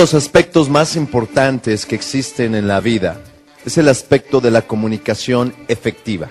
los 0.00 0.14
aspectos 0.14 0.70
más 0.70 0.96
importantes 0.96 1.84
que 1.84 1.94
existen 1.94 2.54
en 2.54 2.66
la 2.66 2.80
vida 2.80 3.20
es 3.66 3.76
el 3.76 3.86
aspecto 3.86 4.40
de 4.40 4.50
la 4.50 4.62
comunicación 4.62 5.54
efectiva. 5.68 6.30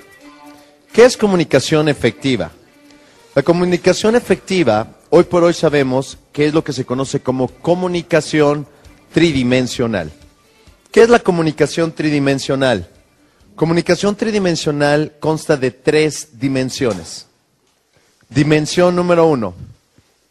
¿Qué 0.91 1.05
es 1.05 1.15
comunicación 1.15 1.87
efectiva? 1.87 2.49
La 3.35 3.43
comunicación 3.43 4.15
efectiva, 4.15 4.95
hoy 5.11 5.25
por 5.25 5.43
hoy 5.43 5.53
sabemos 5.53 6.17
que 6.33 6.47
es 6.47 6.53
lo 6.55 6.63
que 6.63 6.73
se 6.73 6.83
conoce 6.83 7.19
como 7.19 7.47
comunicación 7.47 8.65
tridimensional. 9.13 10.11
¿Qué 10.91 11.03
es 11.03 11.09
la 11.09 11.19
comunicación 11.19 11.91
tridimensional? 11.91 12.89
Comunicación 13.55 14.15
tridimensional 14.15 15.13
consta 15.19 15.57
de 15.57 15.69
tres 15.69 16.39
dimensiones. 16.39 17.27
Dimensión 18.29 18.95
número 18.95 19.27
uno, 19.27 19.53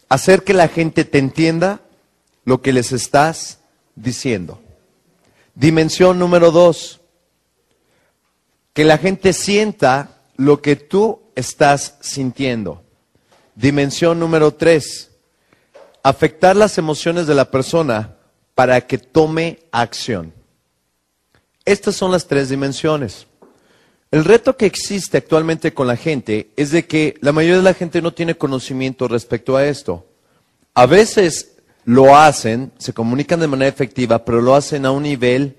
hacer 0.09 0.43
que 0.43 0.55
la 0.55 0.67
gente 0.67 1.05
te 1.05 1.19
entienda 1.19 1.83
lo 2.49 2.63
que 2.63 2.73
les 2.73 2.93
estás 2.93 3.59
diciendo. 3.95 4.59
Dimensión 5.55 6.19
número 6.19 6.51
dos, 6.51 7.03
que 8.73 8.85
la 8.85 8.97
gente 8.97 9.35
sienta 9.35 10.23
lo 10.39 10.63
que 10.63 10.75
tú 10.75 11.21
estás 11.35 11.97
sintiendo. 12.01 12.83
Dimensión 13.55 14.19
número 14.19 14.55
tres, 14.55 15.11
afectar 16.03 16.57
las 16.57 16.79
emociones 16.79 17.27
de 17.27 17.35
la 17.35 17.51
persona 17.51 18.17
para 18.55 18.81
que 18.81 18.97
tome 18.97 19.59
acción. 19.71 20.33
Estas 21.67 21.97
son 21.97 22.13
las 22.13 22.29
tres 22.29 22.49
dimensiones. 22.49 23.27
El 24.11 24.25
reto 24.25 24.57
que 24.57 24.65
existe 24.65 25.19
actualmente 25.19 25.75
con 25.75 25.87
la 25.87 25.97
gente 25.97 26.49
es 26.57 26.71
de 26.71 26.87
que 26.87 27.19
la 27.21 27.33
mayoría 27.33 27.59
de 27.59 27.63
la 27.63 27.75
gente 27.75 28.01
no 28.01 28.15
tiene 28.15 28.39
conocimiento 28.39 29.07
respecto 29.07 29.55
a 29.55 29.67
esto. 29.67 30.07
A 30.73 30.87
veces 30.87 31.58
lo 31.89 32.15
hacen, 32.15 32.71
se 32.77 32.93
comunican 32.93 33.41
de 33.41 33.47
manera 33.47 33.71
efectiva, 33.71 34.23
pero 34.23 34.43
lo 34.43 34.55
hacen 34.55 34.85
a 34.85 34.91
un 34.91 35.05
nivel 35.05 35.57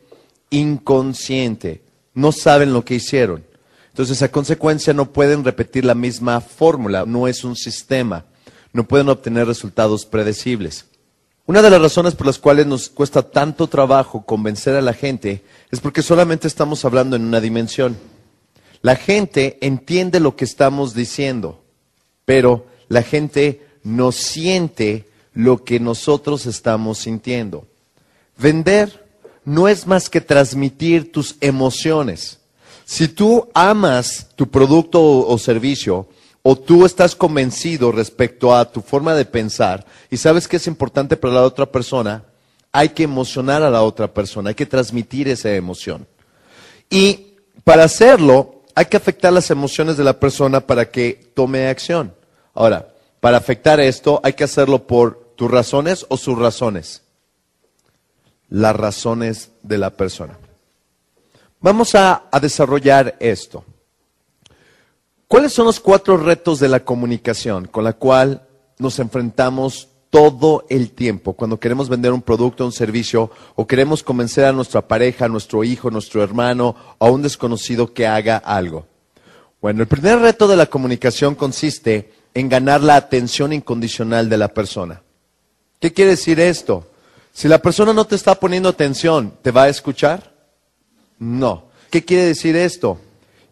inconsciente. 0.51 1.81
No 2.13 2.31
saben 2.31 2.71
lo 2.71 2.85
que 2.85 2.93
hicieron. 2.93 3.43
Entonces, 3.87 4.21
a 4.21 4.29
consecuencia, 4.29 4.93
no 4.93 5.11
pueden 5.11 5.43
repetir 5.43 5.85
la 5.85 5.95
misma 5.95 6.39
fórmula. 6.39 7.03
No 7.07 7.27
es 7.27 7.43
un 7.43 7.55
sistema. 7.55 8.25
No 8.73 8.87
pueden 8.87 9.09
obtener 9.09 9.47
resultados 9.47 10.05
predecibles. 10.05 10.85
Una 11.47 11.63
de 11.63 11.71
las 11.71 11.81
razones 11.81 12.13
por 12.13 12.27
las 12.27 12.37
cuales 12.37 12.67
nos 12.67 12.89
cuesta 12.89 13.23
tanto 13.23 13.65
trabajo 13.65 14.23
convencer 14.23 14.75
a 14.75 14.81
la 14.81 14.93
gente 14.93 15.43
es 15.71 15.79
porque 15.79 16.03
solamente 16.03 16.47
estamos 16.47 16.85
hablando 16.85 17.15
en 17.15 17.23
una 17.23 17.41
dimensión. 17.41 17.97
La 18.83 18.95
gente 18.95 19.57
entiende 19.61 20.19
lo 20.19 20.35
que 20.35 20.45
estamos 20.45 20.93
diciendo, 20.93 21.63
pero 22.23 22.67
la 22.87 23.01
gente 23.01 23.65
no 23.81 24.11
siente 24.11 25.08
lo 25.39 25.63
que 25.63 25.79
nosotros 25.79 26.45
estamos 26.45 26.97
sintiendo. 26.97 27.65
Vender 28.37 29.07
no 29.45 29.69
es 29.69 29.87
más 29.87 30.09
que 30.09 30.19
transmitir 30.19 31.13
tus 31.13 31.37
emociones. 31.39 32.39
Si 32.83 33.07
tú 33.07 33.47
amas 33.53 34.27
tu 34.35 34.49
producto 34.49 35.01
o, 35.01 35.37
servicio, 35.37 36.09
o 36.41 36.57
tú 36.57 36.85
estás 36.85 37.15
convencido 37.15 37.89
respecto 37.93 38.53
a 38.53 38.69
tu 38.69 38.81
forma 38.81 39.15
de 39.15 39.23
pensar 39.23 39.85
y 40.11 40.17
sabes 40.17 40.45
que 40.45 40.57
es 40.57 40.67
importante 40.67 41.15
para 41.15 41.35
la 41.35 41.43
otra 41.43 41.65
persona, 41.65 42.25
hay 42.73 42.89
que 42.89 43.03
emocionar 43.03 43.63
a 43.63 43.69
la 43.69 43.83
otra 43.83 44.13
persona, 44.13 44.49
hay 44.49 44.55
que 44.55 44.65
transmitir 44.65 45.29
esa 45.29 45.53
emoción. 45.53 46.05
Y 46.89 47.35
para 47.63 47.85
hacerlo, 47.85 48.63
hay 48.75 48.87
que 48.87 48.97
afectar 48.97 49.31
las 49.31 49.49
emociones 49.51 49.95
de 49.95 50.03
la 50.03 50.19
persona 50.19 50.59
para 50.59 50.91
que 50.91 51.31
tome 51.33 51.69
acción. 51.69 52.13
Ahora, 52.53 52.89
para 53.21 53.37
afectar 53.37 53.79
esto, 53.79 54.19
hay 54.21 54.33
que 54.33 54.43
hacerlo 54.43 54.85
por 54.85 55.18
tus 55.39 55.49
razones 55.49 56.05
o 56.09 56.17
sus 56.17 56.37
razones. 56.37 57.01
Las 58.49 58.75
razones 58.75 59.51
de 59.63 59.77
la 59.77 59.91
persona. 59.91 60.37
Vamos 61.61 61.95
a, 61.95 62.23
desarrollar 62.41 63.15
esto. 63.21 63.63
¿Cuáles 65.29 65.53
son 65.53 65.67
los 65.67 65.79
cuatro 65.79 66.17
retos 66.17 66.59
de 66.59 66.67
la 66.67 66.81
comunicación 66.81 67.67
con 67.67 67.85
la 67.85 67.93
cual 67.93 68.49
nos 68.79 68.99
enfrentamos 68.99 69.87
todo 70.09 70.65
el 70.69 70.91
tiempo 70.91 71.31
cuando 71.31 71.57
queremos 71.57 71.87
vender 71.87 72.11
un 72.11 72.21
producto 72.21 72.65
un 72.65 72.73
servicio 72.73 73.31
o 73.55 73.65
queremos 73.65 74.03
convencer 74.03 74.43
a 74.43 74.51
nuestra 74.51 74.85
pareja, 74.89 75.23
a 75.23 75.29
nuestro 75.29 75.63
hijo, 75.63 75.87
a 75.87 75.91
nuestro 75.91 76.21
hermano 76.21 76.75
o 76.97 77.05
a 77.05 77.09
un 77.09 77.21
desconocido 77.21 77.93
que 77.93 78.05
haga 78.05 78.35
algo? 78.35 78.87
Bueno, 79.61 79.83
el 79.83 79.87
primer 79.87 80.19
reto 80.19 80.49
de 80.49 80.57
la 80.57 80.65
comunicación 80.65 81.35
consiste 81.35 82.11
en 82.33 82.49
ganar 82.49 82.83
la 82.83 82.97
atención 82.97 83.53
incondicional 83.53 84.27
de 84.27 84.37
la 84.37 84.49
persona. 84.49 85.01
¿Qué 85.79 85.93
quiere 85.93 86.11
decir 86.11 86.39
esto? 86.39 86.87
Si 87.33 87.47
la 87.47 87.61
persona 87.61 87.93
no 87.93 88.05
te 88.05 88.15
está 88.15 88.35
poniendo 88.35 88.69
atención, 88.69 89.33
¿te 89.41 89.51
va 89.51 89.63
a 89.63 89.69
escuchar? 89.69 90.33
No. 91.19 91.65
¿Qué 91.89 92.03
quiere 92.03 92.25
decir 92.25 92.55
esto? 92.55 92.99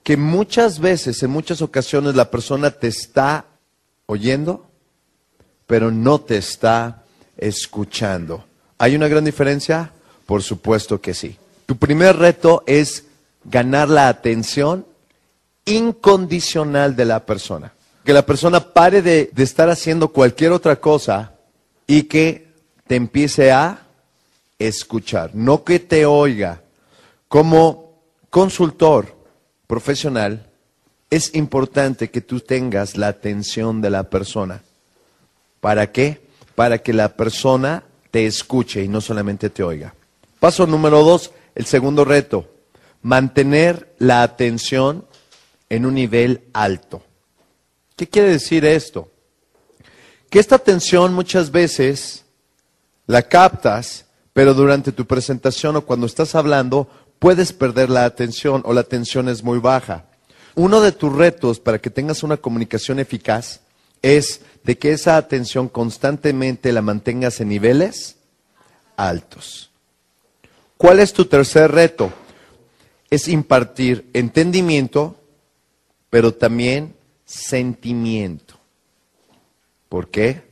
que 0.08 0.16
muchas 0.16 0.80
veces, 0.80 1.22
en 1.22 1.32
muchas 1.32 1.62
ocasiones, 1.62 2.16
la 2.16 2.32
persona 2.32 2.72
te 2.72 2.88
está 2.88 3.44
oyendo, 4.06 4.66
pero 5.66 5.92
no 5.92 6.22
te 6.22 6.38
está 6.38 7.04
escuchando. 7.36 8.46
¿Hay 8.78 8.96
una 8.96 9.10
gran 9.10 9.26
diferencia? 9.26 9.92
Por 10.26 10.44
supuesto 10.44 11.02
que 11.02 11.14
sí. 11.14 11.36
Tu 11.66 11.76
primer 11.76 12.16
reto 12.16 12.64
es 12.68 13.04
ganar 13.44 13.90
la 13.90 14.08
atención 14.08 14.86
incondicional 15.66 16.96
de 16.96 17.04
la 17.04 17.26
persona. 17.26 17.74
Que 18.06 18.14
la 18.14 18.26
persona 18.26 18.72
pare 18.72 19.02
de, 19.02 19.30
de 19.34 19.44
estar 19.44 19.70
haciendo 19.70 20.14
cualquier 20.14 20.54
otra 20.54 20.78
cosa 20.78 21.34
y 21.88 22.04
que 22.04 22.54
te 22.86 22.96
empiece 22.96 23.52
a 23.52 23.88
escuchar, 24.60 25.32
no 25.34 25.64
que 25.64 25.80
te 25.80 26.06
oiga. 26.06 26.62
Como 27.28 28.02
consultor, 28.30 29.16
profesional, 29.66 30.50
es 31.10 31.34
importante 31.36 32.10
que 32.10 32.22
tú 32.22 32.42
tengas 32.42 32.98
la 32.98 33.08
atención 33.08 33.82
de 33.82 33.90
la 33.90 34.04
persona. 34.10 34.62
¿Para 35.62 35.92
qué? 35.92 36.22
Para 36.56 36.80
que 36.80 36.94
la 36.94 37.16
persona 37.16 37.84
te 38.12 38.26
escuche 38.26 38.84
y 38.84 38.88
no 38.88 39.02
solamente 39.02 39.50
te 39.50 39.64
oiga. 39.64 39.94
Paso 40.40 40.68
número 40.68 41.04
dos, 41.04 41.32
el 41.56 41.66
segundo 41.66 42.06
reto, 42.06 42.50
mantener 43.02 43.96
la 43.98 44.22
atención 44.24 45.06
en 45.70 45.86
un 45.86 45.96
nivel 45.96 46.44
alto. 46.54 47.04
¿Qué 47.96 48.08
quiere 48.08 48.30
decir 48.30 48.66
esto? 48.66 49.12
Que 50.30 50.40
esta 50.40 50.56
atención 50.56 51.14
muchas 51.14 51.52
veces 51.52 52.26
la 53.06 53.24
captas, 53.24 54.06
pero 54.34 54.54
durante 54.54 54.92
tu 54.92 55.06
presentación 55.06 55.76
o 55.78 55.86
cuando 55.86 56.06
estás 56.06 56.36
hablando 56.36 56.90
puedes 57.20 57.54
perder 57.54 57.90
la 57.90 58.06
atención 58.06 58.62
o 58.66 58.74
la 58.74 58.82
atención 58.82 59.30
es 59.30 59.44
muy 59.44 59.60
baja. 59.60 60.06
Uno 60.56 60.82
de 60.82 60.92
tus 60.92 61.14
retos 61.14 61.60
para 61.60 61.80
que 61.80 61.90
tengas 61.90 62.24
una 62.24 62.38
comunicación 62.38 63.00
eficaz 63.00 63.62
es 64.02 64.42
de 64.64 64.78
que 64.78 64.92
esa 64.92 65.18
atención 65.18 65.70
constantemente 65.70 66.72
la 66.72 66.82
mantengas 66.82 67.40
en 67.40 67.50
niveles 67.50 68.18
altos. 68.96 69.72
¿Cuál 70.78 71.00
es 71.00 71.14
tu 71.14 71.26
tercer 71.26 71.72
reto? 71.72 72.12
Es 73.10 73.28
impartir 73.28 74.10
entendimiento, 74.14 75.16
pero 76.10 76.34
también 76.34 76.96
sentimiento. 77.26 78.47
¿Por 79.90 80.10
qué? 80.10 80.44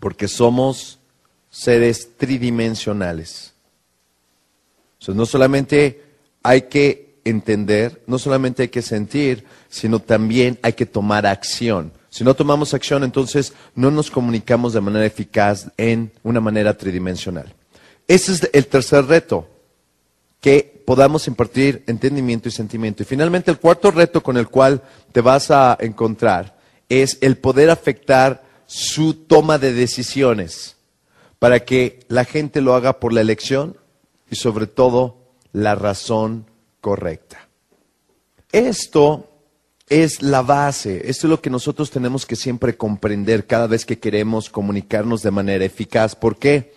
Porque 0.00 0.28
somos 0.28 0.98
seres 1.50 2.16
tridimensionales 2.16 3.54
no 5.12 5.26
solamente 5.26 6.02
hay 6.42 6.62
que 6.62 7.18
entender, 7.24 8.02
no 8.06 8.18
solamente 8.18 8.62
hay 8.62 8.68
que 8.68 8.82
sentir, 8.82 9.44
sino 9.68 9.98
también 9.98 10.58
hay 10.62 10.72
que 10.72 10.86
tomar 10.86 11.26
acción. 11.26 11.92
Si 12.08 12.22
no 12.22 12.34
tomamos 12.34 12.72
acción, 12.72 13.02
entonces 13.02 13.52
no 13.74 13.90
nos 13.90 14.10
comunicamos 14.10 14.72
de 14.72 14.80
manera 14.80 15.04
eficaz 15.04 15.70
en 15.76 16.12
una 16.22 16.40
manera 16.40 16.76
tridimensional. 16.76 17.52
Ese 18.06 18.32
es 18.32 18.48
el 18.52 18.66
tercer 18.66 19.06
reto, 19.06 19.48
que 20.40 20.82
podamos 20.86 21.26
impartir 21.26 21.82
entendimiento 21.86 22.48
y 22.48 22.52
sentimiento. 22.52 23.02
Y 23.02 23.06
finalmente 23.06 23.50
el 23.50 23.58
cuarto 23.58 23.90
reto 23.90 24.22
con 24.22 24.36
el 24.36 24.48
cual 24.48 24.82
te 25.10 25.22
vas 25.22 25.50
a 25.50 25.76
encontrar 25.80 26.53
es 26.88 27.18
el 27.20 27.36
poder 27.36 27.70
afectar 27.70 28.44
su 28.66 29.14
toma 29.14 29.58
de 29.58 29.72
decisiones 29.72 30.76
para 31.38 31.60
que 31.60 32.00
la 32.08 32.24
gente 32.24 32.60
lo 32.60 32.74
haga 32.74 33.00
por 33.00 33.12
la 33.12 33.20
elección 33.20 33.76
y 34.30 34.36
sobre 34.36 34.66
todo 34.66 35.18
la 35.52 35.74
razón 35.74 36.46
correcta. 36.80 37.48
Esto 38.52 39.30
es 39.88 40.22
la 40.22 40.42
base, 40.42 41.10
esto 41.10 41.26
es 41.26 41.30
lo 41.30 41.40
que 41.40 41.50
nosotros 41.50 41.90
tenemos 41.90 42.24
que 42.24 42.36
siempre 42.36 42.76
comprender 42.76 43.46
cada 43.46 43.66
vez 43.66 43.84
que 43.84 43.98
queremos 43.98 44.48
comunicarnos 44.48 45.22
de 45.22 45.30
manera 45.30 45.64
eficaz. 45.64 46.16
¿Por 46.16 46.38
qué? 46.38 46.74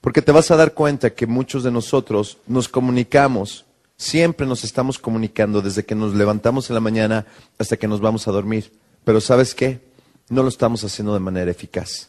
Porque 0.00 0.22
te 0.22 0.32
vas 0.32 0.50
a 0.50 0.56
dar 0.56 0.74
cuenta 0.74 1.14
que 1.14 1.26
muchos 1.26 1.62
de 1.62 1.70
nosotros 1.70 2.38
nos 2.46 2.68
comunicamos, 2.68 3.64
siempre 3.96 4.46
nos 4.46 4.64
estamos 4.64 4.98
comunicando 4.98 5.62
desde 5.62 5.84
que 5.84 5.94
nos 5.94 6.14
levantamos 6.14 6.68
en 6.68 6.74
la 6.74 6.80
mañana 6.80 7.26
hasta 7.58 7.76
que 7.76 7.86
nos 7.86 8.00
vamos 8.00 8.26
a 8.26 8.32
dormir. 8.32 8.72
Pero 9.04 9.20
¿sabes 9.20 9.54
qué? 9.54 9.80
No 10.28 10.42
lo 10.42 10.48
estamos 10.48 10.84
haciendo 10.84 11.14
de 11.14 11.20
manera 11.20 11.50
eficaz. 11.50 12.08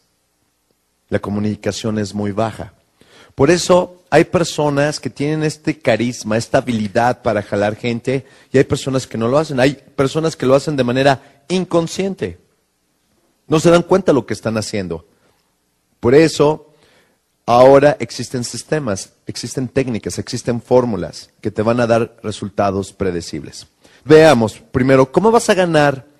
La 1.10 1.20
comunicación 1.20 2.00
es 2.00 2.14
muy 2.14 2.32
baja. 2.32 2.74
Por 3.36 3.50
eso 3.50 4.04
hay 4.10 4.26
personas 4.26 5.00
que 5.00 5.10
tienen 5.10 5.44
este 5.44 5.80
carisma, 5.80 6.38
esta 6.38 6.60
habilidad 6.60 7.22
para 7.24 7.42
jalar 7.42 7.76
gente 7.76 8.26
y 8.52 8.58
hay 8.60 8.64
personas 8.64 9.08
que 9.08 9.18
no 9.18 9.28
lo 9.28 9.40
hacen. 9.40 9.60
Hay 9.60 9.74
personas 9.96 10.36
que 10.36 10.46
lo 10.46 10.56
hacen 10.56 10.76
de 10.76 10.84
manera 10.84 11.44
inconsciente. 11.50 12.40
No 13.48 13.60
se 13.60 13.72
dan 13.72 13.84
cuenta 13.84 14.14
lo 14.14 14.26
que 14.26 14.34
están 14.34 14.58
haciendo. 14.58 15.08
Por 16.00 16.14
eso 16.14 16.74
ahora 17.46 17.98
existen 18.00 18.44
sistemas, 18.44 19.14
existen 19.26 19.68
técnicas, 19.68 20.20
existen 20.20 20.62
fórmulas 20.62 21.30
que 21.42 21.52
te 21.52 21.62
van 21.62 21.80
a 21.80 21.88
dar 21.88 22.16
resultados 22.24 22.94
predecibles. 22.94 23.68
Veamos 24.06 24.60
primero, 24.72 25.12
¿cómo 25.12 25.32
vas 25.32 25.50
a 25.50 25.54
ganar 25.54 26.13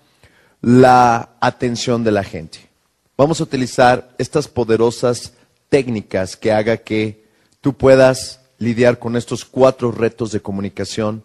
la 0.64 1.36
atención 1.40 2.04
de 2.04 2.10
la 2.10 2.24
gente? 2.24 2.70
Vamos 3.18 3.38
a 3.38 3.42
utilizar 3.42 4.14
estas 4.16 4.48
poderosas 4.48 5.34
técnicas 5.68 6.36
que 6.36 6.52
haga 6.52 6.78
que 6.78 7.26
tú 7.60 7.74
puedas 7.74 8.40
lidiar 8.58 8.98
con 8.98 9.14
estos 9.14 9.44
cuatro 9.44 9.92
retos 9.92 10.32
de 10.32 10.40
comunicación 10.40 11.22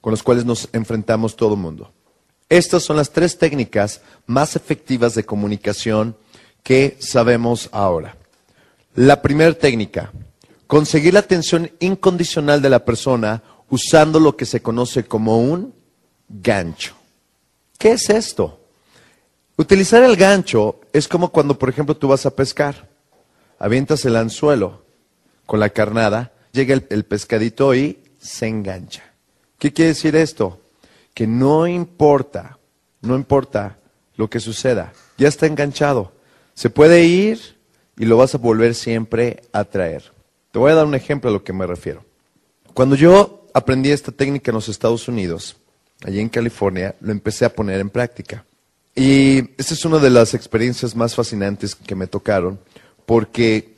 con 0.00 0.10
los 0.10 0.24
cuales 0.24 0.44
nos 0.44 0.68
enfrentamos 0.72 1.36
todo 1.36 1.54
el 1.54 1.60
mundo. 1.60 1.92
Estas 2.48 2.82
son 2.82 2.96
las 2.96 3.10
tres 3.10 3.38
técnicas 3.38 4.00
más 4.26 4.56
efectivas 4.56 5.14
de 5.14 5.24
comunicación 5.24 6.16
que 6.64 6.96
sabemos 6.98 7.68
ahora. 7.70 8.16
La 8.96 9.22
primera 9.22 9.54
técnica, 9.54 10.10
conseguir 10.66 11.14
la 11.14 11.20
atención 11.20 11.70
incondicional 11.78 12.60
de 12.60 12.70
la 12.70 12.84
persona 12.84 13.44
usando 13.68 14.18
lo 14.18 14.36
que 14.36 14.46
se 14.46 14.60
conoce 14.60 15.04
como 15.04 15.38
un 15.38 15.72
gancho. 16.28 16.96
¿Qué 17.78 17.92
es 17.92 18.10
esto? 18.10 18.59
Utilizar 19.60 20.02
el 20.02 20.16
gancho 20.16 20.80
es 20.90 21.06
como 21.06 21.30
cuando, 21.30 21.58
por 21.58 21.68
ejemplo, 21.68 21.94
tú 21.94 22.08
vas 22.08 22.24
a 22.24 22.34
pescar 22.34 22.88
avientas 23.58 24.06
el 24.06 24.16
anzuelo 24.16 24.86
con 25.44 25.60
la 25.60 25.68
carnada, 25.68 26.32
llega 26.50 26.80
el, 26.88 27.04
pescadito 27.04 27.74
y 27.74 27.98
se 28.18 28.46
engancha. 28.46 29.12
¿Qué 29.58 29.70
quiere 29.70 29.90
decir 29.90 30.16
esto? 30.16 30.62
Que 31.12 31.26
no 31.26 31.66
importa, 31.66 32.58
no 33.02 33.14
importa 33.16 33.76
lo 34.16 34.30
que 34.30 34.40
suceda, 34.40 34.94
ya 35.18 35.28
está 35.28 35.44
enganchado. 35.44 36.12
Se 36.54 36.70
puede 36.70 37.04
ir 37.04 37.58
y 37.98 38.06
lo 38.06 38.16
vas 38.16 38.34
a 38.34 38.38
volver 38.38 38.74
siempre 38.74 39.42
a 39.52 39.64
traer. 39.64 40.10
Te 40.52 40.58
voy 40.58 40.72
a 40.72 40.76
dar 40.76 40.86
un 40.86 40.94
ejemplo 40.94 41.28
a 41.28 41.34
lo 41.34 41.44
que 41.44 41.52
me 41.52 41.66
refiero. 41.66 42.02
Cuando 42.72 42.96
yo 42.96 43.46
aprendí 43.52 43.90
esta 43.90 44.10
técnica 44.10 44.52
en 44.52 44.54
los 44.54 44.70
Estados 44.70 45.06
Unidos, 45.06 45.58
allí 46.02 46.18
en 46.18 46.30
California, 46.30 46.94
lo 47.02 47.12
empecé 47.12 47.44
a 47.44 47.52
poner 47.52 47.78
en 47.78 47.90
práctica. 47.90 48.46
Y 49.00 49.54
esa 49.56 49.72
es 49.72 49.86
una 49.86 49.98
de 49.98 50.10
las 50.10 50.34
experiencias 50.34 50.94
más 50.94 51.14
fascinantes 51.14 51.74
que 51.74 51.94
me 51.94 52.06
tocaron, 52.06 52.60
porque 53.06 53.72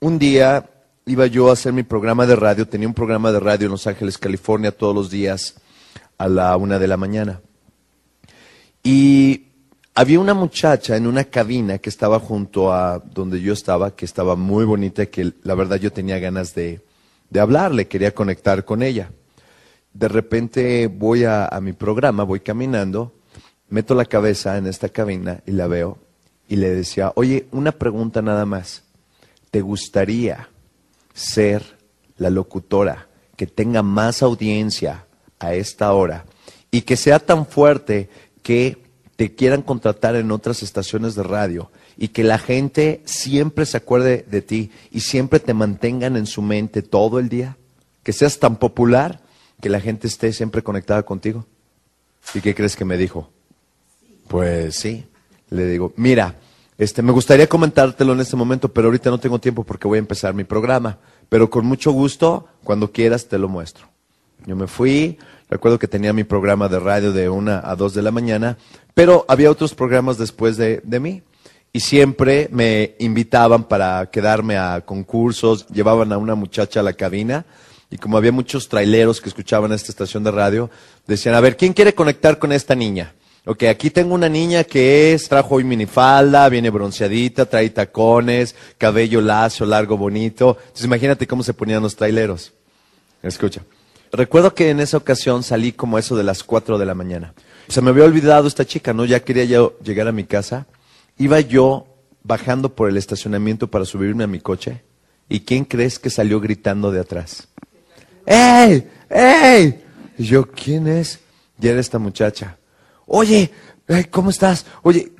un 0.00 0.18
día 0.18 0.64
iba 1.04 1.26
yo 1.26 1.50
a 1.50 1.52
hacer 1.52 1.74
mi 1.74 1.82
programa 1.82 2.24
de 2.24 2.34
radio, 2.34 2.66
tenía 2.66 2.88
un 2.88 2.94
programa 2.94 3.32
de 3.32 3.40
radio 3.40 3.66
en 3.66 3.72
Los 3.72 3.86
Ángeles, 3.86 4.16
California, 4.16 4.72
todos 4.72 4.94
los 4.94 5.10
días 5.10 5.56
a 6.16 6.26
la 6.26 6.56
una 6.56 6.78
de 6.78 6.88
la 6.88 6.96
mañana. 6.96 7.42
Y 8.82 9.48
había 9.94 10.18
una 10.20 10.32
muchacha 10.32 10.96
en 10.96 11.06
una 11.06 11.24
cabina 11.24 11.76
que 11.76 11.90
estaba 11.90 12.18
junto 12.18 12.72
a 12.72 13.00
donde 13.00 13.42
yo 13.42 13.52
estaba, 13.52 13.94
que 13.94 14.06
estaba 14.06 14.36
muy 14.36 14.64
bonita, 14.64 15.04
que 15.04 15.34
la 15.42 15.54
verdad 15.54 15.76
yo 15.76 15.92
tenía 15.92 16.18
ganas 16.18 16.54
de, 16.54 16.80
de 17.28 17.40
hablarle, 17.40 17.88
quería 17.88 18.14
conectar 18.14 18.64
con 18.64 18.82
ella. 18.82 19.10
De 19.92 20.08
repente 20.08 20.86
voy 20.86 21.24
a, 21.24 21.44
a 21.44 21.60
mi 21.60 21.74
programa, 21.74 22.22
voy 22.22 22.40
caminando, 22.40 23.12
meto 23.74 23.96
la 23.96 24.04
cabeza 24.04 24.56
en 24.56 24.68
esta 24.68 24.88
cabina 24.88 25.42
y 25.46 25.50
la 25.50 25.66
veo 25.66 25.98
y 26.48 26.54
le 26.54 26.70
decía, 26.70 27.12
oye, 27.16 27.48
una 27.50 27.72
pregunta 27.72 28.22
nada 28.22 28.46
más. 28.46 28.84
¿Te 29.50 29.62
gustaría 29.62 30.48
ser 31.12 31.76
la 32.16 32.30
locutora 32.30 33.08
que 33.36 33.48
tenga 33.48 33.82
más 33.82 34.22
audiencia 34.22 35.06
a 35.40 35.54
esta 35.54 35.92
hora 35.92 36.24
y 36.70 36.82
que 36.82 36.96
sea 36.96 37.18
tan 37.18 37.46
fuerte 37.46 38.08
que 38.44 38.78
te 39.16 39.34
quieran 39.34 39.62
contratar 39.62 40.14
en 40.14 40.30
otras 40.30 40.62
estaciones 40.62 41.16
de 41.16 41.24
radio 41.24 41.72
y 41.96 42.08
que 42.08 42.22
la 42.22 42.38
gente 42.38 43.02
siempre 43.06 43.66
se 43.66 43.78
acuerde 43.78 44.24
de 44.30 44.40
ti 44.40 44.70
y 44.92 45.00
siempre 45.00 45.40
te 45.40 45.52
mantengan 45.52 46.16
en 46.16 46.26
su 46.26 46.42
mente 46.42 46.82
todo 46.82 47.18
el 47.18 47.28
día? 47.28 47.56
Que 48.04 48.12
seas 48.12 48.38
tan 48.38 48.54
popular 48.54 49.20
que 49.60 49.68
la 49.68 49.80
gente 49.80 50.06
esté 50.06 50.32
siempre 50.32 50.62
conectada 50.62 51.02
contigo. 51.02 51.44
¿Y 52.34 52.40
qué 52.40 52.54
crees 52.54 52.76
que 52.76 52.84
me 52.84 52.96
dijo? 52.96 53.33
Pues 54.28 54.76
sí 54.76 55.06
le 55.54 55.66
digo, 55.66 55.92
mira, 55.96 56.34
este, 56.76 57.02
me 57.02 57.12
gustaría 57.12 57.46
comentártelo 57.46 58.12
en 58.12 58.20
este 58.20 58.36
momento, 58.36 58.72
pero 58.72 58.88
ahorita 58.88 59.10
no 59.10 59.18
tengo 59.18 59.38
tiempo 59.38 59.64
porque 59.64 59.86
voy 59.86 59.96
a 59.96 60.00
empezar 60.00 60.34
mi 60.34 60.44
programa. 60.44 60.98
Pero 61.28 61.48
con 61.48 61.64
mucho 61.64 61.92
gusto, 61.92 62.48
cuando 62.64 62.90
quieras, 62.90 63.28
te 63.28 63.38
lo 63.38 63.48
muestro. 63.48 63.88
Yo 64.46 64.56
me 64.56 64.66
fui, 64.66 65.18
recuerdo 65.48 65.78
que 65.78 65.88
tenía 65.88 66.12
mi 66.12 66.24
programa 66.24 66.68
de 66.68 66.80
radio 66.80 67.12
de 67.12 67.28
una 67.28 67.60
a 67.64 67.76
dos 67.76 67.94
de 67.94 68.02
la 68.02 68.10
mañana, 68.10 68.58
pero 68.92 69.24
había 69.28 69.50
otros 69.50 69.74
programas 69.74 70.18
después 70.18 70.56
de, 70.56 70.80
de 70.84 71.00
mí. 71.00 71.22
Y 71.72 71.80
siempre 71.80 72.48
me 72.52 72.94
invitaban 72.98 73.64
para 73.64 74.10
quedarme 74.10 74.56
a 74.56 74.82
concursos, 74.82 75.66
llevaban 75.68 76.12
a 76.12 76.18
una 76.18 76.34
muchacha 76.34 76.80
a 76.80 76.84
la 76.84 76.92
cabina, 76.92 77.46
y 77.90 77.98
como 77.98 78.16
había 78.16 78.32
muchos 78.32 78.68
traileros 78.68 79.20
que 79.20 79.28
escuchaban 79.28 79.72
esta 79.72 79.90
estación 79.90 80.22
de 80.24 80.30
radio, 80.30 80.70
decían, 81.06 81.34
a 81.34 81.40
ver, 81.40 81.56
¿quién 81.56 81.72
quiere 81.72 81.94
conectar 81.94 82.38
con 82.38 82.52
esta 82.52 82.74
niña? 82.74 83.14
Ok, 83.46 83.64
aquí 83.64 83.90
tengo 83.90 84.14
una 84.14 84.28
niña 84.28 84.64
que 84.64 85.12
es, 85.12 85.28
trajo 85.28 85.56
hoy 85.56 85.64
minifalda, 85.64 86.48
viene 86.48 86.70
bronceadita, 86.70 87.44
trae 87.44 87.68
tacones, 87.68 88.54
cabello 88.78 89.20
lacio, 89.20 89.66
largo, 89.66 89.98
bonito. 89.98 90.56
Entonces 90.58 90.86
imagínate 90.86 91.26
cómo 91.26 91.42
se 91.42 91.52
ponían 91.52 91.82
los 91.82 91.94
traileros. 91.94 92.54
Escucha. 93.22 93.60
Recuerdo 94.12 94.54
que 94.54 94.70
en 94.70 94.80
esa 94.80 94.96
ocasión 94.96 95.42
salí 95.42 95.72
como 95.72 95.98
eso 95.98 96.16
de 96.16 96.22
las 96.22 96.42
4 96.42 96.78
de 96.78 96.86
la 96.86 96.94
mañana. 96.94 97.34
Se 97.68 97.82
me 97.82 97.90
había 97.90 98.04
olvidado 98.04 98.48
esta 98.48 98.64
chica, 98.64 98.94
¿no? 98.94 99.04
Ya 99.04 99.20
quería 99.20 99.44
llegar 99.44 100.08
a 100.08 100.12
mi 100.12 100.24
casa. 100.24 100.66
Iba 101.18 101.40
yo 101.40 101.86
bajando 102.22 102.74
por 102.74 102.88
el 102.88 102.96
estacionamiento 102.96 103.68
para 103.68 103.84
subirme 103.84 104.24
a 104.24 104.28
mi 104.28 104.40
coche. 104.40 104.82
¿Y 105.28 105.40
quién 105.40 105.64
crees 105.64 105.98
que 105.98 106.08
salió 106.10 106.40
gritando 106.40 106.90
de 106.90 107.00
atrás? 107.00 107.48
¡Ey! 108.24 108.88
¡Ey! 109.10 109.84
Y 110.16 110.24
yo, 110.24 110.50
¿quién 110.50 110.86
es? 110.86 111.20
Y 111.60 111.68
era 111.68 111.80
esta 111.80 111.98
muchacha. 111.98 112.56
Oye, 113.06 113.50
¿cómo 114.10 114.30
estás? 114.30 114.66
Oye, 114.82 115.12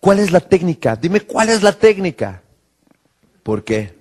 ¿cuál 0.00 0.18
es 0.18 0.30
la 0.30 0.40
técnica? 0.40 0.96
Dime 0.96 1.20
cuál 1.20 1.50
es 1.50 1.62
la 1.62 1.72
técnica. 1.72 2.42
¿Por 3.42 3.64
qué? 3.64 3.94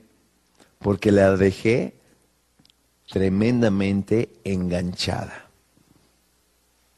Porque 0.79 1.12
la 1.12 1.36
dejé 1.36 1.96
tremendamente 3.10 4.29
enganchada. 4.43 5.48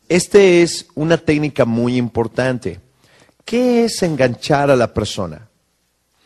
Esta 0.07 0.39
es 0.39 0.87
una 0.95 1.17
técnica 1.17 1.65
muy 1.65 1.95
importante. 1.95 2.79
¿Qué 3.45 3.85
es 3.85 4.01
enganchar 4.01 4.71
a 4.71 4.75
la 4.75 4.93
persona? 4.93 5.47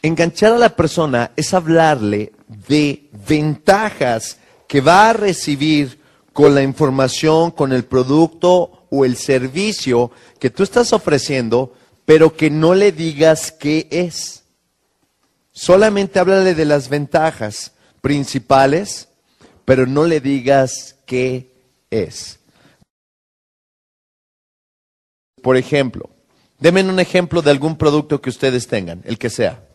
Enganchar 0.01 0.53
a 0.53 0.57
la 0.57 0.75
persona 0.75 1.31
es 1.35 1.53
hablarle 1.53 2.33
de 2.67 3.09
ventajas 3.27 4.37
que 4.67 4.81
va 4.81 5.09
a 5.09 5.13
recibir 5.13 5.99
con 6.33 6.55
la 6.55 6.63
información, 6.63 7.51
con 7.51 7.71
el 7.71 7.85
producto 7.85 8.82
o 8.95 9.05
el 9.05 9.17
servicio 9.17 10.11
que 10.39 10.51
tú 10.51 10.61
estás 10.61 10.93
ofreciendo, 10.93 11.73
pero 12.05 12.37
que 12.37 12.51
no 12.51 12.75
le 12.75 12.91
digas 12.91 13.51
qué 13.51 13.87
es. 13.89 14.43
Solamente 15.51 16.19
háblale 16.19 16.53
de 16.53 16.65
las 16.65 16.89
ventajas 16.89 17.71
principales, 18.01 19.09
pero 19.65 19.87
no 19.87 20.05
le 20.05 20.19
digas 20.19 20.95
qué 21.07 21.51
es. 21.89 22.39
Por 25.41 25.57
ejemplo, 25.57 26.11
denme 26.59 26.83
un 26.83 26.99
ejemplo 26.99 27.41
de 27.41 27.49
algún 27.49 27.75
producto 27.75 28.21
que 28.21 28.29
ustedes 28.29 28.67
tengan, 28.67 29.01
el 29.05 29.17
que 29.17 29.31
sea. 29.31 29.67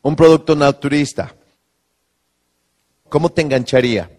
Un 0.00 0.14
producto 0.14 0.54
naturista. 0.54 1.34
¿Cómo 3.08 3.30
te 3.30 3.42
engancharía? 3.42 4.15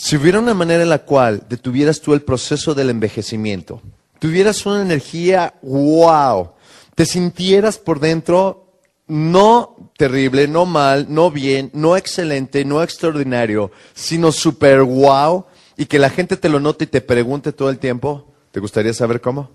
Si 0.00 0.14
hubiera 0.14 0.38
una 0.38 0.54
manera 0.54 0.84
en 0.84 0.90
la 0.90 1.00
cual 1.00 1.42
detuvieras 1.48 2.00
tú 2.00 2.14
el 2.14 2.22
proceso 2.22 2.72
del 2.72 2.90
envejecimiento, 2.90 3.82
tuvieras 4.20 4.64
una 4.64 4.80
energía 4.80 5.54
wow, 5.60 6.52
te 6.94 7.04
sintieras 7.04 7.78
por 7.78 7.98
dentro 7.98 8.74
no 9.08 9.90
terrible, 9.96 10.46
no 10.46 10.66
mal, 10.66 11.06
no 11.12 11.32
bien, 11.32 11.70
no 11.74 11.96
excelente, 11.96 12.64
no 12.64 12.80
extraordinario, 12.80 13.72
sino 13.92 14.30
super 14.30 14.82
wow, 14.82 15.46
y 15.76 15.86
que 15.86 15.98
la 15.98 16.10
gente 16.10 16.36
te 16.36 16.48
lo 16.48 16.60
note 16.60 16.84
y 16.84 16.86
te 16.86 17.00
pregunte 17.00 17.52
todo 17.52 17.68
el 17.68 17.80
tiempo, 17.80 18.32
¿te 18.52 18.60
gustaría 18.60 18.94
saber 18.94 19.20
cómo? 19.20 19.50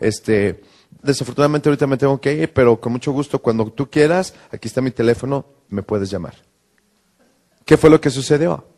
Este, 0.00 0.60
desafortunadamente 1.02 1.68
ahorita 1.68 1.86
me 1.86 1.96
tengo 1.96 2.20
que 2.20 2.34
ir, 2.34 2.52
pero 2.52 2.80
con 2.80 2.90
mucho 2.90 3.12
gusto, 3.12 3.38
cuando 3.38 3.70
tú 3.70 3.88
quieras, 3.88 4.34
aquí 4.50 4.66
está 4.66 4.80
mi 4.80 4.90
teléfono, 4.90 5.46
me 5.68 5.84
puedes 5.84 6.10
llamar. 6.10 6.34
¿Qué 7.64 7.76
fue 7.76 7.90
lo 7.90 8.00
que 8.00 8.10
sucedió? 8.10 8.75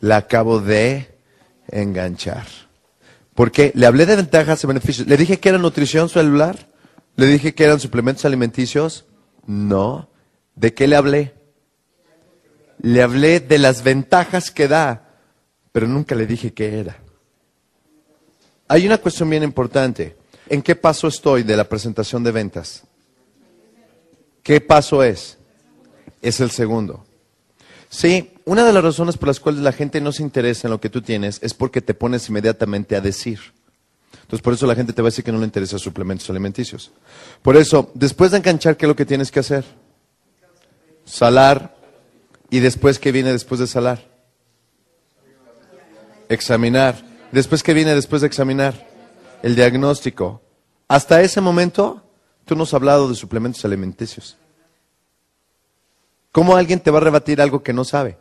La 0.00 0.16
acabo 0.18 0.60
de 0.60 1.14
enganchar. 1.68 2.46
Porque 3.34 3.72
le 3.74 3.86
hablé 3.86 4.06
de 4.06 4.16
ventajas 4.16 4.62
y 4.64 4.66
beneficios. 4.66 5.06
¿Le 5.06 5.16
dije 5.16 5.38
que 5.38 5.48
era 5.48 5.58
nutrición 5.58 6.08
celular? 6.08 6.68
¿Le 7.16 7.26
dije 7.26 7.54
que 7.54 7.64
eran 7.64 7.80
suplementos 7.80 8.24
alimenticios? 8.24 9.06
No. 9.46 10.08
¿De 10.54 10.74
qué 10.74 10.86
le 10.86 10.96
hablé? 10.96 11.34
Le 12.82 13.02
hablé 13.02 13.40
de 13.40 13.58
las 13.58 13.82
ventajas 13.82 14.50
que 14.50 14.68
da, 14.68 15.08
pero 15.72 15.86
nunca 15.86 16.14
le 16.14 16.26
dije 16.26 16.52
qué 16.52 16.80
era. 16.80 16.98
Hay 18.68 18.86
una 18.86 18.98
cuestión 18.98 19.28
bien 19.28 19.42
importante. 19.42 20.16
¿En 20.48 20.62
qué 20.62 20.76
paso 20.76 21.08
estoy 21.08 21.42
de 21.42 21.56
la 21.56 21.64
presentación 21.64 22.24
de 22.24 22.32
ventas? 22.32 22.84
¿Qué 24.42 24.60
paso 24.60 25.02
es? 25.02 25.38
Es 26.22 26.40
el 26.40 26.50
segundo. 26.50 27.04
Sí, 27.90 28.30
una 28.44 28.64
de 28.64 28.72
las 28.72 28.84
razones 28.84 29.16
por 29.16 29.26
las 29.26 29.40
cuales 29.40 29.62
la 29.62 29.72
gente 29.72 30.00
no 30.00 30.12
se 30.12 30.22
interesa 30.22 30.68
en 30.68 30.70
lo 30.70 30.80
que 30.80 30.88
tú 30.88 31.02
tienes 31.02 31.40
es 31.42 31.54
porque 31.54 31.80
te 31.80 31.92
pones 31.92 32.28
inmediatamente 32.28 32.94
a 32.94 33.00
decir. 33.00 33.40
Entonces, 34.22 34.42
por 34.42 34.54
eso 34.54 34.64
la 34.68 34.76
gente 34.76 34.92
te 34.92 35.02
va 35.02 35.08
a 35.08 35.10
decir 35.10 35.24
que 35.24 35.32
no 35.32 35.40
le 35.40 35.44
interesa 35.44 35.76
suplementos 35.76 36.30
alimenticios. 36.30 36.92
Por 37.42 37.56
eso, 37.56 37.90
después 37.94 38.30
de 38.30 38.36
enganchar, 38.36 38.76
¿qué 38.76 38.86
es 38.86 38.88
lo 38.88 38.94
que 38.94 39.04
tienes 39.04 39.32
que 39.32 39.40
hacer? 39.40 39.64
Salar. 41.04 41.74
¿Y 42.48 42.60
después 42.60 43.00
qué 43.00 43.10
viene 43.10 43.32
después 43.32 43.58
de 43.58 43.66
salar? 43.66 44.08
Examinar. 46.28 47.04
Después 47.32 47.64
qué 47.64 47.74
viene 47.74 47.96
después 47.96 48.22
de 48.22 48.28
examinar? 48.28 48.88
El 49.42 49.56
diagnóstico. 49.56 50.42
Hasta 50.86 51.22
ese 51.22 51.40
momento, 51.40 52.04
tú 52.44 52.54
no 52.54 52.62
has 52.62 52.74
hablado 52.74 53.08
de 53.08 53.16
suplementos 53.16 53.64
alimenticios. 53.64 54.36
¿Cómo 56.32 56.56
alguien 56.56 56.80
te 56.80 56.90
va 56.90 56.98
a 56.98 57.02
rebatir 57.02 57.40
algo 57.40 57.62
que 57.62 57.72
no 57.72 57.84
sabe? 57.84 58.16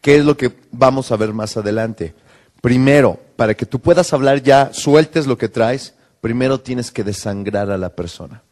¿Qué 0.00 0.16
es 0.16 0.24
lo 0.24 0.36
que 0.36 0.52
vamos 0.70 1.10
a 1.10 1.16
ver 1.16 1.32
más 1.32 1.56
adelante? 1.56 2.14
Primero, 2.62 3.20
para 3.36 3.54
que 3.54 3.66
tú 3.66 3.80
puedas 3.80 4.12
hablar 4.12 4.42
ya, 4.42 4.72
sueltes 4.72 5.26
lo 5.26 5.36
que 5.36 5.48
traes, 5.48 5.94
primero 6.20 6.60
tienes 6.60 6.90
que 6.90 7.04
desangrar 7.04 7.70
a 7.70 7.78
la 7.78 7.90
persona. 7.90 8.42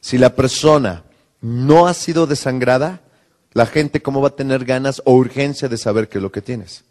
Si 0.00 0.18
la 0.18 0.34
persona 0.34 1.04
no 1.40 1.86
ha 1.86 1.94
sido 1.94 2.26
desangrada, 2.26 3.00
la 3.52 3.66
gente 3.66 4.02
cómo 4.02 4.20
va 4.20 4.28
a 4.28 4.36
tener 4.36 4.64
ganas 4.64 5.00
o 5.04 5.14
urgencia 5.14 5.68
de 5.68 5.78
saber 5.78 6.08
qué 6.08 6.18
es 6.18 6.22
lo 6.22 6.32
que 6.32 6.42
tienes. 6.42 6.84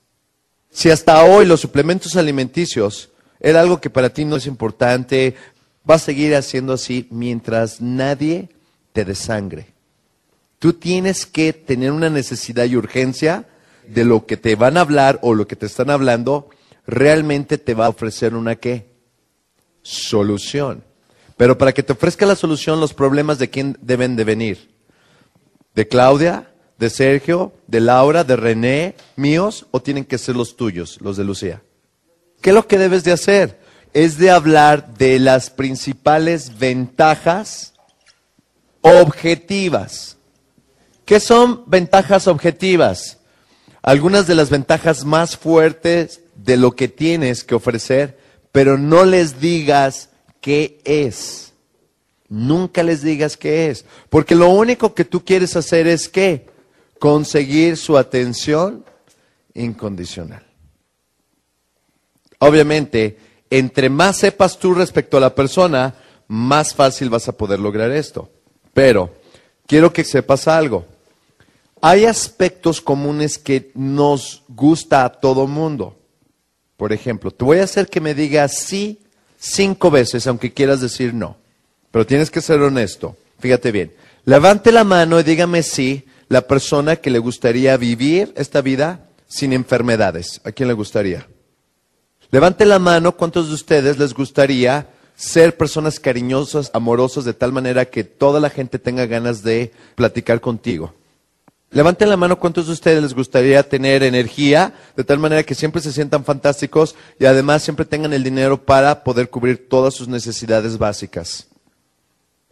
Si 0.71 0.89
hasta 0.89 1.23
hoy 1.23 1.45
los 1.45 1.61
suplementos 1.61 2.15
alimenticios 2.15 3.09
era 3.39 3.61
algo 3.61 3.79
que 3.79 3.89
para 3.89 4.09
ti 4.09 4.25
no 4.25 4.35
es 4.35 4.47
importante, 4.47 5.35
va 5.89 5.95
a 5.95 5.99
seguir 5.99 6.35
haciendo 6.35 6.73
así 6.73 7.07
mientras 7.11 7.81
nadie 7.81 8.49
te 8.93 9.05
desangre. 9.05 9.76
Tú 10.59 10.73
tienes 10.73 11.25
que 11.25 11.53
tener 11.53 11.91
una 11.91 12.09
necesidad 12.09 12.65
y 12.65 12.75
urgencia 12.75 13.47
de 13.87 14.05
lo 14.05 14.25
que 14.25 14.37
te 14.37 14.55
van 14.55 14.77
a 14.77 14.81
hablar 14.81 15.19
o 15.21 15.33
lo 15.33 15.47
que 15.47 15.55
te 15.55 15.67
están 15.67 15.89
hablando, 15.89 16.49
realmente 16.85 17.57
te 17.57 17.73
va 17.73 17.85
a 17.85 17.89
ofrecer 17.89 18.33
una 18.33 18.55
qué? 18.55 18.89
Solución. 19.83 20.83
Pero 21.37 21.57
para 21.57 21.73
que 21.73 21.83
te 21.83 21.93
ofrezca 21.93 22.25
la 22.25 22.35
solución, 22.35 22.79
los 22.79 22.93
problemas 22.93 23.37
de 23.37 23.49
quién 23.49 23.77
deben 23.81 24.15
de 24.15 24.23
venir. 24.23 24.75
¿De 25.75 25.87
Claudia? 25.87 26.51
¿De 26.79 26.89
Sergio? 26.89 27.53
¿De 27.67 27.79
Laura? 27.79 28.23
¿De 28.23 28.35
René? 28.35 28.95
¿Míos? 29.15 29.67
¿O 29.71 29.81
tienen 29.81 30.05
que 30.05 30.17
ser 30.17 30.35
los 30.35 30.57
tuyos, 30.57 30.97
los 31.01 31.17
de 31.17 31.23
Lucía? 31.23 31.61
¿Qué 32.41 32.49
es 32.49 32.55
lo 32.55 32.67
que 32.67 32.79
debes 32.79 33.03
de 33.03 33.11
hacer? 33.11 33.59
Es 33.93 34.17
de 34.17 34.31
hablar 34.31 34.95
de 34.95 35.19
las 35.19 35.49
principales 35.51 36.57
ventajas 36.57 37.73
objetivas 38.81 40.16
¿Qué 41.07 41.21
son 41.21 41.63
ventajas 41.67 42.27
objetivas? 42.27 43.19
Algunas 43.81 44.27
de 44.27 44.35
las 44.35 44.49
ventajas 44.49 45.05
más 45.05 45.37
fuertes 45.37 46.19
de 46.35 46.57
lo 46.57 46.73
que 46.73 46.89
tienes 46.89 47.45
que 47.45 47.55
ofrecer, 47.55 48.19
pero 48.51 48.77
no 48.77 49.05
les 49.05 49.39
digas 49.39 50.09
qué 50.41 50.81
es. 50.83 51.53
Nunca 52.27 52.83
les 52.83 53.03
digas 53.03 53.37
qué 53.37 53.69
es. 53.69 53.85
Porque 54.09 54.35
lo 54.35 54.49
único 54.49 54.93
que 54.93 55.05
tú 55.05 55.23
quieres 55.23 55.55
hacer 55.55 55.87
es 55.87 56.09
qué? 56.09 56.47
Conseguir 56.99 57.77
su 57.77 57.97
atención 57.97 58.83
incondicional. 59.53 60.45
Obviamente, 62.39 63.17
entre 63.49 63.89
más 63.89 64.17
sepas 64.17 64.59
tú 64.59 64.73
respecto 64.73 65.15
a 65.15 65.21
la 65.21 65.33
persona, 65.33 65.95
más 66.27 66.75
fácil 66.75 67.09
vas 67.09 67.29
a 67.29 67.37
poder 67.37 67.61
lograr 67.61 67.91
esto. 67.91 68.29
Pero 68.73 69.09
quiero 69.65 69.93
que 69.93 70.03
sepas 70.03 70.49
algo. 70.49 70.96
Hay 71.81 72.05
aspectos 72.05 72.81
comunes 72.81 73.37
que 73.37 73.71
nos 73.75 74.43
gusta 74.47 75.05
a 75.05 75.09
todo 75.09 75.47
mundo. 75.47 75.95
Por 76.75 76.93
ejemplo, 76.93 77.31
te 77.31 77.45
voy 77.45 77.59
a 77.59 77.63
hacer 77.63 77.87
que 77.87 78.01
me 78.01 78.13
digas 78.13 78.57
sí 78.59 78.99
cinco 79.39 79.91
veces, 79.91 80.27
aunque 80.27 80.53
quieras 80.53 80.81
decir 80.81 81.13
no. 81.13 81.37
Pero 81.91 82.05
tienes 82.05 82.29
que 82.31 82.41
ser 82.41 82.61
honesto. 82.61 83.15
Fíjate 83.39 83.71
bien. 83.71 83.93
Levante 84.25 84.71
la 84.71 84.83
mano 84.83 85.19
y 85.19 85.23
dígame 85.23 85.63
sí 85.63 86.05
la 86.27 86.41
persona 86.41 86.97
que 86.97 87.09
le 87.09 87.19
gustaría 87.19 87.77
vivir 87.77 88.33
esta 88.35 88.61
vida 88.61 89.07
sin 89.27 89.53
enfermedades. 89.53 90.41
¿A 90.43 90.51
quién 90.51 90.67
le 90.67 90.73
gustaría? 90.73 91.27
Levante 92.29 92.65
la 92.65 92.79
mano, 92.79 93.13
¿cuántos 93.13 93.47
de 93.47 93.53
ustedes 93.53 93.97
les 93.97 94.13
gustaría 94.13 94.89
ser 95.15 95.55
personas 95.55 95.99
cariñosas, 95.99 96.69
amorosas, 96.73 97.23
de 97.23 97.33
tal 97.33 97.53
manera 97.53 97.85
que 97.85 98.03
toda 98.03 98.39
la 98.39 98.49
gente 98.49 98.79
tenga 98.79 99.05
ganas 99.05 99.43
de 99.43 99.71
platicar 99.95 100.41
contigo? 100.41 100.93
Levanten 101.69 102.09
la 102.09 102.15
mano 102.15 102.39
cuántos 102.39 102.67
de 102.67 102.73
ustedes 102.73 103.01
les 103.03 103.13
gustaría 103.13 103.61
tener 103.67 104.01
energía, 104.01 104.73
de 104.95 105.03
tal 105.03 105.19
manera 105.19 105.43
que 105.43 105.53
siempre 105.53 105.81
se 105.81 105.91
sientan 105.91 106.23
fantásticos 106.23 106.95
y 107.19 107.25
además 107.25 107.61
siempre 107.61 107.85
tengan 107.85 108.13
el 108.13 108.23
dinero 108.23 108.63
para 108.63 109.03
poder 109.03 109.29
cubrir 109.29 109.67
todas 109.67 109.93
sus 109.93 110.07
necesidades 110.07 110.77
básicas. 110.77 111.47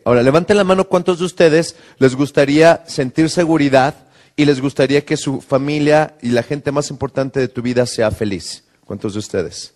Ahora, 0.03 0.21
levanten 0.21 0.57
la 0.57 0.63
mano 0.63 0.87
cuántos 0.87 1.19
de 1.19 1.25
ustedes 1.25 1.75
les 1.97 2.13
gustaría 2.15 2.83
sentir 2.87 3.29
seguridad 3.29 3.95
y 4.35 4.45
les 4.45 4.61
gustaría 4.61 5.05
que 5.05 5.17
su 5.17 5.41
familia 5.41 6.15
y 6.21 6.29
la 6.29 6.43
gente 6.43 6.71
más 6.71 6.89
importante 6.89 7.39
de 7.39 7.47
tu 7.47 7.61
vida 7.61 7.85
sea 7.85 8.11
feliz. 8.11 8.65
¿Cuántos 8.85 9.13
de 9.13 9.19
ustedes? 9.19 9.73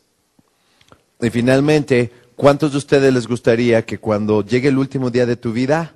Y 1.21 1.29
finalmente, 1.29 2.11
¿cuántos 2.35 2.73
de 2.73 2.77
ustedes 2.77 3.13
les 3.13 3.25
gustaría 3.25 3.85
que 3.85 3.99
cuando 3.99 4.45
llegue 4.45 4.67
el 4.67 4.77
último 4.77 5.09
día 5.09 5.25
de 5.25 5.37
tu 5.37 5.53
vida, 5.53 5.93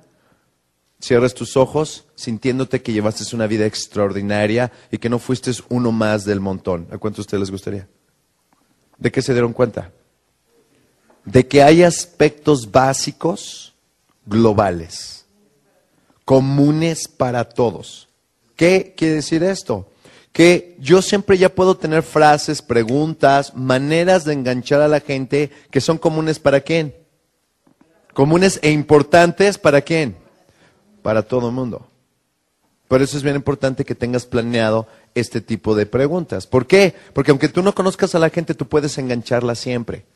cierres 1.04 1.34
tus 1.34 1.56
ojos 1.56 2.06
sintiéndote 2.14 2.80
que 2.80 2.92
llevaste 2.92 3.36
una 3.36 3.46
vida 3.46 3.66
extraordinaria 3.66 4.72
y 4.90 4.98
que 4.98 5.10
no 5.10 5.18
fuiste 5.18 5.52
uno 5.68 5.92
más 5.92 6.24
del 6.24 6.40
montón. 6.40 6.88
¿A 6.90 6.98
cuántos 6.98 7.18
de 7.18 7.22
ustedes 7.22 7.40
les 7.40 7.50
gustaría? 7.50 7.88
¿De 8.98 9.12
qué 9.12 9.20
se 9.20 9.32
dieron 9.32 9.52
cuenta? 9.52 9.92
De 11.24 11.46
que 11.46 11.62
hay 11.62 11.82
aspectos 11.82 12.70
básicos 12.70 13.74
globales, 14.24 15.26
comunes 16.24 17.06
para 17.06 17.44
todos. 17.44 18.08
¿Qué 18.56 18.94
quiere 18.96 19.16
decir 19.16 19.42
esto? 19.42 19.90
Que 20.32 20.76
yo 20.80 21.02
siempre 21.02 21.36
ya 21.36 21.54
puedo 21.54 21.76
tener 21.76 22.02
frases, 22.02 22.62
preguntas, 22.62 23.54
maneras 23.54 24.24
de 24.24 24.32
enganchar 24.32 24.80
a 24.80 24.88
la 24.88 25.00
gente 25.00 25.50
que 25.70 25.80
son 25.80 25.98
comunes 25.98 26.38
para 26.38 26.60
quién. 26.60 26.94
Comunes 28.14 28.58
e 28.62 28.70
importantes 28.70 29.58
para 29.58 29.82
quién 29.82 30.23
para 31.04 31.22
todo 31.22 31.48
el 31.48 31.54
mundo. 31.54 31.86
Por 32.88 33.02
eso 33.02 33.18
es 33.18 33.22
bien 33.22 33.36
importante 33.36 33.84
que 33.84 33.94
tengas 33.94 34.24
planeado 34.24 34.86
este 35.14 35.42
tipo 35.42 35.74
de 35.74 35.84
preguntas. 35.84 36.46
¿Por 36.46 36.66
qué? 36.66 36.94
Porque 37.12 37.30
aunque 37.30 37.50
tú 37.50 37.62
no 37.62 37.74
conozcas 37.74 38.14
a 38.14 38.18
la 38.18 38.30
gente, 38.30 38.54
tú 38.54 38.66
puedes 38.66 38.96
engancharla 38.96 39.54
siempre. 39.54 40.06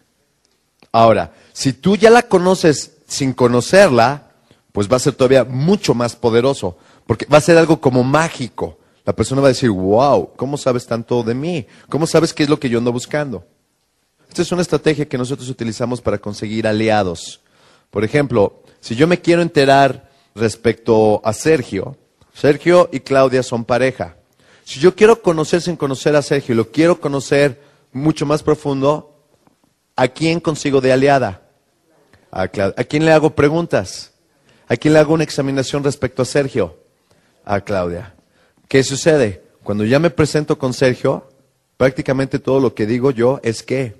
Ahora, 0.90 1.34
si 1.52 1.74
tú 1.74 1.96
ya 1.96 2.08
la 2.08 2.22
conoces 2.22 2.92
sin 3.06 3.34
conocerla, 3.34 4.30
pues 4.72 4.90
va 4.90 4.96
a 4.96 5.00
ser 5.00 5.12
todavía 5.12 5.44
mucho 5.44 5.92
más 5.92 6.16
poderoso, 6.16 6.78
porque 7.06 7.26
va 7.26 7.36
a 7.36 7.42
ser 7.42 7.58
algo 7.58 7.82
como 7.82 8.02
mágico. 8.02 8.78
La 9.04 9.12
persona 9.14 9.42
va 9.42 9.48
a 9.48 9.56
decir, 9.56 9.68
wow, 9.68 10.30
¿cómo 10.36 10.56
sabes 10.56 10.86
tanto 10.86 11.22
de 11.22 11.34
mí? 11.34 11.66
¿Cómo 11.90 12.06
sabes 12.06 12.32
qué 12.32 12.44
es 12.44 12.48
lo 12.48 12.58
que 12.58 12.70
yo 12.70 12.78
ando 12.78 12.92
buscando? 12.92 13.44
Esta 14.26 14.40
es 14.40 14.52
una 14.52 14.62
estrategia 14.62 15.06
que 15.06 15.18
nosotros 15.18 15.50
utilizamos 15.50 16.00
para 16.00 16.16
conseguir 16.16 16.66
aliados. 16.66 17.42
Por 17.90 18.04
ejemplo, 18.04 18.62
si 18.80 18.96
yo 18.96 19.06
me 19.06 19.20
quiero 19.20 19.42
enterar 19.42 20.07
respecto 20.38 21.20
a 21.24 21.32
Sergio. 21.32 21.96
Sergio 22.34 22.88
y 22.92 23.00
Claudia 23.00 23.42
son 23.42 23.64
pareja. 23.64 24.16
Si 24.64 24.80
yo 24.80 24.94
quiero 24.94 25.22
conocer 25.22 25.60
sin 25.60 25.76
conocer 25.76 26.14
a 26.14 26.22
Sergio 26.22 26.54
lo 26.54 26.70
quiero 26.70 27.00
conocer 27.00 27.60
mucho 27.92 28.26
más 28.26 28.42
profundo, 28.42 29.16
¿a 29.96 30.08
quién 30.08 30.40
consigo 30.40 30.80
de 30.80 30.92
aliada? 30.92 31.42
A, 32.30 32.42
¿A 32.42 32.48
quién 32.84 33.04
le 33.04 33.12
hago 33.12 33.34
preguntas? 33.34 34.12
¿A 34.68 34.76
quién 34.76 34.94
le 34.94 35.00
hago 35.00 35.14
una 35.14 35.24
examinación 35.24 35.82
respecto 35.82 36.22
a 36.22 36.26
Sergio? 36.26 36.76
A 37.44 37.60
Claudia. 37.62 38.14
¿Qué 38.68 38.84
sucede? 38.84 39.42
Cuando 39.64 39.84
ya 39.84 39.98
me 39.98 40.10
presento 40.10 40.58
con 40.58 40.74
Sergio, 40.74 41.28
prácticamente 41.78 42.38
todo 42.38 42.60
lo 42.60 42.74
que 42.74 42.86
digo 42.86 43.10
yo 43.10 43.40
es 43.42 43.62
que 43.62 43.96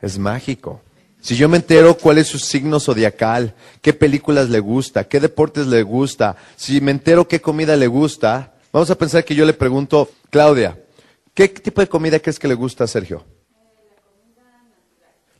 es 0.00 0.18
mágico. 0.18 0.80
Si 1.20 1.36
yo 1.36 1.48
me 1.48 1.58
entero 1.58 1.96
cuál 1.98 2.18
es 2.18 2.28
su 2.28 2.38
signo 2.38 2.80
zodiacal, 2.80 3.54
qué 3.82 3.92
películas 3.92 4.48
le 4.48 4.58
gusta, 4.58 5.04
qué 5.04 5.20
deportes 5.20 5.66
le 5.66 5.82
gusta, 5.82 6.36
si 6.56 6.80
me 6.80 6.90
entero 6.90 7.28
qué 7.28 7.40
comida 7.40 7.76
le 7.76 7.86
gusta, 7.86 8.54
vamos 8.72 8.90
a 8.90 8.96
pensar 8.96 9.24
que 9.24 9.34
yo 9.34 9.44
le 9.44 9.52
pregunto, 9.52 10.10
Claudia, 10.30 10.78
¿qué 11.34 11.48
tipo 11.48 11.82
de 11.82 11.88
comida 11.88 12.18
crees 12.18 12.38
que 12.38 12.48
le 12.48 12.54
gusta 12.54 12.84
a 12.84 12.86
Sergio? 12.86 13.24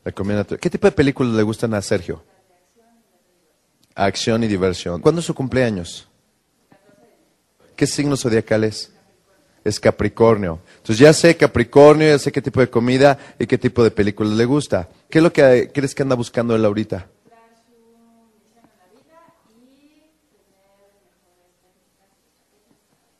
La 0.04 0.12
comida 0.12 0.36
natural. 0.36 0.60
¿Qué 0.60 0.70
tipo 0.70 0.86
de 0.86 0.92
películas 0.92 1.34
le 1.34 1.42
gustan 1.42 1.72
a 1.74 1.82
Sergio? 1.82 2.22
Acción 3.94 4.44
y 4.44 4.48
diversión. 4.48 5.00
¿Cuándo 5.00 5.20
es 5.20 5.26
su 5.26 5.34
cumpleaños? 5.34 6.08
¿Qué 7.74 7.86
signo 7.86 8.16
zodiacal 8.16 8.64
es? 8.64 8.92
Es 9.64 9.80
Capricornio. 9.80 10.60
Entonces 10.76 10.98
ya 10.98 11.12
sé 11.12 11.36
Capricornio, 11.36 12.08
ya 12.08 12.18
sé 12.18 12.32
qué 12.32 12.40
tipo 12.42 12.60
de 12.60 12.68
comida 12.68 13.18
y 13.38 13.46
qué 13.46 13.58
tipo 13.58 13.82
de 13.82 13.90
películas 13.90 14.34
le 14.34 14.44
gusta. 14.44 14.88
¿Qué 15.10 15.18
es 15.18 15.22
lo 15.24 15.32
que 15.32 15.70
crees 15.74 15.94
que 15.94 16.02
anda 16.02 16.14
buscando 16.14 16.54
él 16.54 16.64
ahorita? 16.64 17.08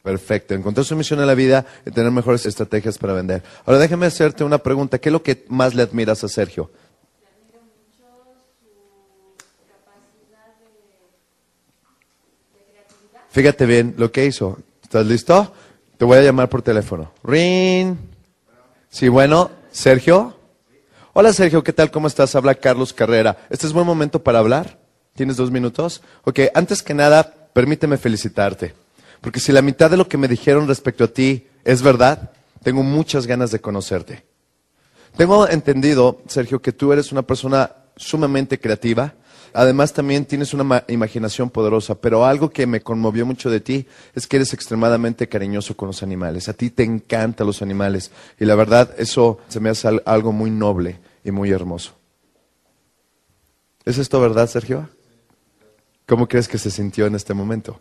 Perfecto, 0.02 0.54
encontrar 0.54 0.86
su 0.86 0.96
misión 0.96 1.20
en 1.20 1.26
la 1.26 1.34
vida 1.34 1.66
y 1.84 1.90
tener 1.90 2.10
mejores 2.10 2.46
estrategias 2.46 2.96
para 2.96 3.12
vender. 3.12 3.42
Ahora 3.66 3.78
déjame 3.78 4.06
hacerte 4.06 4.44
una 4.44 4.58
pregunta. 4.58 4.98
¿Qué 4.98 5.10
es 5.10 5.12
lo 5.12 5.22
que 5.22 5.44
más 5.48 5.74
le 5.74 5.82
admiras 5.82 6.24
a 6.24 6.28
Sergio? 6.28 6.70
Fíjate 13.28 13.66
bien 13.66 13.94
lo 13.98 14.10
que 14.10 14.26
hizo. 14.26 14.58
¿Estás 14.82 15.06
listo? 15.06 15.52
Te 15.98 16.04
voy 16.04 16.18
a 16.18 16.22
llamar 16.22 16.48
por 16.48 16.62
teléfono. 16.62 17.12
Rin. 17.22 17.98
Sí, 18.88 19.08
bueno, 19.08 19.50
Sergio. 19.70 20.39
Hola 21.20 21.34
Sergio, 21.34 21.62
¿qué 21.62 21.74
tal? 21.74 21.90
¿Cómo 21.90 22.06
estás? 22.06 22.34
Habla 22.34 22.54
Carlos 22.54 22.94
Carrera. 22.94 23.36
¿Este 23.50 23.66
es 23.66 23.74
buen 23.74 23.84
momento 23.84 24.22
para 24.22 24.38
hablar? 24.38 24.78
¿Tienes 25.14 25.36
dos 25.36 25.50
minutos? 25.50 26.00
Ok, 26.24 26.40
antes 26.54 26.82
que 26.82 26.94
nada, 26.94 27.50
permíteme 27.52 27.98
felicitarte. 27.98 28.72
Porque 29.20 29.38
si 29.38 29.52
la 29.52 29.60
mitad 29.60 29.90
de 29.90 29.98
lo 29.98 30.08
que 30.08 30.16
me 30.16 30.28
dijeron 30.28 30.66
respecto 30.66 31.04
a 31.04 31.08
ti 31.08 31.46
es 31.62 31.82
verdad, 31.82 32.30
tengo 32.62 32.82
muchas 32.82 33.26
ganas 33.26 33.50
de 33.50 33.60
conocerte. 33.60 34.24
Tengo 35.14 35.46
entendido, 35.46 36.22
Sergio, 36.26 36.62
que 36.62 36.72
tú 36.72 36.90
eres 36.90 37.12
una 37.12 37.20
persona 37.20 37.70
sumamente 37.96 38.58
creativa, 38.58 39.12
Además, 39.52 39.92
también 39.92 40.26
tienes 40.26 40.54
una 40.54 40.84
imaginación 40.86 41.50
poderosa, 41.50 41.96
pero 41.96 42.24
algo 42.24 42.50
que 42.50 42.68
me 42.68 42.82
conmovió 42.82 43.26
mucho 43.26 43.50
de 43.50 43.58
ti 43.58 43.84
es 44.14 44.28
que 44.28 44.36
eres 44.36 44.54
extremadamente 44.54 45.28
cariñoso 45.28 45.76
con 45.76 45.88
los 45.88 46.04
animales. 46.04 46.48
A 46.48 46.52
ti 46.52 46.70
te 46.70 46.84
encantan 46.84 47.48
los 47.48 47.60
animales 47.60 48.12
y 48.38 48.44
la 48.44 48.54
verdad, 48.54 48.94
eso 48.96 49.38
se 49.48 49.58
me 49.58 49.70
hace 49.70 49.88
algo 50.04 50.30
muy 50.30 50.52
noble 50.52 51.00
y 51.24 51.30
muy 51.30 51.50
hermoso. 51.50 51.92
¿Es 53.84 53.98
esto 53.98 54.20
verdad, 54.20 54.48
Sergio? 54.48 54.88
¿Cómo 56.06 56.26
crees 56.28 56.48
que 56.48 56.58
se 56.58 56.70
sintió 56.70 57.06
en 57.06 57.14
este 57.14 57.34
momento? 57.34 57.80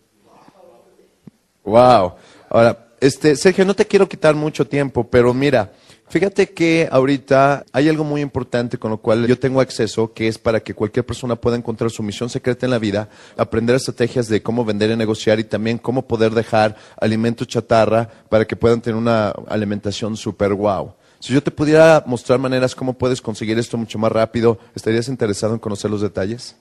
Wow. 1.64 2.14
Ahora, 2.50 2.88
este, 3.00 3.36
Sergio, 3.36 3.66
no 3.66 3.76
te 3.76 3.86
quiero 3.86 4.08
quitar 4.08 4.36
mucho 4.36 4.68
tiempo, 4.68 5.08
pero 5.10 5.34
mira, 5.34 5.72
Fíjate 6.10 6.50
que 6.50 6.90
ahorita 6.92 7.66
hay 7.72 7.88
algo 7.88 8.04
muy 8.04 8.22
importante 8.22 8.80
con 8.80 8.90
lo 8.90 8.98
cual 8.98 9.28
yo 9.28 9.38
tengo 9.38 9.62
acceso, 9.62 10.12
que 10.12 10.28
es 10.28 10.40
para 10.40 10.60
que 10.60 10.74
cualquier 10.74 11.06
persona 11.06 11.36
pueda 11.36 11.56
encontrar 11.56 11.92
su 11.92 12.02
misión 12.02 12.32
secreta 12.32 12.66
en 12.66 12.72
la 12.72 12.80
vida, 12.80 13.10
aprender 13.38 13.76
estrategias 13.76 14.28
de 14.28 14.42
cómo 14.42 14.66
vender 14.66 14.90
y 14.90 14.96
negociar 14.96 15.40
y 15.40 15.44
también 15.44 15.78
cómo 15.78 16.08
poder 16.08 16.32
dejar 16.34 16.76
alimentos 17.00 17.48
chatarra 17.48 18.10
para 18.28 18.46
que 18.46 18.56
puedan 18.56 18.82
tener 18.82 18.98
una 18.98 19.30
alimentación 19.48 20.18
super 20.18 20.52
wow. 20.52 20.96
Si 21.20 21.34
yo 21.34 21.44
te 21.44 21.52
pudiera 21.52 22.04
mostrar 22.06 22.40
maneras 22.40 22.76
cómo 22.76 22.94
puedes 22.94 23.22
conseguir 23.22 23.60
esto 23.60 23.78
mucho 23.78 24.00
más 24.00 24.12
rápido, 24.12 24.58
¿estarías 24.74 25.10
interesado 25.10 25.54
en 25.54 25.60
conocer 25.60 25.92
los 25.92 26.02
detalles? 26.02 26.56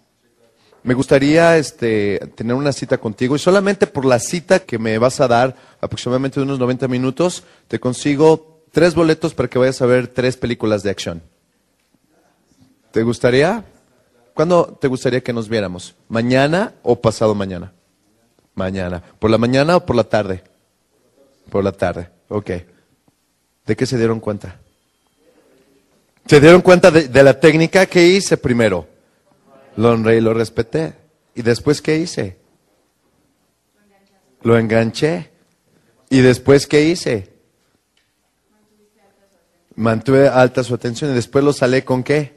Me 0.82 0.94
gustaría 0.94 1.56
este, 1.58 2.18
tener 2.34 2.54
una 2.54 2.72
cita 2.72 2.98
contigo 2.98 3.36
y 3.36 3.38
solamente 3.38 3.86
por 3.86 4.04
la 4.04 4.18
cita 4.18 4.60
que 4.60 4.78
me 4.78 4.98
vas 4.98 5.20
a 5.20 5.28
dar, 5.28 5.56
aproximadamente 5.80 6.40
de 6.40 6.44
unos 6.44 6.58
90 6.58 6.88
minutos, 6.88 7.44
te 7.68 7.78
consigo 7.78 8.62
tres 8.72 8.94
boletos 8.94 9.34
para 9.34 9.48
que 9.48 9.58
vayas 9.58 9.80
a 9.82 9.86
ver 9.86 10.08
tres 10.08 10.36
películas 10.36 10.82
de 10.82 10.90
acción. 10.90 11.22
¿Te 12.90 13.02
gustaría? 13.02 13.64
¿Cuándo 14.34 14.78
te 14.80 14.88
gustaría 14.88 15.20
que 15.20 15.32
nos 15.32 15.48
viéramos? 15.48 15.94
¿Mañana 16.08 16.74
o 16.82 17.00
pasado 17.00 17.34
mañana? 17.34 17.72
Mañana. 18.54 19.02
¿Por 19.18 19.30
la 19.30 19.38
mañana 19.38 19.76
o 19.76 19.86
por 19.86 19.94
la 19.94 20.04
tarde? 20.04 20.42
Por 21.50 21.64
la 21.64 21.72
tarde. 21.72 22.10
Ok. 22.28 22.50
¿De 23.68 23.76
qué 23.76 23.84
se 23.84 23.98
dieron 23.98 24.18
cuenta? 24.18 24.56
¿Se 26.26 26.40
dieron 26.40 26.62
cuenta 26.62 26.90
de, 26.90 27.22
la 27.22 27.38
técnica 27.38 27.84
que 27.84 28.02
hice 28.02 28.38
primero? 28.38 28.88
Lo 29.76 29.90
honré 29.90 30.16
y 30.16 30.20
lo 30.22 30.32
respeté. 30.32 30.94
¿Y 31.34 31.42
después 31.42 31.82
qué 31.82 31.98
hice? 31.98 32.38
Lo 34.40 34.58
enganché. 34.58 35.30
¿Y 36.08 36.22
después 36.22 36.66
qué 36.66 36.86
hice? 36.86 37.36
mantuve 39.76 40.26
alta 40.26 40.64
su 40.64 40.74
atención 40.74 41.12
y 41.12 41.14
después 41.14 41.44
lo 41.44 41.52
salé 41.52 41.84
con 41.84 42.02
qué? 42.02 42.36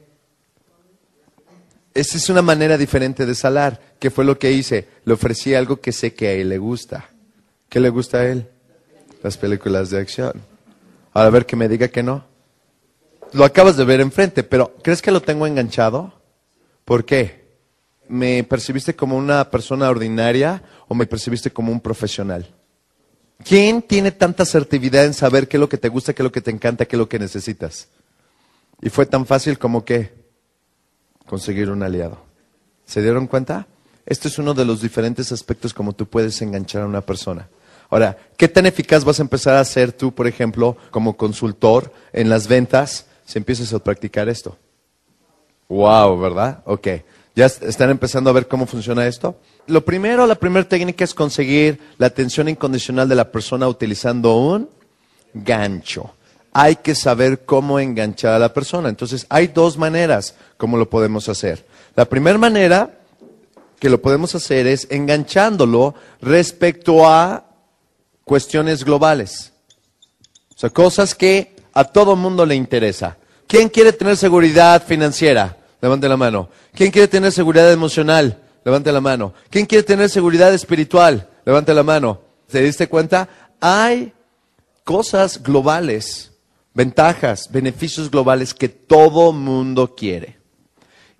Esa 1.93 2.17
es 2.17 2.29
una 2.29 2.43
manera 2.43 2.77
diferente 2.77 3.25
de 3.25 3.33
salar. 3.33 3.81
¿Qué 3.99 4.11
fue 4.11 4.25
lo 4.25 4.37
que 4.37 4.51
hice? 4.51 4.87
Le 5.05 5.13
ofrecí 5.13 5.55
algo 5.55 5.79
que 5.79 5.91
sé 5.91 6.13
que 6.13 6.27
a 6.27 6.33
él 6.33 6.49
le 6.49 6.57
gusta. 6.59 7.09
¿Qué 7.67 7.79
le 7.79 7.89
gusta 7.89 8.19
a 8.19 8.25
él? 8.25 8.47
Las 9.23 9.37
películas 9.37 9.89
de 9.89 9.99
acción. 9.99 10.50
A 11.13 11.29
ver 11.29 11.45
que 11.45 11.55
me 11.55 11.67
diga 11.67 11.87
que 11.89 12.03
no. 12.03 12.25
Lo 13.33 13.45
acabas 13.45 13.77
de 13.77 13.85
ver 13.85 14.01
enfrente, 14.01 14.43
pero 14.43 14.75
¿crees 14.81 15.01
que 15.01 15.11
lo 15.11 15.21
tengo 15.21 15.47
enganchado? 15.47 16.13
¿Por 16.85 17.05
qué? 17.05 17.41
¿Me 18.07 18.43
percibiste 18.43 18.95
como 18.95 19.15
una 19.15 19.49
persona 19.49 19.89
ordinaria 19.89 20.61
o 20.87 20.95
me 20.95 21.05
percibiste 21.05 21.51
como 21.51 21.71
un 21.71 21.79
profesional? 21.79 22.53
¿Quién 23.43 23.81
tiene 23.81 24.11
tanta 24.11 24.43
asertividad 24.43 25.05
en 25.05 25.13
saber 25.13 25.47
qué 25.47 25.57
es 25.57 25.61
lo 25.61 25.69
que 25.69 25.77
te 25.77 25.89
gusta, 25.89 26.13
qué 26.13 26.21
es 26.21 26.25
lo 26.25 26.31
que 26.31 26.41
te 26.41 26.51
encanta, 26.51 26.85
qué 26.85 26.95
es 26.95 26.99
lo 26.99 27.09
que 27.09 27.19
necesitas? 27.19 27.87
Y 28.81 28.89
fue 28.89 29.05
tan 29.05 29.25
fácil 29.25 29.57
como 29.57 29.85
que 29.85 30.13
conseguir 31.25 31.69
un 31.69 31.83
aliado. 31.83 32.17
¿Se 32.85 33.01
dieron 33.01 33.27
cuenta? 33.27 33.67
Este 34.05 34.27
es 34.27 34.37
uno 34.37 34.53
de 34.53 34.65
los 34.65 34.81
diferentes 34.81 35.31
aspectos 35.31 35.73
como 35.73 35.93
tú 35.93 36.05
puedes 36.05 36.41
enganchar 36.41 36.81
a 36.81 36.87
una 36.87 37.01
persona. 37.01 37.47
Ahora, 37.91 38.17
¿qué 38.37 38.47
tan 38.47 38.65
eficaz 38.65 39.03
vas 39.03 39.19
a 39.19 39.21
empezar 39.21 39.57
a 39.57 39.65
ser 39.65 39.91
tú, 39.91 40.13
por 40.13 40.25
ejemplo, 40.25 40.77
como 40.91 41.17
consultor 41.17 41.91
en 42.13 42.29
las 42.29 42.47
ventas 42.47 43.05
si 43.25 43.37
empiezas 43.37 43.73
a 43.73 43.79
practicar 43.79 44.29
esto? 44.29 44.57
Wow, 45.67 46.17
¿verdad? 46.17 46.63
Ok. 46.65 46.87
¿Ya 47.35 47.45
están 47.45 47.89
empezando 47.89 48.29
a 48.29 48.33
ver 48.33 48.47
cómo 48.47 48.65
funciona 48.65 49.05
esto? 49.05 49.35
Lo 49.67 49.83
primero, 49.83 50.25
la 50.25 50.35
primera 50.35 50.67
técnica 50.67 51.03
es 51.03 51.13
conseguir 51.13 51.79
la 51.97 52.07
atención 52.07 52.47
incondicional 52.47 53.09
de 53.09 53.15
la 53.15 53.29
persona 53.29 53.67
utilizando 53.67 54.37
un 54.37 54.69
gancho. 55.33 56.13
Hay 56.53 56.77
que 56.77 56.95
saber 56.95 57.43
cómo 57.43 57.77
enganchar 57.77 58.33
a 58.33 58.39
la 58.39 58.53
persona. 58.53 58.87
Entonces, 58.87 59.25
hay 59.27 59.47
dos 59.47 59.77
maneras 59.77 60.35
como 60.55 60.77
lo 60.77 60.89
podemos 60.89 61.27
hacer. 61.27 61.65
La 61.95 62.05
primera 62.05 62.37
manera 62.37 62.99
que 63.79 63.89
lo 63.89 64.01
podemos 64.01 64.33
hacer 64.33 64.65
es 64.65 64.87
enganchándolo 64.89 65.93
respecto 66.21 67.05
a 67.05 67.50
cuestiones 68.23 68.83
globales. 68.83 69.53
O 70.55 70.59
sea, 70.59 70.69
cosas 70.69 71.15
que 71.15 71.55
a 71.73 71.83
todo 71.83 72.15
mundo 72.15 72.45
le 72.45 72.55
interesa. 72.55 73.17
¿Quién 73.47 73.69
quiere 73.69 73.93
tener 73.93 74.17
seguridad 74.17 74.83
financiera? 74.85 75.57
Levante 75.81 76.07
la 76.07 76.17
mano. 76.17 76.49
¿Quién 76.73 76.91
quiere 76.91 77.07
tener 77.07 77.31
seguridad 77.31 77.71
emocional? 77.71 78.41
Levante 78.63 78.91
la 78.91 79.01
mano. 79.01 79.33
¿Quién 79.49 79.65
quiere 79.65 79.83
tener 79.83 80.09
seguridad 80.09 80.53
espiritual? 80.53 81.29
Levante 81.45 81.73
la 81.73 81.83
mano. 81.83 82.21
¿Se 82.47 82.61
diste 82.61 82.87
cuenta? 82.87 83.27
Hay 83.59 84.13
cosas 84.83 85.41
globales, 85.41 86.31
ventajas, 86.73 87.49
beneficios 87.51 88.11
globales 88.11 88.53
que 88.53 88.69
todo 88.69 89.31
mundo 89.31 89.95
quiere. 89.95 90.37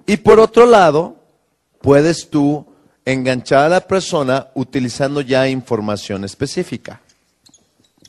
Y 0.06 0.18
por 0.18 0.40
otro 0.40 0.66
lado, 0.66 1.16
puedes 1.82 2.30
tú 2.30 2.71
enganchar 3.06 3.66
a 3.66 3.70
la 3.70 3.88
persona 3.88 4.48
utilizando 4.54 5.22
ya 5.22 5.48
información 5.48 6.24
específica 6.24 7.02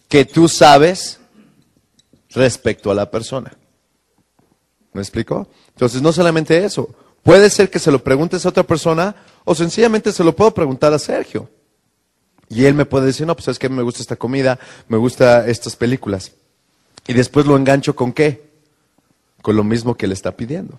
que 0.09 0.25
tú 0.25 0.49
sabes 0.49 1.19
respecto 2.31 2.91
a 2.91 2.95
la 2.95 3.11
persona. 3.11 3.57
¿Me 4.93 5.01
explico? 5.01 5.49
Entonces, 5.69 6.03
no 6.03 6.13
solamente 6.13 6.65
eso. 6.65 6.95
Puede 7.23 7.49
ser 7.49 7.71
que 7.71 7.79
se 7.79 7.91
lo 7.91 8.03
preguntes 8.03 8.45
a 8.45 8.51
otra 8.51 8.63
persona 8.63 9.15
o 9.45 9.55
sencillamente 9.55 10.13
se 10.13 10.25
lo 10.25 10.37
puedo 10.37 10.53
preguntar 10.53 10.93
a 10.93 10.99
Sergio. 10.99 11.49
Y 12.49 12.67
él 12.67 12.75
me 12.75 12.85
puede 12.85 13.07
decir, 13.07 13.27
no, 13.27 13.35
pues 13.35 13.49
es 13.49 13.59
que 13.59 13.71
me 13.71 13.83
gusta 13.83 14.03
esta 14.03 14.17
comida, 14.17 14.59
me 14.89 14.99
gusta 14.99 15.49
estas 15.49 15.77
películas. 15.77 16.33
Y 17.07 17.15
después 17.15 17.47
lo 17.47 17.57
engancho 17.57 17.97
con 17.97 18.13
qué? 18.13 18.51
Con 19.41 19.57
lo 19.57 19.65
mismo 19.65 19.95
que 19.95 20.07
le 20.07 20.15
está 20.15 20.37
pidiendo. 20.37 20.79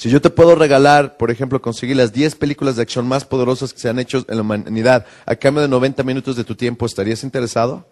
Si 0.00 0.08
yo 0.08 0.22
te 0.22 0.30
puedo 0.30 0.54
regalar, 0.54 1.18
por 1.18 1.30
ejemplo, 1.30 1.60
conseguir 1.60 1.94
las 1.94 2.10
10 2.10 2.36
películas 2.36 2.74
de 2.74 2.80
acción 2.80 3.06
más 3.06 3.26
poderosas 3.26 3.74
que 3.74 3.80
se 3.80 3.90
han 3.90 3.98
hecho 3.98 4.24
en 4.28 4.36
la 4.36 4.40
humanidad 4.40 5.04
a 5.26 5.36
cambio 5.36 5.60
de 5.60 5.68
90 5.68 6.02
minutos 6.04 6.36
de 6.36 6.44
tu 6.44 6.54
tiempo, 6.54 6.86
¿estarías 6.86 7.22
interesado? 7.22 7.86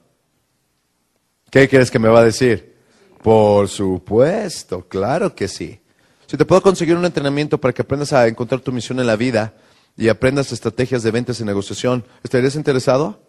¿Qué 1.50 1.68
crees 1.68 1.90
que 1.90 1.98
me 1.98 2.08
va 2.08 2.20
a 2.20 2.24
decir? 2.24 2.76
Por 3.22 3.68
supuesto, 3.68 4.88
claro 4.88 5.34
que 5.34 5.48
sí. 5.48 5.82
Si 6.26 6.38
te 6.38 6.46
puedo 6.46 6.62
conseguir 6.62 6.96
un 6.96 7.04
entrenamiento 7.04 7.60
para 7.60 7.74
que 7.74 7.82
aprendas 7.82 8.14
a 8.14 8.26
encontrar 8.26 8.62
tu 8.62 8.72
misión 8.72 9.00
en 9.00 9.06
la 9.06 9.16
vida 9.16 9.52
y 9.94 10.08
aprendas 10.08 10.50
estrategias 10.50 11.02
de 11.02 11.10
ventas 11.10 11.40
y 11.40 11.44
negociación, 11.44 12.06
¿estarías 12.22 12.54
interesado? 12.54 13.20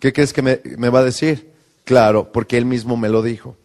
¿Qué 0.00 0.12
crees 0.12 0.32
que 0.32 0.42
me, 0.42 0.60
me 0.64 0.88
va 0.88 0.98
a 0.98 1.04
decir? 1.04 1.52
Claro, 1.84 2.32
porque 2.32 2.58
él 2.58 2.64
mismo 2.64 2.96
me 2.96 3.08
lo 3.08 3.22
dijo. 3.22 3.56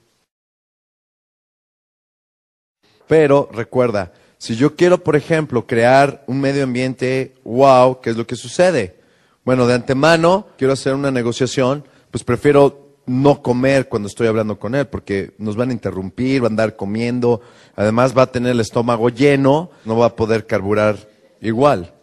Pero 3.07 3.49
recuerda, 3.51 4.13
si 4.37 4.55
yo 4.55 4.75
quiero, 4.75 5.03
por 5.03 5.15
ejemplo, 5.15 5.65
crear 5.65 6.23
un 6.27 6.41
medio 6.41 6.63
ambiente 6.63 7.35
wow, 7.43 8.01
¿qué 8.01 8.11
es 8.11 8.17
lo 8.17 8.27
que 8.27 8.35
sucede? 8.35 8.99
Bueno, 9.43 9.67
de 9.67 9.75
antemano 9.75 10.47
quiero 10.57 10.73
hacer 10.73 10.93
una 10.93 11.11
negociación, 11.11 11.85
pues 12.11 12.23
prefiero 12.23 12.85
no 13.05 13.41
comer 13.41 13.87
cuando 13.87 14.07
estoy 14.07 14.27
hablando 14.27 14.57
con 14.57 14.75
él, 14.75 14.87
porque 14.87 15.33
nos 15.37 15.55
van 15.55 15.69
a 15.69 15.73
interrumpir, 15.73 16.41
va 16.41 16.47
a 16.47 16.49
andar 16.49 16.75
comiendo, 16.75 17.41
además 17.75 18.17
va 18.17 18.23
a 18.23 18.31
tener 18.31 18.51
el 18.51 18.59
estómago 18.59 19.09
lleno, 19.09 19.69
no 19.85 19.97
va 19.97 20.07
a 20.07 20.15
poder 20.15 20.47
carburar 20.47 20.97
igual. 21.41 21.93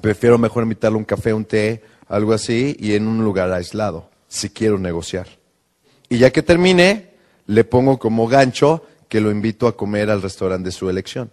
Prefiero 0.00 0.38
mejor 0.38 0.64
invitarle 0.64 0.98
un 0.98 1.04
café, 1.04 1.32
un 1.32 1.44
té, 1.44 1.82
algo 2.08 2.32
así, 2.32 2.76
y 2.78 2.94
en 2.94 3.06
un 3.06 3.24
lugar 3.24 3.52
aislado, 3.52 4.10
si 4.26 4.50
quiero 4.50 4.78
negociar. 4.78 5.28
Y 6.08 6.18
ya 6.18 6.30
que 6.30 6.42
termine, 6.42 7.12
le 7.46 7.64
pongo 7.64 7.98
como 7.98 8.26
gancho 8.26 8.84
que 9.12 9.20
lo 9.20 9.30
invito 9.30 9.66
a 9.66 9.76
comer 9.76 10.08
al 10.08 10.22
restaurante 10.22 10.70
de 10.70 10.72
su 10.72 10.88
elección. 10.88 11.30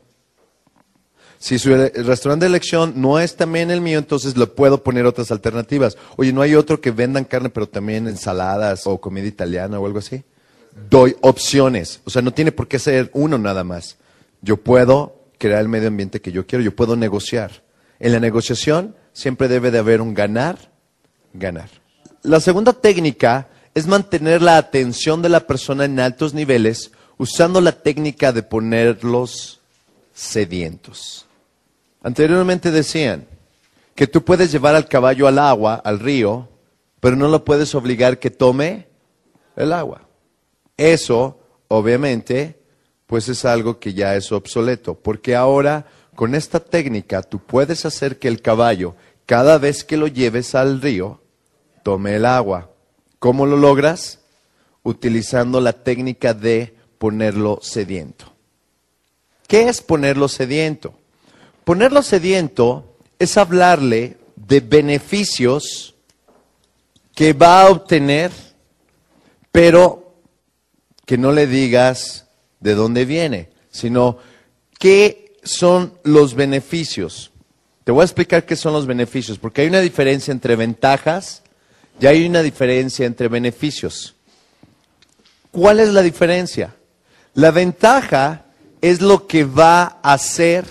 Si 1.38 1.58
su 1.58 1.74
el 1.74 2.06
restaurante 2.06 2.44
de 2.44 2.50
elección 2.50 2.92
no 2.98 3.22
es 3.22 3.38
también 3.38 3.72
el 3.72 3.80
mío, 3.80 4.00
entonces 4.00 4.36
le 4.36 4.48
puedo 4.48 4.84
poner 4.84 5.06
otras 5.06 5.32
alternativas. 5.32 5.98
Oye, 6.18 6.34
¿no 6.34 6.42
hay 6.42 6.56
otro 6.56 6.82
que 6.82 6.92
vendan 6.92 7.24
carne, 7.24 7.50
pero 7.50 7.70
también 7.70 8.10
ensaladas 8.10 8.86
o 8.86 9.00
comida 9.00 9.28
italiana 9.28 9.80
o 9.80 9.86
algo 9.86 10.00
así? 10.00 10.26
Doy 10.90 11.16
opciones. 11.22 12.02
O 12.04 12.10
sea, 12.10 12.22
no 12.22 12.34
tiene 12.34 12.52
por 12.52 12.68
qué 12.68 12.80
ser 12.80 13.12
uno 13.14 13.38
nada 13.38 13.64
más. 13.64 13.96
Yo 14.42 14.58
puedo 14.58 15.16
crear 15.38 15.62
el 15.62 15.70
medio 15.70 15.88
ambiente 15.88 16.20
que 16.20 16.34
yo 16.34 16.46
quiero, 16.46 16.62
yo 16.62 16.76
puedo 16.76 16.98
negociar. 16.98 17.64
En 18.02 18.12
la 18.12 18.20
negociación 18.20 18.94
siempre 19.14 19.48
debe 19.48 19.72
de 19.72 19.80
haber 19.80 20.02
un 20.02 20.14
ganar, 20.14 20.74
ganar. 21.34 21.70
La 22.24 22.42
segunda 22.42 22.74
técnica 22.74 23.48
es 23.74 23.88
mantener 23.88 24.42
la 24.42 24.58
atención 24.58 25.22
de 25.22 25.30
la 25.30 25.48
persona 25.48 25.86
en 25.86 25.98
altos 26.02 26.34
niveles 26.34 26.92
usando 27.20 27.60
la 27.60 27.74
técnica 27.74 28.32
de 28.32 28.42
ponerlos 28.42 29.60
sedientos. 30.14 31.28
Anteriormente 32.02 32.72
decían 32.72 33.28
que 33.94 34.08
tú 34.08 34.24
puedes 34.24 34.52
llevar 34.54 34.74
al 34.74 34.88
caballo 34.88 35.28
al 35.28 35.38
agua, 35.38 35.76
al 35.76 36.00
río, 36.00 36.48
pero 37.02 37.18
no 37.18 37.28
lo 37.28 37.44
puedes 37.44 37.76
obligar 37.76 38.20
que 38.20 38.32
tome 38.32 38.88
el 39.58 39.74
agua. 39.74 40.02
Eso, 40.78 41.38
obviamente, 41.68 42.58
pues 43.06 43.28
es 43.28 43.44
algo 43.44 43.80
que 43.80 43.94
ya 43.94 44.16
es 44.16 44.32
obsoleto, 44.32 44.96
porque 44.96 45.36
ahora 45.36 45.86
con 46.16 46.36
esta 46.36 46.62
técnica 46.62 47.22
tú 47.22 47.40
puedes 47.40 47.86
hacer 47.86 48.18
que 48.18 48.30
el 48.30 48.42
caballo, 48.42 48.96
cada 49.26 49.58
vez 49.58 49.84
que 49.84 49.98
lo 49.98 50.08
lleves 50.08 50.56
al 50.56 50.82
río, 50.82 51.22
tome 51.84 52.16
el 52.16 52.26
agua. 52.26 52.70
¿Cómo 53.20 53.46
lo 53.46 53.58
logras? 53.58 54.20
Utilizando 54.84 55.60
la 55.60 55.74
técnica 55.74 56.34
de 56.34 56.79
ponerlo 57.00 57.60
sediento. 57.64 58.32
¿Qué 59.48 59.68
es 59.68 59.82
ponerlo 59.82 60.28
sediento? 60.28 60.94
Ponerlo 61.64 62.04
sediento 62.04 62.98
es 63.18 63.36
hablarle 63.38 64.18
de 64.36 64.60
beneficios 64.60 65.96
que 67.16 67.34
va 67.34 67.64
a 67.64 67.70
obtener, 67.70 68.32
pero 69.52 70.14
que 71.06 71.18
no 71.18 71.32
le 71.32 71.48
digas 71.48 72.28
de 72.60 72.76
dónde 72.76 73.06
viene, 73.06 73.50
sino 73.72 74.18
qué 74.78 75.36
son 75.44 75.94
los 76.04 76.36
beneficios. 76.36 77.32
Te 77.84 77.92
voy 77.92 78.02
a 78.02 78.06
explicar 78.06 78.46
qué 78.46 78.56
son 78.56 78.74
los 78.74 78.86
beneficios, 78.86 79.40
porque 79.40 79.62
hay 79.62 79.68
una 79.68 79.82
diferencia 79.82 80.32
entre 80.32 80.56
ventajas 80.56 81.42
y 82.00 82.06
hay 82.06 82.26
una 82.26 82.44
diferencia 82.44 83.06
entre 83.06 83.28
beneficios. 83.28 84.16
¿Cuál 85.52 85.80
es 85.80 85.90
la 85.90 86.02
diferencia? 86.02 86.76
La 87.40 87.52
ventaja 87.52 88.48
es 88.82 89.00
lo 89.00 89.26
que 89.26 89.46
va 89.46 90.02
a 90.04 90.12
hacer 90.12 90.66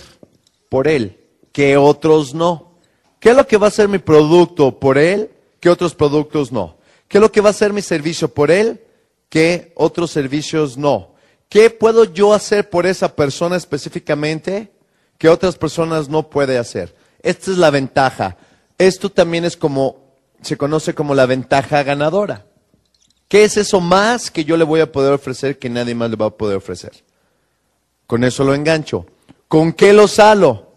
por 0.69 0.87
él, 0.87 1.17
que 1.51 1.77
otros 1.77 2.35
no. 2.35 2.73
¿Qué 3.19 3.31
es 3.31 3.35
lo 3.35 3.47
que 3.47 3.57
va 3.57 3.65
a 3.65 3.69
hacer 3.69 3.87
mi 3.87 3.97
producto 3.97 4.79
por 4.79 4.99
él, 4.99 5.31
que 5.59 5.71
otros 5.71 5.95
productos 5.95 6.51
no? 6.51 6.77
¿Qué 7.07 7.17
es 7.17 7.21
lo 7.23 7.31
que 7.31 7.41
va 7.41 7.47
a 7.47 7.57
hacer 7.57 7.73
mi 7.73 7.81
servicio 7.81 8.31
por 8.31 8.51
él, 8.51 8.83
que 9.29 9.73
otros 9.73 10.11
servicios 10.11 10.77
no? 10.77 11.15
¿Qué 11.49 11.71
puedo 11.71 12.03
yo 12.03 12.35
hacer 12.35 12.69
por 12.69 12.85
esa 12.85 13.15
persona 13.15 13.55
específicamente 13.55 14.71
que 15.17 15.27
otras 15.27 15.57
personas 15.57 16.07
no 16.07 16.29
pueden 16.29 16.59
hacer? 16.59 16.95
Esta 17.23 17.49
es 17.49 17.57
la 17.57 17.71
ventaja. 17.71 18.37
Esto 18.77 19.09
también 19.09 19.43
es 19.43 19.57
como, 19.57 20.13
se 20.43 20.55
conoce 20.55 20.93
como 20.93 21.15
la 21.15 21.25
ventaja 21.25 21.81
ganadora. 21.81 22.45
¿Qué 23.29 23.43
es 23.43 23.57
eso 23.57 23.79
más 23.79 24.31
que 24.31 24.43
yo 24.43 24.57
le 24.57 24.63
voy 24.63 24.81
a 24.81 24.91
poder 24.91 25.13
ofrecer 25.13 25.59
que 25.59 25.69
nadie 25.69 25.93
más 25.93 26.09
le 26.09 26.15
va 26.15 26.25
a 26.25 26.29
poder 26.31 26.57
ofrecer? 26.57 26.91
Con 28.07 28.23
eso 28.23 28.43
lo 28.43 28.55
engancho. 28.55 29.05
¿Con 29.47 29.71
qué 29.71 29.93
lo 29.93 30.07
salo? 30.07 30.73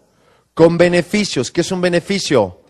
Con 0.53 0.77
beneficios. 0.77 1.51
¿Qué 1.51 1.61
es 1.61 1.71
un 1.71 1.81
beneficio? 1.81 2.61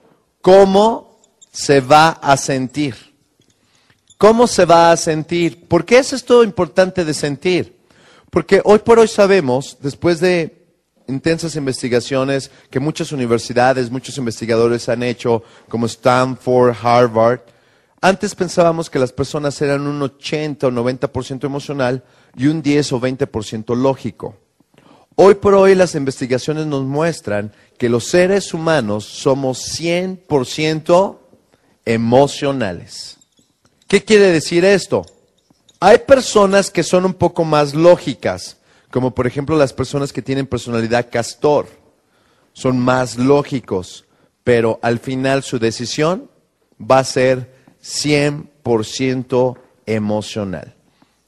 ¿Cómo 0.42 1.20
se 1.52 1.82
va 1.82 2.12
a 2.12 2.38
sentir? 2.38 2.96
¿Cómo 4.18 4.48
se 4.48 4.64
va 4.64 4.94
a 4.94 4.98
sentir? 4.98 5.68
¿Por 5.68 5.84
qué 5.84 5.98
es 5.98 6.14
esto 6.14 6.46
importante 6.46 7.04
de 7.04 7.14
sentir? 7.14 7.78
Porque 8.30 8.62
hoy 8.64 8.80
por 8.80 9.00
hoy 9.00 9.10
sabemos, 9.10 9.78
después 9.82 10.22
de 10.22 10.66
intensas 11.10 11.58
investigaciones 11.58 12.50
que 12.70 12.80
muchas 12.80 13.12
universidades, 13.12 13.92
muchos 13.92 14.18
investigadores 14.18 14.88
han 14.88 15.04
hecho, 15.04 15.44
como 15.68 15.88
Stanford, 15.88 16.74
Harvard, 16.82 17.42
antes 18.04 18.36
pensábamos 18.36 18.90
que 18.90 19.00
las 19.00 19.14
personas 19.14 19.62
eran 19.62 19.88
un 19.88 20.02
80 20.02 20.68
o 20.68 20.72
90% 20.72 21.46
emocional 21.46 22.04
y 22.36 22.48
un 22.48 22.62
10 22.62 22.92
o 22.92 23.00
20% 23.00 23.78
lógico. 23.78 24.36
Hoy 25.16 25.36
por 25.36 25.54
hoy 25.54 25.74
las 25.74 25.96
investigaciones 25.96 26.66
nos 26.66 26.84
muestran 26.84 27.54
que 27.78 27.88
los 27.88 28.04
seres 28.04 28.54
humanos 28.54 29.06
somos 29.06 29.80
100% 29.80 31.18
emocionales. 31.86 33.20
¿Qué 33.88 34.04
quiere 34.04 34.32
decir 34.32 34.66
esto? 34.66 35.06
Hay 35.80 36.00
personas 36.00 36.70
que 36.70 36.84
son 36.84 37.06
un 37.06 37.14
poco 37.14 37.46
más 37.46 37.74
lógicas, 37.74 38.58
como 38.92 39.16
por 39.16 39.28
ejemplo 39.28 39.56
las 39.56 39.72
personas 39.72 40.12
que 40.12 40.22
tienen 40.22 40.46
personalidad 40.46 41.10
castor. 41.10 41.68
Son 42.52 42.78
más 42.78 43.18
lógicos, 43.18 44.04
pero 44.44 44.78
al 44.82 45.00
final 45.00 45.42
su 45.42 45.58
decisión 45.58 46.30
va 46.82 47.00
a 47.00 47.06
ser 47.06 47.53
100% 47.84 49.58
emocional. 49.86 50.76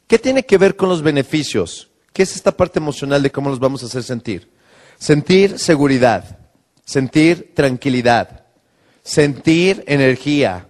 ¿Qué 0.08 0.18
tiene 0.20 0.46
que 0.46 0.58
ver 0.58 0.76
con 0.76 0.90
los 0.90 1.02
beneficios? 1.02 1.90
¿Qué 2.14 2.24
es 2.24 2.36
esta 2.36 2.56
parte 2.56 2.80
emocional 2.80 3.22
de 3.22 3.32
cómo 3.32 3.50
nos 3.50 3.60
vamos 3.60 3.84
a 3.84 3.88
hacer 3.88 4.04
sentir? 4.04 4.50
Sentir 4.98 5.60
seguridad, 5.60 6.40
sentir 6.86 7.54
tranquilidad, 7.54 8.46
sentir 9.04 9.84
energía, 9.88 10.68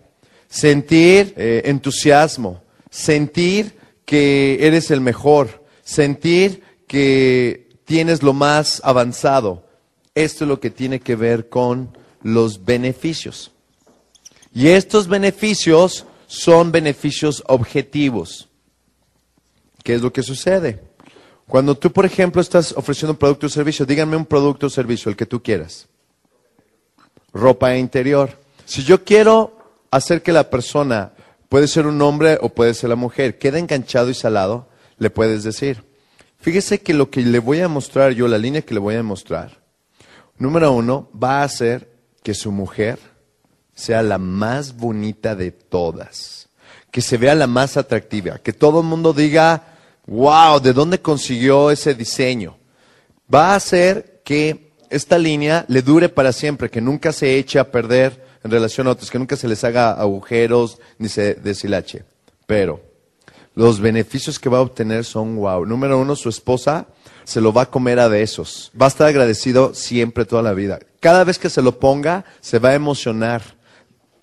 sentir 0.47 1.33
eh, 1.37 1.63
entusiasmo, 1.65 2.63
sentir 2.89 3.77
que 4.05 4.57
eres 4.61 4.89
el 4.89 5.01
mejor, 5.01 5.63
sentir 5.83 6.63
que 6.87 7.69
tienes 7.85 8.23
lo 8.23 8.33
más 8.33 8.81
avanzado. 8.83 9.67
Esto 10.15 10.45
es 10.45 10.47
lo 10.47 10.59
que 10.59 10.71
tiene 10.71 10.99
que 10.99 11.15
ver 11.15 11.49
con 11.49 11.95
los 12.23 12.65
beneficios. 12.65 13.51
Y 14.55 14.69
estos 14.69 15.09
beneficios 15.09 16.05
son 16.27 16.71
beneficios 16.71 17.43
objetivos. 17.45 18.47
¿Qué 19.83 19.95
es 19.95 20.01
lo 20.01 20.13
que 20.13 20.23
sucede? 20.23 20.81
Cuando 21.45 21.75
tú, 21.75 21.91
por 21.91 22.05
ejemplo, 22.05 22.41
estás 22.41 22.71
ofreciendo 22.71 23.11
un 23.11 23.17
producto 23.19 23.47
o 23.47 23.49
servicio, 23.49 23.85
díganme 23.85 24.15
un 24.15 24.25
producto 24.25 24.67
o 24.67 24.69
servicio, 24.69 25.09
el 25.09 25.17
que 25.17 25.25
tú 25.25 25.43
quieras. 25.43 25.89
Ropa 27.33 27.75
interior. 27.75 28.39
Si 28.63 28.85
yo 28.85 29.03
quiero 29.03 29.59
hacer 29.91 30.23
que 30.23 30.31
la 30.31 30.49
persona, 30.49 31.11
puede 31.49 31.67
ser 31.67 31.85
un 31.85 32.01
hombre 32.01 32.37
o 32.39 32.47
puede 32.47 32.73
ser 32.73 32.89
la 32.89 32.95
mujer, 32.95 33.37
quede 33.37 33.59
enganchado 33.59 34.09
y 34.09 34.13
salado, 34.13 34.69
le 34.97 35.09
puedes 35.09 35.43
decir. 35.43 35.83
Fíjese 36.39 36.79
que 36.79 36.93
lo 36.93 37.09
que 37.09 37.19
le 37.21 37.39
voy 37.39 37.59
a 37.59 37.67
mostrar 37.67 38.13
yo, 38.13 38.29
la 38.29 38.37
línea 38.37 38.61
que 38.61 38.73
le 38.73 38.79
voy 38.79 38.95
a 38.95 39.03
mostrar, 39.03 39.61
número 40.37 40.71
uno, 40.71 41.09
va 41.11 41.41
a 41.41 41.43
hacer 41.43 41.91
que 42.23 42.33
su 42.33 42.53
mujer 42.53 43.14
sea 43.75 44.01
la 44.01 44.17
más 44.17 44.75
bonita 44.75 45.35
de 45.35 45.51
todas, 45.51 46.49
que 46.89 47.01
se 47.01 47.17
vea 47.17 47.35
la 47.35 47.45
más 47.45 47.77
atractiva, 47.77 48.39
que 48.39 48.53
todo 48.53 48.79
el 48.79 48.87
mundo 48.87 49.13
diga, 49.13 49.75
wow, 50.07 50.59
¿de 50.59 50.73
dónde 50.73 50.99
consiguió 50.99 51.69
ese 51.69 51.93
diseño? 51.93 52.57
Va 53.31 53.51
a 53.51 53.55
hacer 53.55 54.21
que 54.23 54.71
esta 54.89 55.17
línea 55.17 55.65
le 55.67 55.81
dure 55.81 56.09
para 56.09 56.31
siempre, 56.31 56.69
que 56.69 56.81
nunca 56.81 57.11
se 57.11 57.37
eche 57.37 57.59
a 57.59 57.69
perder 57.71 58.25
en 58.43 58.51
relación 58.51 58.87
a 58.87 58.91
otros, 58.91 59.11
que 59.11 59.19
nunca 59.19 59.35
se 59.35 59.47
les 59.47 59.63
haga 59.63 59.91
agujeros 59.91 60.79
ni 60.97 61.09
se 61.09 61.33
deshilache. 61.35 62.03
Pero 62.45 62.81
los 63.55 63.79
beneficios 63.79 64.37
que 64.37 64.49
va 64.49 64.59
a 64.59 64.61
obtener 64.61 65.03
son 65.03 65.37
wow. 65.37 65.65
Número 65.65 65.99
uno, 65.99 66.15
su 66.15 66.29
esposa 66.29 66.87
se 67.23 67.41
lo 67.41 67.51
va 67.51 67.63
a 67.63 67.71
comer 67.71 67.99
a 67.99 68.07
besos. 68.07 68.71
Va 68.79 68.85
a 68.85 68.89
estar 68.89 69.07
agradecido 69.07 69.73
siempre 69.73 70.25
toda 70.25 70.43
la 70.43 70.53
vida. 70.53 70.79
Cada 70.99 71.23
vez 71.23 71.39
que 71.39 71.49
se 71.49 71.61
lo 71.61 71.79
ponga, 71.79 72.25
se 72.39 72.59
va 72.59 72.69
a 72.69 72.75
emocionar. 72.75 73.54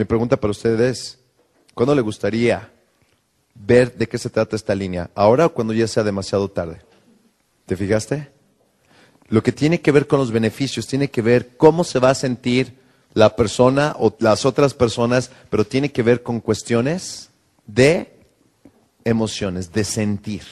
Mi 0.02 0.06
pregunta 0.06 0.36
para 0.36 0.50
ustedes 0.50 0.80
es, 0.80 1.18
¿cuándo 1.74 1.94
le 1.94 2.00
gustaría 2.00 2.68
ver 3.54 3.94
de 3.94 4.08
qué 4.08 4.18
se 4.18 4.30
trata 4.30 4.56
esta 4.56 4.74
línea, 4.74 5.10
ahora 5.14 5.46
o 5.46 5.54
cuando 5.54 5.72
ya 5.72 5.86
sea 5.86 6.02
demasiado 6.02 6.50
tarde. 6.50 6.80
¿Te 7.66 7.76
fijaste? 7.76 8.32
Lo 9.28 9.44
que 9.44 9.52
tiene 9.52 9.80
que 9.80 9.92
ver 9.92 10.08
con 10.08 10.18
los 10.18 10.32
beneficios, 10.32 10.88
tiene 10.88 11.08
que 11.08 11.22
ver 11.22 11.56
cómo 11.56 11.84
se 11.84 12.00
va 12.00 12.10
a 12.10 12.16
sentir 12.16 12.74
la 13.14 13.36
persona 13.36 13.94
o 13.96 14.12
las 14.18 14.44
otras 14.44 14.74
personas, 14.74 15.30
pero 15.50 15.64
tiene 15.64 15.92
que 15.92 16.02
ver 16.02 16.24
con 16.24 16.40
cuestiones 16.40 17.30
de 17.68 18.12
emociones, 19.04 19.72
de 19.72 19.84
sentir. 19.84 20.42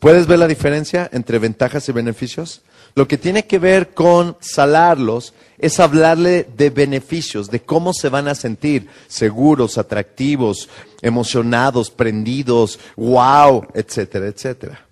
¿Puedes 0.00 0.26
ver 0.26 0.40
la 0.40 0.48
diferencia 0.48 1.08
entre 1.12 1.38
ventajas 1.38 1.88
y 1.88 1.92
beneficios? 1.92 2.62
Lo 2.96 3.06
que 3.06 3.18
tiene 3.18 3.44
que 3.44 3.58
ver 3.58 3.92
con 3.92 4.38
salarlos 4.40 5.34
es 5.58 5.80
hablarle 5.80 6.48
de 6.56 6.70
beneficios, 6.70 7.50
de 7.50 7.60
cómo 7.60 7.92
se 7.92 8.08
van 8.08 8.26
a 8.26 8.34
sentir, 8.34 8.88
seguros, 9.06 9.76
atractivos, 9.76 10.70
emocionados, 11.02 11.90
prendidos, 11.90 12.78
wow, 12.96 13.66
etcétera, 13.74 14.28
etcétera. 14.28 14.86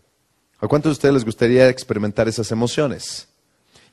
¿A 0.60 0.68
cuántos 0.68 0.90
de 0.90 0.92
ustedes 0.92 1.14
les 1.14 1.24
gustaría 1.24 1.70
experimentar 1.70 2.28
esas 2.28 2.52
emociones? 2.52 3.26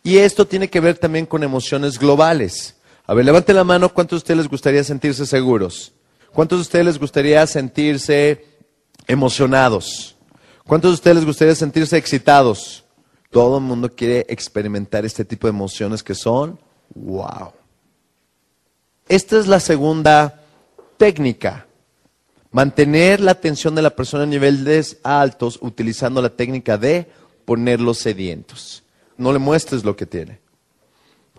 Y 0.03 0.17
esto 0.17 0.45
tiene 0.45 0.69
que 0.69 0.81
ver 0.81 0.97
también 0.97 1.25
con 1.25 1.41
emociones 1.41 1.97
globales. 1.97 2.75
A 3.07 3.13
ver, 3.13 3.23
levante 3.23 3.53
la 3.53 3.63
mano, 3.63 3.93
¿cuántos 3.93 4.17
de 4.17 4.23
ustedes 4.23 4.39
les 4.39 4.49
gustaría 4.49 4.83
sentirse 4.83 5.25
seguros? 5.25 5.93
¿Cuántos 6.33 6.57
de 6.57 6.63
ustedes 6.63 6.85
les 6.85 6.99
gustaría 6.99 7.47
sentirse 7.47 8.45
emocionados? 9.07 10.17
¿Cuántos 10.67 10.91
de 10.91 10.95
ustedes 10.95 11.15
les 11.15 11.25
gustaría 11.25 11.55
sentirse 11.55 11.95
excitados? 11.95 12.83
Todo 13.31 13.57
el 13.57 13.63
mundo 13.63 13.89
quiere 13.95 14.25
experimentar 14.29 15.05
este 15.05 15.25
tipo 15.25 15.47
de 15.47 15.51
emociones 15.51 16.03
que 16.03 16.13
son 16.13 16.59
wow. 16.93 17.53
Esta 19.07 19.39
es 19.39 19.47
la 19.47 19.61
segunda 19.61 20.43
técnica. 20.97 21.65
Mantener 22.51 23.21
la 23.21 23.31
atención 23.31 23.73
de 23.73 23.81
la 23.81 23.95
persona 23.95 24.23
a 24.23 24.27
niveles 24.27 24.97
altos 25.03 25.57
utilizando 25.61 26.21
la 26.21 26.29
técnica 26.29 26.77
de 26.77 27.09
ponerlos 27.45 27.99
sedientos. 27.99 28.83
No 29.17 29.31
le 29.31 29.39
muestres 29.39 29.85
lo 29.85 29.95
que 29.95 30.05
tiene. 30.05 30.39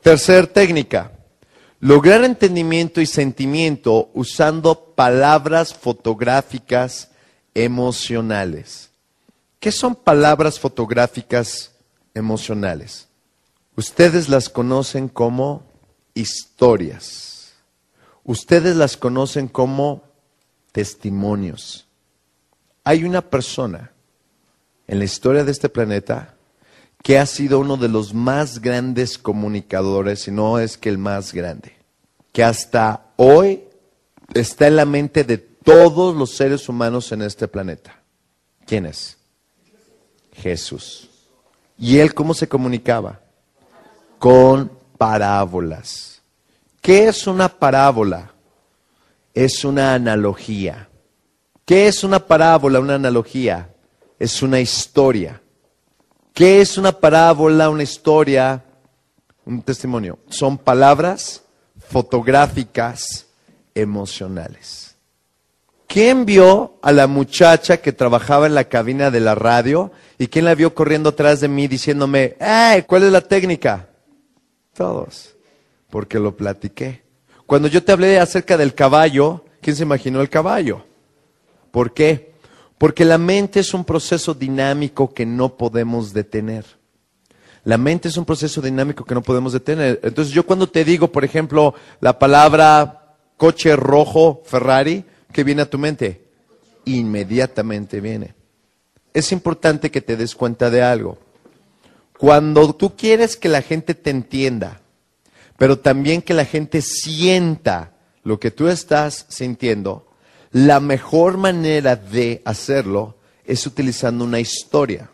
Tercer 0.00 0.46
técnica. 0.46 1.12
Lograr 1.78 2.24
entendimiento 2.24 3.02
y 3.02 3.07
sentimiento 3.07 4.11
usando 4.14 4.94
palabras 4.94 5.74
fotográficas 5.74 7.11
emocionales. 7.55 8.90
¿Qué 9.61 9.70
son 9.70 9.94
palabras 9.94 10.59
fotográficas 10.59 11.72
emocionales? 12.14 13.09
Ustedes 13.77 14.29
las 14.29 14.48
conocen 14.48 15.09
como 15.09 15.64
historias. 16.14 17.55
Ustedes 18.25 18.77
las 18.77 18.96
conocen 18.96 19.48
como 19.48 20.05
testimonios. 20.72 21.87
Hay 22.85 23.05
una 23.05 23.22
persona 23.22 23.92
en 24.87 24.98
la 24.98 25.05
historia 25.05 25.44
de 25.44 25.53
este 25.53 25.68
planeta 25.68 26.35
que 27.03 27.18
ha 27.18 27.27
sido 27.27 27.59
uno 27.59 27.77
de 27.77 27.88
los 27.88 28.14
más 28.14 28.61
grandes 28.61 29.18
comunicadores, 29.18 30.22
si 30.22 30.31
no 30.31 30.59
es 30.59 30.79
que 30.79 30.88
el 30.88 30.98
más 30.98 31.33
grande, 31.33 31.77
que 32.33 32.44
hasta 32.44 33.12
hoy 33.16 33.64
está 34.35 34.68
en 34.68 34.77
la 34.77 34.85
mente 34.85 35.25
de 35.25 35.38
todos 35.38 36.16
los 36.16 36.31
seres 36.31 36.68
humanos 36.68 37.11
en 37.12 37.22
este 37.22 37.48
planeta. 37.48 38.03
¿Quién 38.66 38.87
es? 38.87 39.18
Jesús. 40.33 41.09
¿Y 41.79 41.99
él 41.99 42.15
cómo 42.15 42.35
se 42.35 42.49
comunicaba? 42.49 43.21
Con 44.19 44.71
parábolas. 44.99 46.23
¿Qué 46.81 47.09
es 47.09 47.27
una 47.27 47.49
parábola? 47.49 48.33
Es 49.35 49.65
una 49.65 49.95
analogía. 49.95 50.89
¿Qué 51.65 51.89
es 51.89 52.05
una 52.05 52.19
parábola, 52.19 52.81
una 52.81 52.97
analogía? 52.97 53.71
Es 54.19 54.43
una 54.43 54.61
historia. 54.61 55.41
¿Qué 56.35 56.61
es 56.61 56.79
una 56.79 56.93
parábola, 56.93 57.69
una 57.69 57.83
historia, 57.83 58.65
un 59.45 59.63
testimonio? 59.63 60.19
Son 60.29 60.57
palabras 60.57 61.43
fotográficas 61.89 63.27
emocionales. 63.75 64.91
¿Quién 65.92 66.24
vio 66.24 66.78
a 66.81 66.90
la 66.90 67.07
muchacha 67.07 67.76
que 67.76 67.92
trabajaba 67.92 68.46
en 68.46 68.55
la 68.55 68.64
cabina 68.64 69.11
de 69.11 69.20
la 69.20 69.35
radio 69.35 69.92
y 70.16 70.28
quién 70.28 70.46
la 70.46 70.55
vio 70.55 70.74
corriendo 70.74 71.11
atrás 71.11 71.42
de 71.42 71.48
mí 71.48 71.68
diciéndome, 71.68 72.35
¡ay! 72.40 72.85
¿Cuál 72.85 73.02
es 73.02 73.12
la 73.12 73.20
técnica? 73.20 73.90
Todos, 74.72 75.37
porque 75.90 76.18
lo 76.18 76.35
platiqué. 76.35 77.02
Cuando 77.44 77.68
yo 77.68 77.85
te 77.85 77.92
hablé 77.92 78.18
acerca 78.18 78.57
del 78.57 78.74
caballo, 78.74 79.44
¿quién 79.61 79.76
se 79.76 79.83
imaginó 79.83 80.22
el 80.22 80.31
caballo? 80.31 80.83
¿Por 81.70 81.92
qué? 81.92 82.33
Porque 82.78 83.05
la 83.05 83.18
mente 83.18 83.61
es 83.61 83.74
un 83.74 83.85
proceso 83.85 84.33
dinámico 84.33 85.12
que 85.12 85.26
no 85.26 85.59
podemos 85.59 86.14
detener. 86.14 86.64
La 87.64 87.76
mente 87.76 88.09
es 88.09 88.16
un 88.16 88.24
proceso 88.24 88.62
dinámico 88.62 89.05
que 89.05 89.14
no 89.14 89.20
podemos 89.20 89.52
detener. 89.52 90.00
Entonces 90.02 90.33
yo 90.33 90.46
cuando 90.46 90.66
te 90.66 90.87
digo, 90.87 91.12
por 91.12 91.22
ejemplo, 91.22 91.74
la 92.00 92.18
palabra 92.18 93.14
coche 93.37 93.76
rojo 93.76 94.40
Ferrari, 94.46 95.05
¿qué 95.33 95.45
viene 95.45 95.62
a 95.62 95.71
tu 95.71 95.79
mente? 95.79 96.25
Inmediatamente 96.85 98.01
viene. 98.01 98.35
Es 99.14 99.33
importante 99.33 99.90
que 99.90 100.01
te 100.01 100.16
des 100.16 100.35
cuenta 100.35 100.71
de 100.71 100.83
algo. 100.83 101.18
Cuando 102.18 102.73
tú 102.75 102.97
quieres 102.97 103.37
que 103.37 103.49
la 103.49 103.62
gente 103.62 103.95
te 103.95 104.11
entienda, 104.11 104.81
pero 105.59 105.79
también 105.79 106.23
que 106.23 106.35
la 106.35 106.45
gente 106.45 106.81
sienta 106.83 107.92
lo 108.23 108.38
que 108.38 108.51
tú 108.51 108.68
estás 108.68 109.27
sintiendo, 109.29 110.09
la 110.53 110.81
mejor 110.81 111.37
manera 111.37 111.97
de 111.97 112.42
hacerlo 112.45 113.16
es 113.45 113.66
utilizando 113.66 114.25
una 114.25 114.38
historia. 114.38 115.11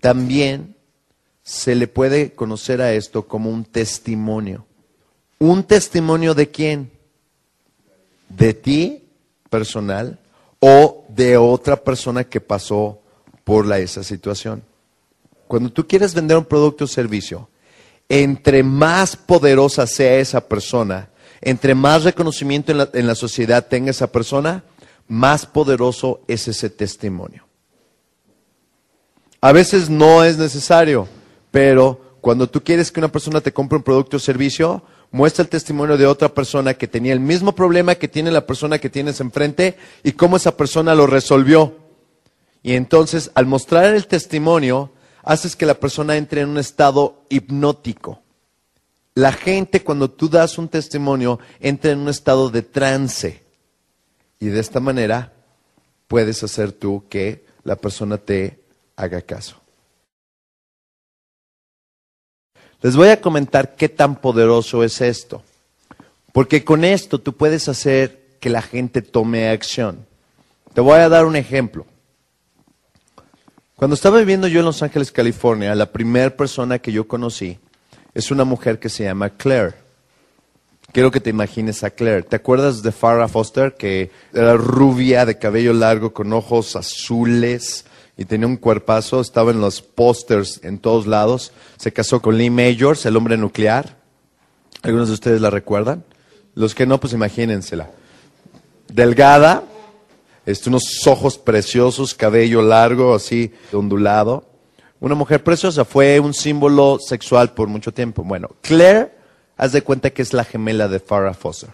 También 0.00 0.76
se 1.42 1.74
le 1.74 1.88
puede 1.88 2.32
conocer 2.32 2.80
a 2.80 2.92
esto 2.94 3.28
como 3.28 3.50
un 3.50 3.64
testimonio. 3.64 4.66
¿Un 5.38 5.64
testimonio 5.64 6.34
de 6.34 6.50
quién? 6.50 6.90
De 8.28 8.54
ti 8.54 9.03
personal 9.54 10.18
o 10.58 11.04
de 11.10 11.36
otra 11.36 11.76
persona 11.76 12.24
que 12.24 12.40
pasó 12.40 12.98
por 13.44 13.72
esa 13.72 14.02
situación. 14.02 14.64
Cuando 15.46 15.70
tú 15.70 15.86
quieres 15.86 16.12
vender 16.12 16.36
un 16.36 16.44
producto 16.44 16.86
o 16.86 16.88
servicio, 16.88 17.48
entre 18.08 18.64
más 18.64 19.14
poderosa 19.14 19.86
sea 19.86 20.16
esa 20.16 20.40
persona, 20.48 21.08
entre 21.40 21.76
más 21.76 22.02
reconocimiento 22.02 22.72
en 22.72 23.06
la 23.06 23.14
sociedad 23.14 23.68
tenga 23.68 23.92
esa 23.92 24.10
persona, 24.10 24.64
más 25.06 25.46
poderoso 25.46 26.22
es 26.26 26.48
ese 26.48 26.68
testimonio. 26.68 27.46
A 29.40 29.52
veces 29.52 29.88
no 29.88 30.24
es 30.24 30.36
necesario, 30.36 31.06
pero 31.52 32.16
cuando 32.20 32.48
tú 32.48 32.60
quieres 32.64 32.90
que 32.90 32.98
una 32.98 33.12
persona 33.12 33.40
te 33.40 33.52
compre 33.52 33.78
un 33.78 33.84
producto 33.84 34.16
o 34.16 34.20
servicio, 34.20 34.82
muestra 35.14 35.44
el 35.44 35.48
testimonio 35.48 35.96
de 35.96 36.08
otra 36.08 36.28
persona 36.28 36.74
que 36.74 36.88
tenía 36.88 37.12
el 37.12 37.20
mismo 37.20 37.54
problema 37.54 37.94
que 37.94 38.08
tiene 38.08 38.32
la 38.32 38.46
persona 38.46 38.80
que 38.80 38.90
tienes 38.90 39.20
enfrente 39.20 39.76
y 40.02 40.10
cómo 40.10 40.36
esa 40.36 40.56
persona 40.56 40.92
lo 40.96 41.06
resolvió. 41.06 41.76
Y 42.64 42.72
entonces, 42.72 43.30
al 43.36 43.46
mostrar 43.46 43.94
el 43.94 44.08
testimonio, 44.08 44.90
haces 45.22 45.54
que 45.54 45.66
la 45.66 45.74
persona 45.74 46.16
entre 46.16 46.40
en 46.40 46.48
un 46.48 46.58
estado 46.58 47.22
hipnótico. 47.28 48.22
La 49.14 49.30
gente, 49.30 49.84
cuando 49.84 50.10
tú 50.10 50.28
das 50.28 50.58
un 50.58 50.66
testimonio, 50.66 51.38
entra 51.60 51.92
en 51.92 52.00
un 52.00 52.08
estado 52.08 52.50
de 52.50 52.62
trance. 52.62 53.44
Y 54.40 54.46
de 54.46 54.58
esta 54.58 54.80
manera 54.80 55.32
puedes 56.08 56.42
hacer 56.42 56.72
tú 56.72 57.04
que 57.08 57.46
la 57.62 57.76
persona 57.76 58.18
te 58.18 58.64
haga 58.96 59.22
caso. 59.22 59.63
Les 62.84 62.96
voy 62.96 63.08
a 63.08 63.18
comentar 63.18 63.76
qué 63.76 63.88
tan 63.88 64.16
poderoso 64.16 64.84
es 64.84 65.00
esto. 65.00 65.42
Porque 66.34 66.64
con 66.64 66.84
esto 66.84 67.18
tú 67.18 67.32
puedes 67.34 67.66
hacer 67.66 68.36
que 68.40 68.50
la 68.50 68.60
gente 68.60 69.00
tome 69.00 69.48
acción. 69.48 70.04
Te 70.74 70.82
voy 70.82 70.98
a 70.98 71.08
dar 71.08 71.24
un 71.24 71.34
ejemplo. 71.34 71.86
Cuando 73.74 73.94
estaba 73.94 74.18
viviendo 74.18 74.48
yo 74.48 74.60
en 74.60 74.66
Los 74.66 74.82
Ángeles, 74.82 75.10
California, 75.10 75.74
la 75.74 75.92
primera 75.92 76.36
persona 76.36 76.78
que 76.78 76.92
yo 76.92 77.08
conocí 77.08 77.58
es 78.12 78.30
una 78.30 78.44
mujer 78.44 78.78
que 78.78 78.90
se 78.90 79.04
llama 79.04 79.30
Claire. 79.30 79.72
Quiero 80.92 81.10
que 81.10 81.20
te 81.20 81.30
imagines 81.30 81.82
a 81.84 81.90
Claire. 81.90 82.24
¿Te 82.24 82.36
acuerdas 82.36 82.82
de 82.82 82.92
Farrah 82.92 83.28
Foster, 83.28 83.76
que 83.76 84.10
era 84.34 84.58
rubia, 84.58 85.24
de 85.24 85.38
cabello 85.38 85.72
largo, 85.72 86.12
con 86.12 86.34
ojos 86.34 86.76
azules, 86.76 87.86
y 88.16 88.24
tenía 88.24 88.46
un 88.46 88.56
cuerpazo, 88.56 89.20
estaba 89.20 89.50
en 89.50 89.60
los 89.60 89.82
pósters 89.82 90.60
en 90.62 90.78
todos 90.78 91.06
lados. 91.06 91.52
Se 91.76 91.92
casó 91.92 92.22
con 92.22 92.38
Lee 92.38 92.50
Majors, 92.50 93.06
el 93.06 93.16
hombre 93.16 93.36
nuclear. 93.36 93.96
¿Algunos 94.82 95.08
de 95.08 95.14
ustedes 95.14 95.40
la 95.40 95.50
recuerdan? 95.50 96.04
Los 96.54 96.74
que 96.74 96.86
no, 96.86 97.00
pues 97.00 97.12
imagínensela. 97.12 97.90
Delgada, 98.86 99.64
este, 100.46 100.68
unos 100.68 101.06
ojos 101.06 101.38
preciosos, 101.38 102.14
cabello 102.14 102.62
largo, 102.62 103.14
así 103.14 103.52
ondulado. 103.72 104.44
Una 105.00 105.16
mujer 105.16 105.42
preciosa, 105.42 105.84
fue 105.84 106.20
un 106.20 106.34
símbolo 106.34 106.98
sexual 107.00 107.52
por 107.52 107.68
mucho 107.68 107.92
tiempo. 107.92 108.22
Bueno, 108.22 108.50
Claire, 108.60 109.12
haz 109.56 109.72
de 109.72 109.82
cuenta 109.82 110.10
que 110.10 110.22
es 110.22 110.32
la 110.32 110.44
gemela 110.44 110.86
de 110.86 111.00
Farrah 111.00 111.34
Foster. 111.34 111.70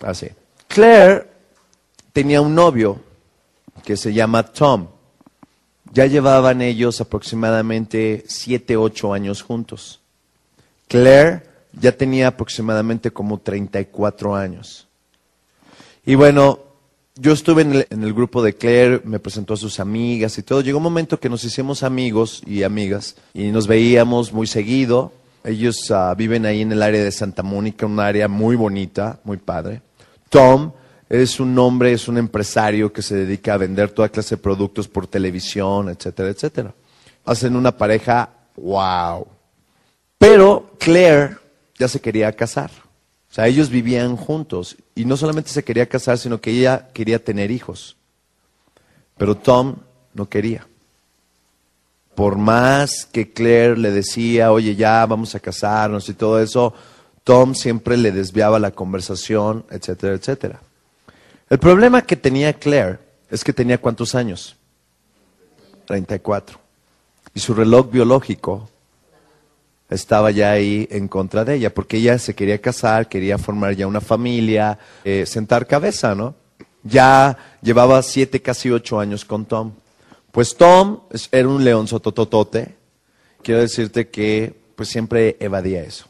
Así. 0.00 0.28
Claire 0.68 1.26
tenía 2.12 2.40
un 2.40 2.54
novio 2.54 3.00
que 3.84 3.96
se 3.96 4.12
llama 4.12 4.44
Tom. 4.44 4.86
Ya 5.92 6.06
llevaban 6.06 6.62
ellos 6.62 7.00
aproximadamente 7.00 8.24
siete, 8.26 8.76
ocho 8.76 9.12
años 9.12 9.42
juntos. 9.42 10.00
Claire 10.88 11.42
ya 11.72 11.92
tenía 11.92 12.28
aproximadamente 12.28 13.10
como 13.10 13.38
34 13.38 14.34
años. 14.34 14.88
Y 16.04 16.14
bueno, 16.14 16.60
yo 17.16 17.32
estuve 17.32 17.62
en 17.62 18.02
el, 18.02 18.14
grupo 18.14 18.42
de 18.42 18.54
Claire, 18.54 19.02
me 19.04 19.18
presentó 19.18 19.54
a 19.54 19.58
sus 19.58 19.80
amigas 19.80 20.38
y 20.38 20.42
todo. 20.42 20.62
Llegó 20.62 20.78
un 20.78 20.84
momento 20.84 21.20
que 21.20 21.28
nos 21.28 21.44
hicimos 21.44 21.82
amigos 21.82 22.42
y 22.46 22.62
amigas 22.62 23.16
y 23.34 23.50
nos 23.50 23.66
veíamos 23.66 24.32
muy 24.32 24.46
seguido. 24.46 25.12
Ellos 25.44 25.90
uh, 25.90 26.14
viven 26.16 26.46
ahí 26.46 26.62
en 26.62 26.72
el 26.72 26.82
área 26.82 27.02
de 27.02 27.12
Santa 27.12 27.42
Mónica, 27.42 27.84
un 27.84 28.00
área 28.00 28.28
muy 28.28 28.56
bonita, 28.56 29.20
muy 29.24 29.36
padre. 29.36 29.82
Tom 30.30 30.72
es 31.12 31.40
un 31.40 31.58
hombre, 31.58 31.92
es 31.92 32.08
un 32.08 32.16
empresario 32.16 32.90
que 32.90 33.02
se 33.02 33.14
dedica 33.14 33.52
a 33.52 33.58
vender 33.58 33.90
toda 33.90 34.08
clase 34.08 34.36
de 34.36 34.42
productos 34.42 34.88
por 34.88 35.06
televisión, 35.06 35.90
etcétera, 35.90 36.30
etcétera. 36.30 36.74
Hacen 37.26 37.54
una 37.54 37.76
pareja, 37.76 38.30
wow. 38.56 39.26
Pero 40.16 40.72
Claire 40.78 41.36
ya 41.78 41.86
se 41.86 42.00
quería 42.00 42.32
casar. 42.32 42.70
O 43.30 43.34
sea, 43.34 43.46
ellos 43.46 43.68
vivían 43.68 44.16
juntos 44.16 44.74
y 44.94 45.04
no 45.04 45.18
solamente 45.18 45.50
se 45.50 45.62
quería 45.62 45.86
casar, 45.86 46.16
sino 46.16 46.40
que 46.40 46.50
ella 46.50 46.88
quería 46.94 47.22
tener 47.22 47.50
hijos. 47.50 47.94
Pero 49.18 49.36
Tom 49.36 49.76
no 50.14 50.30
quería. 50.30 50.66
Por 52.14 52.38
más 52.38 53.04
que 53.04 53.34
Claire 53.34 53.76
le 53.76 53.90
decía, 53.90 54.50
oye, 54.50 54.74
ya 54.76 55.04
vamos 55.04 55.34
a 55.34 55.40
casarnos 55.40 56.08
y 56.08 56.14
todo 56.14 56.40
eso, 56.40 56.72
Tom 57.22 57.54
siempre 57.54 57.98
le 57.98 58.12
desviaba 58.12 58.58
la 58.58 58.70
conversación, 58.70 59.66
etcétera, 59.70 60.14
etcétera. 60.14 60.60
El 61.52 61.58
problema 61.58 62.00
que 62.00 62.16
tenía 62.16 62.54
Claire 62.54 62.98
es 63.28 63.44
que 63.44 63.52
tenía 63.52 63.76
cuántos 63.76 64.14
años? 64.14 64.56
34. 65.84 66.58
Y 67.34 67.40
su 67.40 67.52
reloj 67.52 67.90
biológico 67.90 68.70
estaba 69.90 70.30
ya 70.30 70.52
ahí 70.52 70.88
en 70.90 71.08
contra 71.08 71.44
de 71.44 71.56
ella, 71.56 71.74
porque 71.74 71.98
ella 71.98 72.18
se 72.18 72.34
quería 72.34 72.58
casar, 72.58 73.06
quería 73.06 73.36
formar 73.36 73.74
ya 73.76 73.86
una 73.86 74.00
familia, 74.00 74.78
eh, 75.04 75.26
sentar 75.26 75.66
cabeza, 75.66 76.14
¿no? 76.14 76.34
Ya 76.84 77.36
llevaba 77.60 78.00
siete, 78.02 78.40
casi 78.40 78.70
ocho 78.70 78.98
años 78.98 79.26
con 79.26 79.44
Tom. 79.44 79.72
Pues 80.30 80.56
Tom 80.56 81.00
era 81.32 81.48
un 81.48 81.62
león 81.62 81.86
sotototote. 81.86 82.76
Quiero 83.42 83.60
decirte 83.60 84.08
que 84.08 84.58
pues 84.74 84.88
siempre 84.88 85.36
evadía 85.38 85.82
eso. 85.82 86.06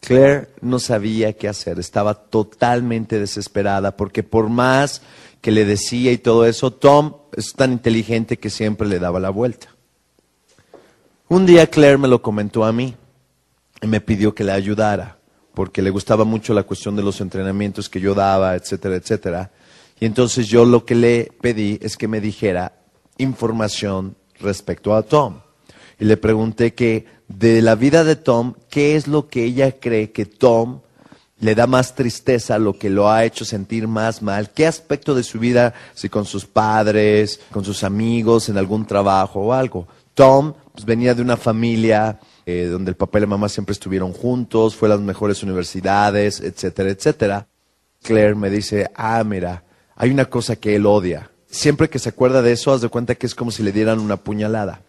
Claire 0.00 0.48
no 0.60 0.78
sabía 0.78 1.34
qué 1.34 1.48
hacer, 1.48 1.78
estaba 1.78 2.14
totalmente 2.14 3.18
desesperada 3.18 3.96
porque 3.96 4.22
por 4.22 4.48
más 4.48 5.02
que 5.40 5.50
le 5.50 5.64
decía 5.64 6.12
y 6.12 6.18
todo 6.18 6.46
eso, 6.46 6.72
Tom 6.72 7.14
es 7.36 7.52
tan 7.52 7.72
inteligente 7.72 8.38
que 8.38 8.50
siempre 8.50 8.88
le 8.88 8.98
daba 8.98 9.20
la 9.20 9.30
vuelta. 9.30 9.68
Un 11.28 11.46
día 11.46 11.66
Claire 11.68 11.98
me 11.98 12.08
lo 12.08 12.22
comentó 12.22 12.64
a 12.64 12.72
mí 12.72 12.94
y 13.80 13.86
me 13.86 14.00
pidió 14.00 14.34
que 14.34 14.44
le 14.44 14.52
ayudara 14.52 15.18
porque 15.54 15.82
le 15.82 15.90
gustaba 15.90 16.24
mucho 16.24 16.54
la 16.54 16.62
cuestión 16.62 16.96
de 16.96 17.02
los 17.02 17.20
entrenamientos 17.20 17.88
que 17.88 18.00
yo 18.00 18.14
daba, 18.14 18.54
etcétera, 18.54 18.96
etcétera. 18.96 19.50
Y 19.98 20.06
entonces 20.06 20.48
yo 20.48 20.64
lo 20.64 20.84
que 20.84 20.94
le 20.94 21.30
pedí 21.40 21.78
es 21.82 21.96
que 21.96 22.08
me 22.08 22.20
dijera 22.20 22.72
información 23.18 24.16
respecto 24.40 24.94
a 24.94 25.02
Tom. 25.02 25.40
Y 26.00 26.06
le 26.06 26.16
pregunté 26.16 26.72
que 26.72 27.04
de 27.28 27.60
la 27.60 27.74
vida 27.74 28.04
de 28.04 28.16
Tom, 28.16 28.54
¿qué 28.70 28.96
es 28.96 29.06
lo 29.06 29.28
que 29.28 29.44
ella 29.44 29.78
cree 29.78 30.10
que 30.12 30.24
Tom 30.24 30.80
le 31.38 31.54
da 31.54 31.66
más 31.66 31.94
tristeza, 31.94 32.58
lo 32.58 32.78
que 32.78 32.88
lo 32.88 33.10
ha 33.10 33.24
hecho 33.24 33.44
sentir 33.44 33.86
más 33.86 34.22
mal? 34.22 34.50
¿Qué 34.50 34.66
aspecto 34.66 35.14
de 35.14 35.22
su 35.22 35.38
vida, 35.38 35.74
si 35.94 36.08
con 36.08 36.24
sus 36.24 36.46
padres, 36.46 37.40
con 37.52 37.66
sus 37.66 37.84
amigos, 37.84 38.48
en 38.48 38.56
algún 38.56 38.86
trabajo 38.86 39.40
o 39.40 39.52
algo? 39.52 39.86
Tom 40.14 40.54
pues, 40.72 40.86
venía 40.86 41.14
de 41.14 41.20
una 41.20 41.36
familia 41.36 42.18
eh, 42.46 42.64
donde 42.64 42.90
el 42.90 42.96
papá 42.96 43.18
y 43.18 43.20
la 43.20 43.26
mamá 43.26 43.50
siempre 43.50 43.74
estuvieron 43.74 44.14
juntos, 44.14 44.74
fue 44.74 44.88
a 44.88 44.92
las 44.92 45.00
mejores 45.00 45.42
universidades, 45.42 46.40
etcétera, 46.40 46.90
etcétera. 46.90 47.46
Claire 48.02 48.34
me 48.34 48.48
dice, 48.48 48.90
ah, 48.94 49.22
mira, 49.22 49.64
hay 49.96 50.10
una 50.10 50.24
cosa 50.24 50.56
que 50.56 50.76
él 50.76 50.86
odia. 50.86 51.30
Siempre 51.50 51.90
que 51.90 51.98
se 51.98 52.08
acuerda 52.08 52.40
de 52.40 52.52
eso, 52.52 52.72
haz 52.72 52.80
de 52.80 52.88
cuenta 52.88 53.16
que 53.16 53.26
es 53.26 53.34
como 53.34 53.50
si 53.50 53.62
le 53.62 53.72
dieran 53.72 54.00
una 54.00 54.16
puñalada. 54.16 54.80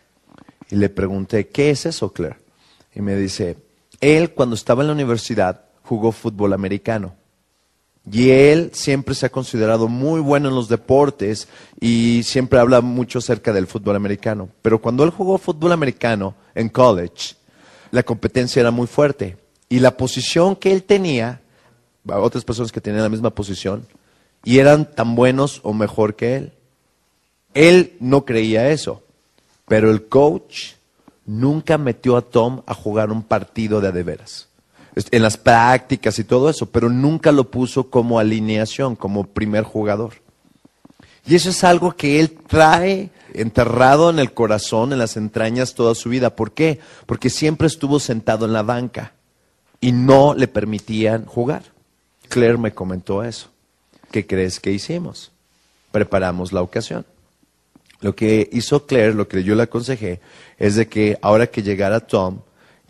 Y 0.72 0.76
le 0.78 0.90
pregunté, 0.90 1.50
¿qué 1.50 1.70
es 1.70 1.86
eso, 1.86 2.12
Claire? 2.12 2.38
Y 2.96 3.02
me 3.02 3.16
dice, 3.16 3.58
él 4.00 4.32
cuando 4.32 4.56
estaba 4.56 4.82
en 4.82 4.88
la 4.88 4.94
universidad 4.94 5.66
jugó 5.84 6.12
fútbol 6.12 6.54
americano. 6.54 7.14
Y 8.10 8.32
él 8.32 8.72
siempre 8.74 9.14
se 9.14 9.28
ha 9.28 9.30
considerado 9.30 9.88
muy 9.88 10.22
bueno 10.22 10.50
en 10.50 10.56
los 10.56 10.70
deportes 10.70 11.48
y 11.80 12.24
siempre 12.24 12.60
habla 12.60 12.82
mucho 12.82 13.20
acerca 13.20 13.54
del 13.54 13.68
fútbol 13.68 13.96
americano. 13.96 14.50
Pero 14.62 14.82
cuando 14.82 15.04
él 15.04 15.12
jugó 15.12 15.38
fútbol 15.38 15.74
americano 15.74 16.34
en 16.56 16.70
college, 16.70 17.36
la 17.92 18.02
competencia 18.02 18.62
era 18.62 18.72
muy 18.72 18.88
fuerte. 18.88 19.38
Y 19.70 19.80
la 19.80 19.98
posición 19.98 20.56
que 20.56 20.72
él 20.72 20.84
tenía, 20.84 21.42
otras 22.08 22.44
personas 22.44 22.72
que 22.72 22.82
tenían 22.82 23.04
la 23.04 23.10
misma 23.10 23.30
posición, 23.30 23.86
y 24.44 24.58
eran 24.58 24.90
tan 24.90 25.16
buenos 25.16 25.60
o 25.64 25.74
mejor 25.74 26.16
que 26.16 26.38
él. 26.38 26.54
Él 27.54 27.98
no 28.00 28.26
creía 28.26 28.72
eso. 28.72 29.04
Pero 29.72 29.90
el 29.90 30.10
coach 30.10 30.74
nunca 31.26 31.78
metió 31.78 32.18
a 32.18 32.22
Tom 32.24 32.62
a 32.66 32.74
jugar 32.74 33.10
un 33.10 33.24
partido 33.24 33.80
de 33.80 33.88
adeveras. 33.88 34.50
En 35.12 35.24
las 35.24 35.38
prácticas 35.38 36.20
y 36.20 36.26
todo 36.26 36.50
eso, 36.50 36.66
pero 36.66 36.90
nunca 36.90 37.32
lo 37.32 37.50
puso 37.50 37.90
como 37.90 38.20
alineación, 38.20 38.98
como 38.98 39.28
primer 39.28 39.64
jugador. 39.64 40.16
Y 41.26 41.36
eso 41.36 41.52
es 41.52 41.64
algo 41.64 41.94
que 41.94 42.20
él 42.20 42.38
trae 42.48 43.12
enterrado 43.34 44.10
en 44.10 44.20
el 44.20 44.34
corazón, 44.34 44.92
en 44.92 45.00
las 45.00 45.16
entrañas 45.16 45.74
toda 45.74 45.96
su 45.96 46.10
vida. 46.10 46.36
¿Por 46.36 46.52
qué? 46.52 46.82
Porque 47.06 47.30
siempre 47.30 47.68
estuvo 47.68 48.02
sentado 48.02 48.46
en 48.46 48.52
la 48.52 48.64
banca 48.64 49.14
y 49.80 49.94
no 49.94 50.34
le 50.34 50.50
permitían 50.50 51.26
jugar. 51.26 51.64
Claire 52.28 52.58
me 52.58 52.74
comentó 52.74 53.24
eso. 53.24 53.48
¿Qué 54.12 54.28
crees 54.28 54.60
que 54.60 54.74
hicimos? 54.74 55.32
Preparamos 55.94 56.52
la 56.52 56.62
ocasión. 56.62 57.06
Lo 58.02 58.16
que 58.16 58.50
hizo 58.52 58.86
Claire, 58.86 59.14
lo 59.14 59.28
que 59.28 59.44
yo 59.44 59.56
le 59.56 59.64
aconsejé, 59.64 60.20
es 60.58 60.76
de 60.76 60.88
que 60.88 61.18
ahora 61.22 61.48
que 61.48 61.64
llegara 61.64 62.00
Tom, 62.00 62.42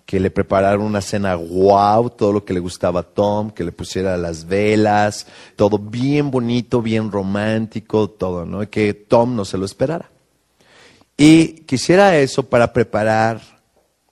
que 0.05 0.19
le 0.19 0.31
prepararon 0.31 0.85
una 0.85 1.01
cena 1.01 1.35
wow, 1.35 2.09
todo 2.09 2.33
lo 2.33 2.43
que 2.43 2.53
le 2.53 2.59
gustaba 2.59 3.01
a 3.01 3.03
Tom, 3.03 3.51
que 3.51 3.63
le 3.63 3.71
pusiera 3.71 4.17
las 4.17 4.45
velas, 4.45 5.27
todo 5.55 5.77
bien 5.77 6.31
bonito, 6.31 6.81
bien 6.81 7.11
romántico, 7.11 8.09
todo, 8.09 8.45
¿no? 8.45 8.69
Que 8.69 8.93
Tom 8.93 9.35
no 9.35 9.45
se 9.45 9.57
lo 9.57 9.65
esperara. 9.65 10.09
Y 11.17 11.61
quisiera 11.65 12.17
eso 12.17 12.43
para 12.43 12.73
preparar 12.73 13.41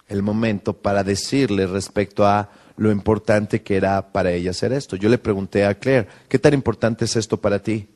el 0.08 0.22
momento, 0.22 0.74
para 0.74 1.04
decirle 1.04 1.66
respecto 1.66 2.26
a 2.26 2.50
lo 2.78 2.92
importante 2.92 3.62
que 3.62 3.76
era 3.76 4.12
para 4.12 4.32
ella 4.32 4.52
hacer 4.52 4.72
esto. 4.74 4.96
Yo 4.96 5.10
le 5.10 5.18
pregunté 5.18 5.66
a 5.66 5.76
Claire, 5.76 6.08
¿qué 6.28 6.40
tan 6.40 6.54
importante 6.54 7.06
es 7.06 7.16
esto 7.16 7.38
para 7.38 7.60
ti? 7.60 7.90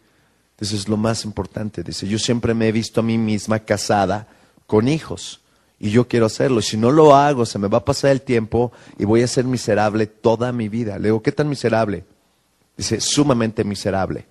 Eso 0.63 0.78
es 0.78 0.88
lo 0.88 0.95
más 0.95 1.26
importante. 1.26 1.84
Dice, 1.84 2.08
yo 2.08 2.17
siempre 2.17 2.54
me 2.54 2.69
he 2.69 2.71
visto 2.71 3.02
a 3.02 3.04
mí 3.04 3.17
misma 3.17 3.60
casada 3.60 4.30
con 4.65 4.88
hijos 4.88 5.41
y 5.78 5.89
yo 5.89 6.08
quiero 6.08 6.28
hacerlo. 6.28 6.62
Si 6.62 6.78
no 6.78 6.89
lo 6.89 7.13
hago, 7.13 7.45
se 7.45 7.60
me 7.60 7.67
va 7.67 7.80
a 7.80 7.84
pasar 7.86 8.12
el 8.12 8.21
tiempo 8.21 8.71
y 8.97 9.04
voy 9.04 9.23
a 9.23 9.28
ser 9.28 9.43
miserable 9.43 10.08
toda 10.08 10.54
mi 10.54 10.69
vida. 10.69 10.97
Le 10.99 11.10
digo, 11.10 11.21
¿qué 11.21 11.34
tan 11.34 11.49
miserable? 11.49 12.06
Dice, 12.78 13.02
sumamente 13.02 13.65
miserable. 13.65 14.26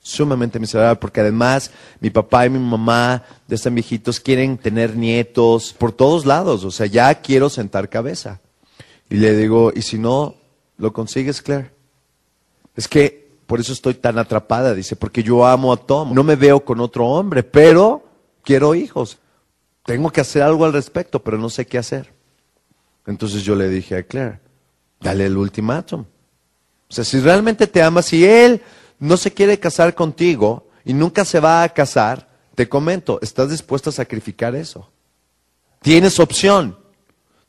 Sumamente 0.00 0.58
miserable, 0.58 0.96
porque 0.96 1.20
además 1.20 1.70
mi 2.00 2.08
papá 2.08 2.46
y 2.46 2.50
mi 2.50 2.60
mamá 2.60 3.22
de 3.46 3.54
están 3.54 3.74
viejitos 3.74 4.20
quieren 4.20 4.56
tener 4.56 4.96
nietos 4.96 5.74
por 5.74 5.92
todos 5.92 6.24
lados. 6.24 6.64
O 6.64 6.70
sea, 6.70 6.86
ya 6.86 7.14
quiero 7.16 7.50
sentar 7.50 7.90
cabeza. 7.90 8.40
Y 9.10 9.16
le 9.16 9.36
digo, 9.36 9.70
¿y 9.76 9.82
si 9.82 9.98
no 9.98 10.34
lo 10.78 10.94
consigues, 10.94 11.42
Claire? 11.42 11.72
Es 12.74 12.88
que 12.88 13.23
por 13.46 13.60
eso 13.60 13.72
estoy 13.72 13.94
tan 13.94 14.18
atrapada, 14.18 14.74
dice, 14.74 14.96
porque 14.96 15.22
yo 15.22 15.46
amo 15.46 15.72
a 15.72 15.76
Tom. 15.76 16.14
No 16.14 16.22
me 16.22 16.36
veo 16.36 16.64
con 16.64 16.80
otro 16.80 17.06
hombre, 17.06 17.42
pero 17.42 18.04
quiero 18.42 18.74
hijos. 18.74 19.18
Tengo 19.84 20.10
que 20.10 20.20
hacer 20.20 20.42
algo 20.42 20.64
al 20.64 20.72
respecto, 20.72 21.22
pero 21.22 21.36
no 21.36 21.50
sé 21.50 21.66
qué 21.66 21.78
hacer. 21.78 22.12
Entonces 23.06 23.42
yo 23.42 23.54
le 23.54 23.68
dije 23.68 23.96
a 23.96 24.02
Claire, 24.02 24.40
dale 25.00 25.26
el 25.26 25.36
ultimátum. 25.36 26.00
O 26.88 26.92
sea, 26.94 27.04
si 27.04 27.20
realmente 27.20 27.66
te 27.66 27.82
ama, 27.82 28.00
si 28.00 28.24
él 28.24 28.62
no 28.98 29.16
se 29.16 29.32
quiere 29.32 29.58
casar 29.58 29.94
contigo 29.94 30.68
y 30.84 30.94
nunca 30.94 31.24
se 31.24 31.40
va 31.40 31.62
a 31.62 31.68
casar, 31.68 32.28
te 32.54 32.68
comento, 32.68 33.18
¿estás 33.20 33.50
dispuesto 33.50 33.90
a 33.90 33.92
sacrificar 33.92 34.54
eso? 34.54 34.90
Tienes 35.82 36.18
opción. 36.18 36.78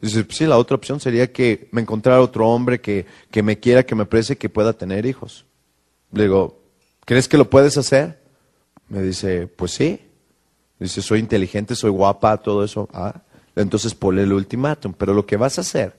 Dice, 0.02 0.26
sí, 0.30 0.46
la 0.46 0.58
otra 0.58 0.76
opción 0.76 1.00
sería 1.00 1.32
que 1.32 1.70
me 1.72 1.82
encontrara 1.82 2.22
otro 2.22 2.50
hombre 2.50 2.82
que, 2.82 3.06
que 3.32 3.41
me 3.41 3.60
quiera, 3.60 3.86
que 3.86 3.96
me 3.96 4.04
aprecie, 4.04 4.38
que 4.38 4.50
pueda 4.50 4.74
tener 4.74 5.06
hijos. 5.06 5.46
Le 6.16 6.24
digo, 6.24 6.59
¿crees 7.05 7.28
que 7.28 7.38
lo 7.38 7.49
puedes 7.49 7.78
hacer? 7.78 8.20
Me 8.89 9.01
dice, 9.01 9.47
pues 9.47 9.72
sí. 9.72 10.01
Dice, 10.80 11.01
soy 11.01 11.20
inteligente, 11.20 11.76
soy 11.76 11.91
guapa, 11.91 12.38
todo 12.38 12.63
eso. 12.63 12.89
Ah, 12.93 13.22
entonces 13.55 13.93
ponle 13.93 14.24
el 14.24 14.34
ultimátum. 14.34 14.93
Pero 14.97 15.13
lo 15.13 15.26
que 15.26 15.38
vas 15.38 15.57
a 15.57 15.61
hacer 15.61 15.95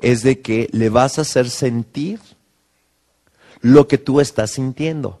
es 0.00 0.22
de 0.22 0.40
que 0.40 0.68
le 0.72 0.88
vas 0.88 1.18
a 1.18 1.22
hacer 1.22 1.50
sentir 1.50 2.20
lo 3.60 3.86
que 3.86 3.98
tú 3.98 4.20
estás 4.20 4.52
sintiendo. 4.52 5.20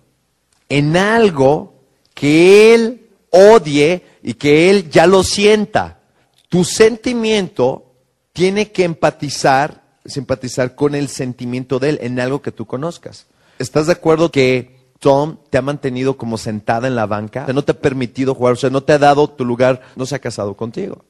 En 0.68 0.96
algo 0.96 1.74
que 2.14 2.74
él 2.74 3.08
odie 3.30 4.04
y 4.22 4.34
que 4.34 4.70
él 4.70 4.88
ya 4.88 5.06
lo 5.06 5.22
sienta. 5.22 6.00
Tu 6.48 6.64
sentimiento 6.64 7.92
tiene 8.32 8.72
que 8.72 8.84
empatizar 8.84 9.88
simpatizar 10.08 10.74
con 10.74 10.94
el 10.94 11.08
sentimiento 11.08 11.78
de 11.78 11.90
él 11.90 11.98
en 12.02 12.18
algo 12.20 12.42
que 12.42 12.52
tú 12.52 12.66
conozcas. 12.66 13.26
¿Estás 13.58 13.86
de 13.86 13.92
acuerdo 13.92 14.30
que 14.30 14.76
Tom 14.98 15.38
te 15.50 15.58
ha 15.58 15.62
mantenido 15.62 16.16
como 16.16 16.38
sentada 16.38 16.88
en 16.88 16.96
la 16.96 17.06
banca? 17.06 17.42
O 17.42 17.44
sea, 17.46 17.54
no 17.54 17.64
te 17.64 17.72
ha 17.72 17.80
permitido 17.80 18.34
jugar, 18.34 18.54
o 18.54 18.56
sea, 18.56 18.70
no 18.70 18.82
te 18.82 18.92
ha 18.92 18.98
dado 18.98 19.28
tu 19.28 19.44
lugar, 19.44 19.82
no 19.96 20.06
se 20.06 20.14
ha 20.14 20.18
casado 20.18 20.54
contigo. 20.54 21.04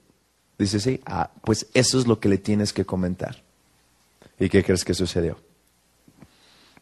Dice, 0.58 0.80
sí, 0.80 1.00
ah, 1.06 1.30
pues 1.42 1.66
eso 1.74 1.98
es 1.98 2.06
lo 2.06 2.18
que 2.18 2.28
le 2.28 2.38
tienes 2.38 2.72
que 2.72 2.84
comentar. 2.84 3.42
¿Y 4.40 4.48
qué 4.48 4.64
crees 4.64 4.84
que 4.84 4.94
sucedió? 4.94 5.38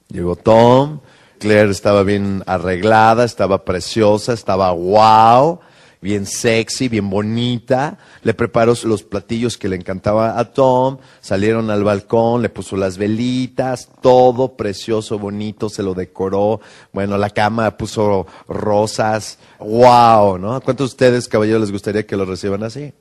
Llegó 0.08 0.36
Tom, 0.36 1.00
Claire 1.38 1.70
estaba 1.70 2.02
bien 2.02 2.42
arreglada, 2.46 3.24
estaba 3.24 3.64
preciosa, 3.64 4.32
estaba 4.32 4.70
wow, 4.72 5.60
bien 6.06 6.24
sexy, 6.24 6.88
bien 6.88 7.10
bonita. 7.10 7.98
Le 8.22 8.32
preparó 8.32 8.74
los 8.84 9.02
platillos 9.02 9.58
que 9.58 9.68
le 9.68 9.74
encantaba 9.74 10.38
a 10.38 10.52
Tom. 10.52 10.98
Salieron 11.20 11.68
al 11.68 11.82
balcón, 11.82 12.42
le 12.42 12.48
puso 12.48 12.76
las 12.76 12.96
velitas, 12.96 13.88
todo 14.00 14.56
precioso, 14.56 15.18
bonito, 15.18 15.68
se 15.68 15.82
lo 15.82 15.94
decoró. 15.94 16.60
Bueno, 16.92 17.18
la 17.18 17.30
cama 17.30 17.76
puso 17.76 18.24
rosas. 18.46 19.38
Wow, 19.58 20.38
¿no? 20.38 20.60
¿Cuántos 20.60 20.90
de 20.90 20.94
ustedes, 20.94 21.26
caballeros, 21.26 21.62
les 21.62 21.72
gustaría 21.72 22.06
que 22.06 22.16
lo 22.16 22.24
reciban 22.24 22.62
así? 22.62 22.92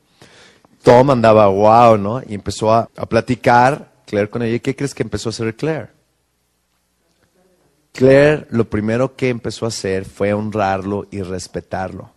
Tom 0.82 1.12
andaba 1.12 1.46
wow, 1.46 2.00
¿no? 2.00 2.24
Y 2.28 2.34
empezó 2.34 2.74
a, 2.74 2.90
a 2.98 3.06
platicar 3.06 3.92
Claire 4.08 4.32
con 4.32 4.42
ella. 4.42 4.56
¿Y 4.56 4.60
qué 4.62 4.76
crees 4.76 4.96
que 4.96 5.04
empezó 5.04 5.30
a 5.30 5.32
hacer 5.32 5.56
Claire? 5.56 5.90
Claire 7.92 8.48
lo 8.50 8.68
primero 8.68 9.16
que 9.16 9.30
empezó 9.30 9.66
a 9.66 9.68
hacer 9.68 10.06
fue 10.06 10.34
honrarlo 10.34 11.06
y 11.12 11.22
respetarlo. 11.22 12.15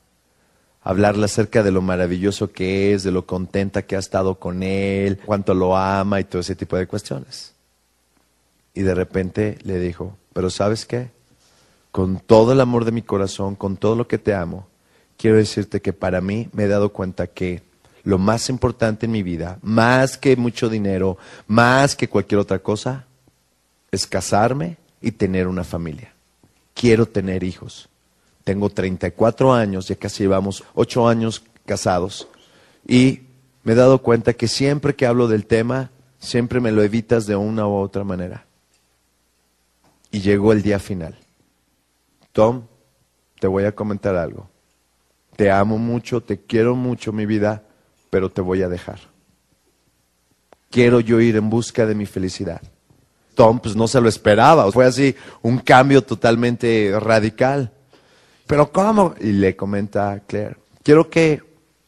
Hablarle 0.89 1.27
acerca 1.27 1.63
de 1.63 1.71
lo 1.71 1.83
maravilloso 1.83 2.51
que 2.51 2.95
es, 2.95 3.03
de 3.03 3.11
lo 3.11 3.27
contenta 3.27 3.83
que 3.83 3.95
ha 3.95 3.99
estado 3.99 4.37
con 4.37 4.63
él, 4.63 5.19
cuánto 5.23 5.53
lo 5.53 5.77
ama 5.77 6.19
y 6.19 6.25
todo 6.25 6.41
ese 6.41 6.57
tipo 6.57 6.79
de 6.79 6.87
cuestiones. 6.87 7.53
Y 8.73 8.81
de 8.81 8.95
repente 8.95 9.59
le 9.65 9.79
dijo, 9.81 10.17
pero 10.33 10.49
¿sabes 10.49 10.87
qué? 10.87 11.11
Con 11.93 12.21
todo 12.21 12.53
el 12.53 12.61
amor 12.63 12.87
de 12.87 12.93
mi 12.93 13.03
corazón, 13.03 13.55
con 13.55 13.77
todo 13.77 13.97
lo 13.97 14.09
que 14.09 14.17
te 14.17 14.33
amo, 14.33 14.67
quiero 15.19 15.37
decirte 15.37 15.83
que 15.83 15.93
para 15.93 16.23
mí 16.23 16.49
me 16.55 16.65
he 16.65 16.69
dado 16.69 16.91
cuenta 16.91 17.27
que 17.27 17.61
lo 18.03 18.17
más 18.17 18.49
importante 18.49 19.05
en 19.05 19.13
mi 19.13 19.23
vida, 19.23 19.59
más 19.61 20.17
que 20.17 20.37
mucho 20.37 20.71
dinero, 20.71 21.19
más 21.49 21.97
que 21.97 22.09
cualquier 22.09 22.41
otra 22.41 22.61
cosa, 22.61 23.05
es 23.91 24.07
casarme 24.07 24.79
y 25.03 25.11
tener 25.11 25.49
una 25.49 25.65
familia. 25.65 26.15
Quiero 26.73 27.05
tener 27.05 27.45
hijos. 27.45 27.91
Tengo 28.49 28.71
34 28.71 29.53
años, 29.53 29.89
ya 29.89 29.97
casi 29.97 30.23
llevamos 30.23 30.65
8 30.73 31.07
años 31.07 31.45
casados 31.67 32.29
y 32.87 33.25
me 33.63 33.73
he 33.75 33.77
dado 33.77 34.01
cuenta 34.01 34.33
que 34.33 34.49
siempre 34.49 34.97
que 34.97 35.05
hablo 35.05 35.29
del 35.29 35.45
tema, 35.45 35.91
siempre 36.19 36.59
me 36.59 36.73
lo 36.73 36.83
evitas 36.83 37.27
de 37.27 37.37
una 37.37 37.67
u 37.69 37.75
otra 37.75 38.05
manera. 38.05 38.47
Y 40.11 40.21
llegó 40.21 40.53
el 40.53 40.63
día 40.63 40.79
final. 40.79 41.19
Tom, 42.33 42.63
te 43.39 43.49
voy 43.49 43.65
a 43.65 43.75
comentar 43.75 44.17
algo. 44.17 44.49
Te 45.37 45.51
amo 45.51 45.77
mucho, 45.77 46.23
te 46.23 46.39
quiero 46.39 46.75
mucho, 46.75 47.13
mi 47.13 47.27
vida, 47.27 47.65
pero 48.09 48.31
te 48.31 48.41
voy 48.41 48.63
a 48.63 48.71
dejar. 48.71 49.01
Quiero 50.71 51.01
yo 51.01 51.21
ir 51.21 51.37
en 51.37 51.51
busca 51.51 51.85
de 51.85 51.95
mi 51.95 52.07
felicidad. 52.07 52.63
Tom 53.35 53.61
pues 53.61 53.77
no 53.77 53.87
se 53.87 54.01
lo 54.01 54.09
esperaba, 54.09 54.73
fue 54.73 54.87
así 54.87 55.15
un 55.43 55.59
cambio 55.59 56.03
totalmente 56.03 56.99
radical. 56.99 57.75
Pero 58.49 58.73
¿cómo? 58.73 59.15
Y 59.21 59.33
le 59.33 59.55
comenta 59.55 60.11
a 60.11 60.21
Claire, 60.21 60.57
quiero 60.83 61.11
que 61.11 61.43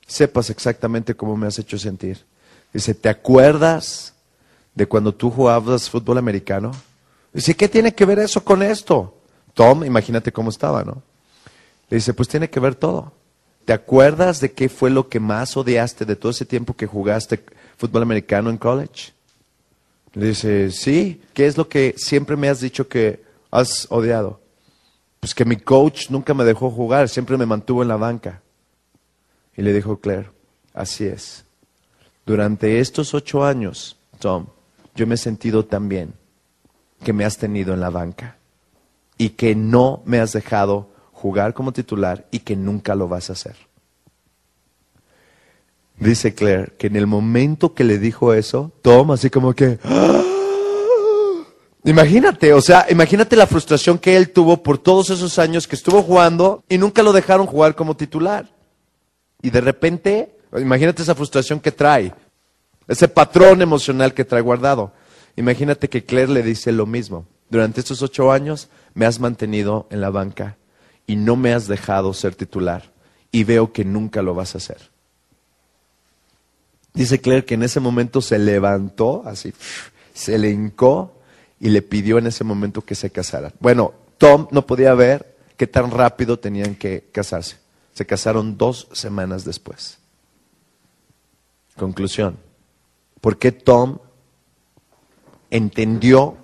sepas 0.07 0.51
exactamente 0.51 1.15
cómo 1.15 1.35
me 1.35 1.47
has 1.47 1.59
hecho 1.59 1.79
sentir. 1.79 2.23
Dice, 2.71 2.95
¿te 2.95 3.09
acuerdas 3.09 4.13
de 4.75 4.87
cuando 4.87 5.15
tú 5.15 5.31
jugabas 5.31 5.89
fútbol 5.89 6.19
americano? 6.19 6.73
Dice, 7.33 7.57
¿qué 7.57 7.67
tiene 7.67 7.95
que 7.95 8.05
ver 8.05 8.19
eso 8.19 8.45
con 8.45 8.63
esto? 8.63 9.17
Tom, 9.55 9.85
imagínate 9.85 10.33
cómo 10.33 10.51
estaba, 10.51 10.85
¿no? 10.85 11.03
Le 11.89 11.97
dice, 11.97 12.13
pues 12.13 12.29
tiene 12.29 12.51
que 12.51 12.61
ver 12.61 12.75
todo. 12.75 13.11
¿Te 13.65 13.73
acuerdas 13.73 14.39
de 14.41 14.53
qué 14.53 14.69
fue 14.69 14.91
lo 14.91 15.09
que 15.09 15.19
más 15.19 15.57
odiaste 15.57 16.05
de 16.05 16.15
todo 16.15 16.31
ese 16.31 16.45
tiempo 16.45 16.77
que 16.77 16.87
jugaste 16.87 17.43
fútbol 17.79 18.03
americano 18.03 18.51
en 18.51 18.59
college? 18.59 19.13
Le 20.13 20.27
dice, 20.27 20.71
sí, 20.73 21.23
¿qué 21.33 21.47
es 21.47 21.57
lo 21.57 21.71
que 21.71 21.95
siempre 21.97 22.37
me 22.37 22.51
has 22.51 22.61
dicho 22.61 22.87
que 22.87 23.23
has 23.51 23.87
odiado? 23.89 24.40
Pues 25.21 25.35
que 25.35 25.45
mi 25.45 25.57
coach 25.57 26.09
nunca 26.09 26.33
me 26.33 26.45
dejó 26.45 26.71
jugar, 26.71 27.09
siempre 27.11 27.37
me 27.37 27.47
mantuvo 27.47 27.83
en 27.83 27.89
la 27.89 27.97
banca. 27.97 28.41
Y 29.55 29.63
le 29.63 29.75
dijo 29.75 30.01
Claire, 30.01 30.31
así 30.73 31.05
es. 31.05 31.45
Durante 32.25 32.81
estos 32.81 33.13
ocho 33.13 33.45
años, 33.45 33.99
Tom, 34.19 34.47
yo 34.95 35.07
me 35.07 35.17
he 35.17 35.19
sentido 35.19 35.67
tan 35.67 35.89
bien 35.89 36.15
que 37.03 37.13
me 37.13 37.25
has 37.25 37.37
tenido 37.37 37.75
en 37.75 37.81
la 37.81 37.91
banca 37.91 38.37
y 39.19 39.31
que 39.31 39.55
no 39.55 40.03
me 40.07 40.21
has 40.21 40.33
dejado 40.33 40.91
jugar 41.13 41.53
como 41.53 41.73
titular 41.73 42.27
y 42.31 42.41
que 42.41 42.57
nunca 42.57 42.95
lo 42.95 43.09
vas 43.09 43.29
a 43.29 43.35
hacer. 43.35 43.57
Dice 45.99 46.35
Claire 46.35 46.73
que 46.79 46.87
en 46.87 46.97
el 46.97 47.07
momento 47.07 47.75
que 47.75 47.85
le 47.85 47.99
dijo 47.99 48.33
eso, 48.33 48.73
Tom 48.81 49.11
así 49.11 49.29
como 49.29 49.53
que... 49.53 49.79
¡ah! 49.85 50.40
Imagínate, 51.85 52.53
o 52.53 52.61
sea, 52.61 52.87
imagínate 52.91 53.37
la 53.37 53.47
frustración 53.47 53.99
que 53.99 54.17
él 54.17 54.31
tuvo 54.31 54.63
por 54.63 54.77
todos 54.77 55.09
esos 55.11 55.39
años 55.39 55.67
que 55.67 55.77
estuvo 55.77 56.03
jugando 56.03 56.63
y 56.69 56.77
nunca 56.77 57.03
lo 57.03 57.13
dejaron 57.13 57.47
jugar 57.47 57.75
como 57.75 57.97
titular. 57.97 58.47
Y 59.41 59.49
de 59.51 59.63
repente, 59.63 60.37
imagínate 60.59 61.03
esa 61.03 61.15
frustración 61.15 61.59
que 61.59 61.73
trae, 61.73 62.13
ese 62.87 63.09
patrón 63.09 63.63
emocional 63.63 64.13
que 64.13 64.27
trae 64.27 64.43
guardado. 64.43 64.93
Imagínate 65.37 65.89
que 65.89 66.05
Claire 66.05 66.33
le 66.33 66.43
dice 66.43 66.71
lo 66.71 66.85
mismo. 66.85 67.27
Durante 67.49 67.81
estos 67.81 68.03
ocho 68.03 68.31
años 68.31 68.69
me 68.93 69.07
has 69.07 69.19
mantenido 69.19 69.87
en 69.91 70.03
la 70.03 70.11
banca 70.11 70.59
y 71.07 71.17
no 71.17 71.35
me 71.35 71.55
has 71.55 71.67
dejado 71.67 72.13
ser 72.13 72.35
titular 72.35 72.93
y 73.33 73.45
veo 73.45 73.73
que 73.73 73.87
nunca 73.87 74.21
lo 74.21 74.35
vas 74.35 74.55
a 74.55 74.59
hacer. 74.59 74.91
Dice 76.93 77.21
Claire 77.21 77.47
que 77.47 77.55
en 77.55 77.63
ese 77.63 77.81
momento 77.81 78.21
se 78.21 78.39
levantó, 78.39 79.23
así, 79.25 79.55
se 80.13 80.37
le 80.37 80.51
hincó 80.51 81.20
y 81.61 81.69
le 81.69 81.83
pidió 81.83 82.19
en 82.19 82.27
ese 82.27 82.43
momento 82.43 82.81
que 82.81 82.95
se 82.95 83.11
casaran. 83.11 83.53
Bueno, 83.61 83.93
Tom 84.17 84.49
no 84.51 84.67
podía 84.67 84.95
ver 84.95 85.37
qué 85.57 85.67
tan 85.67 85.91
rápido 85.91 86.39
tenían 86.39 86.75
que 86.75 87.09
casarse. 87.13 87.59
Se 87.93 88.07
casaron 88.07 88.57
dos 88.57 88.89
semanas 88.93 89.45
después. 89.45 89.99
Conclusión. 91.77 92.39
¿Por 93.21 93.39
qué 93.39 93.53
Tom 93.53 93.99
entendió 95.51 96.39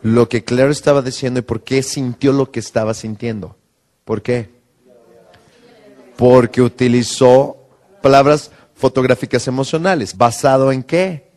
lo 0.00 0.28
que 0.28 0.44
Claire 0.44 0.70
estaba 0.70 1.02
diciendo 1.02 1.40
y 1.40 1.42
por 1.42 1.62
qué 1.62 1.82
sintió 1.82 2.32
lo 2.32 2.52
que 2.52 2.60
estaba 2.60 2.94
sintiendo? 2.94 3.56
¿Por 4.04 4.22
qué? 4.22 4.50
Porque 6.16 6.62
utilizó 6.62 7.56
palabras 8.00 8.52
fotográficas 8.74 9.48
emocionales. 9.48 10.16
¿Basado 10.16 10.70
en 10.70 10.84
qué? 10.84 11.31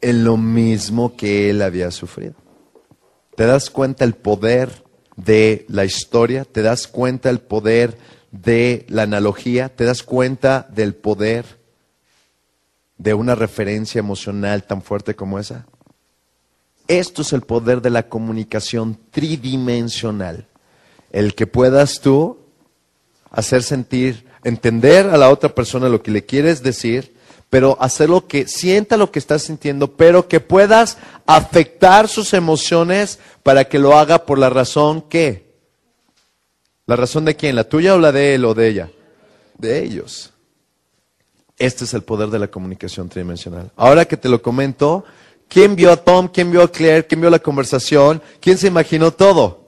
En 0.00 0.24
lo 0.24 0.36
mismo 0.36 1.16
que 1.16 1.50
él 1.50 1.62
había 1.62 1.90
sufrido. 1.90 2.34
¿Te 3.36 3.46
das 3.46 3.70
cuenta 3.70 4.04
el 4.04 4.14
poder 4.14 4.84
de 5.16 5.64
la 5.68 5.84
historia? 5.84 6.44
¿Te 6.44 6.62
das 6.62 6.86
cuenta 6.86 7.30
el 7.30 7.40
poder 7.40 7.98
de 8.30 8.86
la 8.88 9.02
analogía? 9.02 9.68
¿Te 9.68 9.84
das 9.84 10.02
cuenta 10.02 10.66
del 10.70 10.94
poder 10.94 11.60
de 12.98 13.14
una 13.14 13.34
referencia 13.34 13.98
emocional 13.98 14.64
tan 14.64 14.82
fuerte 14.82 15.14
como 15.14 15.38
esa? 15.38 15.66
Esto 16.88 17.22
es 17.22 17.32
el 17.32 17.42
poder 17.42 17.80
de 17.82 17.90
la 17.90 18.08
comunicación 18.08 18.98
tridimensional. 19.10 20.48
El 21.12 21.34
que 21.34 21.46
puedas 21.46 22.00
tú 22.00 22.38
hacer 23.30 23.62
sentir 23.62 24.26
entender 24.44 25.08
a 25.08 25.16
la 25.16 25.30
otra 25.30 25.54
persona 25.54 25.88
lo 25.88 26.02
que 26.02 26.10
le 26.10 26.24
quieres 26.24 26.62
decir, 26.62 27.14
pero 27.50 27.76
hacerlo 27.80 28.28
que 28.28 28.46
sienta 28.46 28.96
lo 28.96 29.10
que 29.10 29.18
estás 29.18 29.42
sintiendo, 29.42 29.96
pero 29.96 30.28
que 30.28 30.38
puedas 30.38 30.98
afectar 31.26 32.06
sus 32.06 32.32
emociones 32.32 33.18
para 33.42 33.64
que 33.64 33.80
lo 33.80 33.98
haga 33.98 34.24
por 34.24 34.38
la 34.38 34.48
razón 34.48 35.02
que. 35.02 35.50
¿La 36.86 36.94
razón 36.96 37.24
de 37.24 37.34
quién? 37.34 37.56
¿La 37.56 37.68
tuya 37.68 37.94
o 37.94 37.98
la 37.98 38.12
de 38.12 38.34
él 38.34 38.44
o 38.44 38.54
de 38.54 38.68
ella? 38.68 38.90
De 39.58 39.82
ellos. 39.82 40.32
Este 41.58 41.84
es 41.84 41.92
el 41.92 42.02
poder 42.02 42.30
de 42.30 42.38
la 42.38 42.48
comunicación 42.48 43.08
tridimensional. 43.08 43.70
Ahora 43.76 44.06
que 44.06 44.16
te 44.16 44.28
lo 44.28 44.40
comento, 44.40 45.04
¿quién 45.48 45.76
vio 45.76 45.92
a 45.92 45.96
Tom? 45.96 46.28
¿Quién 46.28 46.50
vio 46.50 46.62
a 46.62 46.70
Claire? 46.70 47.06
¿Quién 47.06 47.20
vio 47.20 47.30
la 47.30 47.40
conversación? 47.40 48.22
¿Quién 48.40 48.58
se 48.58 48.68
imaginó 48.68 49.10
todo? 49.10 49.66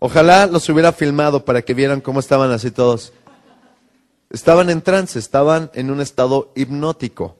Ojalá 0.00 0.46
los 0.46 0.68
hubiera 0.68 0.92
filmado 0.92 1.44
para 1.44 1.62
que 1.62 1.74
vieran 1.74 2.00
cómo 2.00 2.20
estaban 2.20 2.50
así 2.50 2.70
todos. 2.70 3.12
Estaban 4.30 4.68
en 4.70 4.82
trance, 4.82 5.18
estaban 5.18 5.70
en 5.74 5.90
un 5.90 6.00
estado 6.00 6.52
hipnótico. 6.54 7.36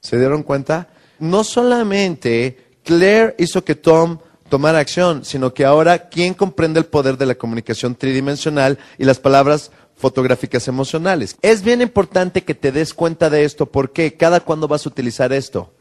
¿Se 0.00 0.18
dieron 0.18 0.42
cuenta? 0.42 0.88
No 1.20 1.44
solamente 1.44 2.72
Claire 2.82 3.36
hizo 3.38 3.64
que 3.64 3.76
Tom 3.76 4.18
tomara 4.48 4.80
acción, 4.80 5.24
sino 5.24 5.54
que 5.54 5.64
ahora, 5.64 6.08
¿quién 6.08 6.34
comprende 6.34 6.80
el 6.80 6.86
poder 6.86 7.16
de 7.16 7.26
la 7.26 7.36
comunicación 7.36 7.94
tridimensional 7.94 8.78
y 8.98 9.04
las 9.04 9.20
palabras 9.20 9.70
fotográficas 9.94 10.66
emocionales? 10.66 11.36
Es 11.40 11.62
bien 11.62 11.80
importante 11.80 12.42
que 12.42 12.54
te 12.54 12.72
des 12.72 12.92
cuenta 12.92 13.30
de 13.30 13.44
esto, 13.44 13.66
porque 13.66 14.16
cada 14.16 14.40
cuándo 14.40 14.66
vas 14.66 14.84
a 14.84 14.88
utilizar 14.88 15.32
esto. 15.32 15.72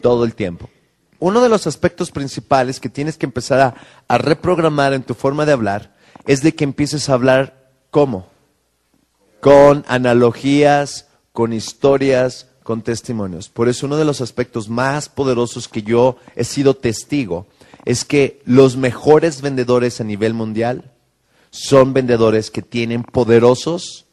Todo 0.00 0.24
el 0.24 0.34
tiempo. 0.34 0.70
Uno 1.18 1.42
de 1.42 1.50
los 1.50 1.66
aspectos 1.66 2.10
principales 2.10 2.80
que 2.80 2.88
tienes 2.88 3.18
que 3.18 3.26
empezar 3.26 3.60
a, 3.60 3.74
a 4.08 4.18
reprogramar 4.18 4.94
en 4.94 5.02
tu 5.02 5.14
forma 5.14 5.44
de 5.44 5.52
hablar 5.52 5.94
es 6.26 6.42
de 6.42 6.54
que 6.54 6.64
empieces 6.64 7.08
a 7.08 7.14
hablar 7.14 7.70
¿cómo? 7.90 8.31
Con 9.42 9.84
analogías, 9.88 11.08
con 11.32 11.52
historias, 11.52 12.46
con 12.62 12.82
testimonios. 12.82 13.48
Por 13.48 13.68
eso 13.68 13.86
uno 13.86 13.96
de 13.96 14.04
los 14.04 14.20
aspectos 14.20 14.68
más 14.68 15.08
poderosos 15.08 15.66
que 15.66 15.82
yo 15.82 16.16
he 16.36 16.44
sido 16.44 16.76
testigo 16.76 17.48
es 17.84 18.04
que 18.04 18.40
los 18.44 18.76
mejores 18.76 19.42
vendedores 19.42 20.00
a 20.00 20.04
nivel 20.04 20.32
mundial 20.32 20.92
son 21.50 21.92
vendedores 21.92 22.52
que 22.52 22.62
tienen 22.62 23.02
poderosos 23.02 24.06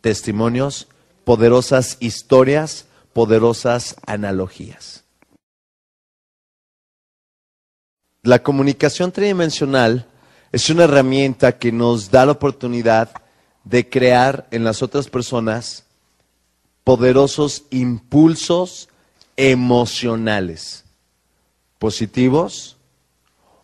testimonios, 0.00 0.88
poderosas 1.24 1.98
historias, 2.00 2.86
poderosas 3.12 3.96
analogías. 4.06 5.04
La 8.22 8.42
comunicación 8.42 9.12
tridimensional 9.12 10.06
es 10.50 10.70
una 10.70 10.84
herramienta 10.84 11.58
que 11.58 11.72
nos 11.72 12.10
da 12.10 12.24
la 12.24 12.32
oportunidad 12.32 13.10
de 13.66 13.88
crear 13.88 14.46
en 14.52 14.64
las 14.64 14.80
otras 14.80 15.08
personas 15.08 15.84
poderosos 16.84 17.64
impulsos 17.70 18.88
emocionales, 19.36 20.84
positivos 21.80 22.76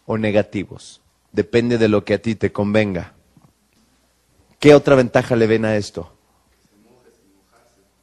o 0.05 0.19
negativos. 0.19 1.01
Depende 1.31 1.79
de 1.79 1.89
lo 1.89 2.05
que 2.05 2.15
a 2.15 2.19
ti 2.21 2.35
te 2.35 2.51
convenga. 2.51 3.15
¿Qué 4.59 4.75
otra 4.75 4.97
ventaja 4.97 5.37
le 5.37 5.47
ven 5.47 5.65
a 5.65 5.77
esto? 5.77 6.13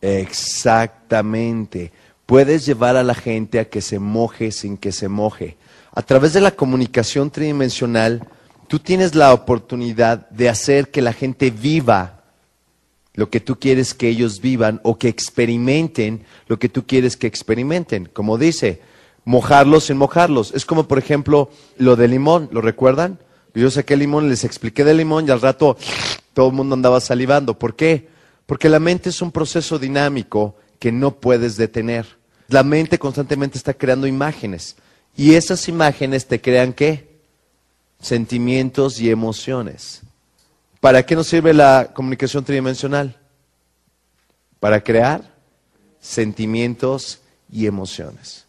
Exactamente. 0.02 1.92
Puedes 2.26 2.66
llevar 2.66 2.96
a 2.96 3.04
la 3.04 3.14
gente 3.14 3.60
a 3.60 3.70
que 3.70 3.82
se 3.82 4.00
moje 4.00 4.54
sin 4.54 4.78
que 4.78 4.94
se 4.94 5.10
moje. 5.10 5.58
A 5.94 6.02
través 6.02 6.32
de 6.32 6.40
la 6.40 6.52
comunicación 6.52 7.30
tridimensional, 7.30 8.26
tú 8.70 8.80
tienes 8.80 9.16
la 9.16 9.34
oportunidad 9.34 10.30
de 10.30 10.48
hacer 10.48 10.92
que 10.92 11.02
la 11.02 11.12
gente 11.12 11.50
viva 11.50 12.24
lo 13.16 13.30
que 13.30 13.40
tú 13.40 13.60
quieres 13.60 13.96
que 13.96 14.08
ellos 14.08 14.40
vivan 14.40 14.80
o 14.84 14.98
que 14.98 15.10
experimenten 15.10 16.24
lo 16.48 16.60
que 16.60 16.70
tú 16.70 16.86
quieres 16.86 17.18
que 17.18 17.28
experimenten. 17.28 18.06
Como 18.06 18.38
dice, 18.38 18.82
mojarlos 19.26 19.86
sin 19.86 19.98
mojarlos. 19.98 20.54
Es 20.54 20.66
como, 20.66 20.88
por 20.88 21.00
ejemplo, 21.00 21.50
lo 21.78 21.96
del 21.96 22.12
limón, 22.12 22.48
¿lo 22.52 22.62
recuerdan? 22.62 23.20
Yo 23.56 23.72
saqué 23.72 23.96
el 23.96 24.02
limón, 24.02 24.30
les 24.30 24.44
expliqué 24.44 24.86
del 24.86 24.98
limón 24.98 25.28
y 25.28 25.32
al 25.32 25.42
rato 25.42 25.76
todo 26.34 26.50
el 26.50 26.54
mundo 26.54 26.76
andaba 26.76 27.02
salivando. 27.02 27.58
¿Por 27.58 27.76
qué? 27.76 28.08
Porque 28.46 28.70
la 28.70 28.80
mente 28.80 29.10
es 29.10 29.22
un 29.22 29.32
proceso 29.32 29.80
dinámico 29.80 30.56
que 30.78 30.92
no 30.92 31.20
puedes 31.20 31.58
detener. 31.58 32.06
La 32.48 32.64
mente 32.64 33.00
constantemente 33.00 33.58
está 33.58 33.74
creando 33.74 34.06
imágenes 34.06 34.76
y 35.18 35.34
esas 35.34 35.68
imágenes 35.68 36.28
te 36.28 36.40
crean 36.40 36.72
qué? 36.72 37.09
Sentimientos 38.00 39.00
y 39.00 39.10
emociones. 39.10 40.02
¿Para 40.80 41.06
qué 41.06 41.16
nos 41.16 41.28
sirve 41.28 41.54
la 41.54 41.92
comunicación 41.94 42.44
tridimensional? 42.46 43.18
Para 44.60 44.84
crear 44.84 45.34
sentimientos 46.00 47.20
y 47.52 47.66
emociones. 47.66 48.46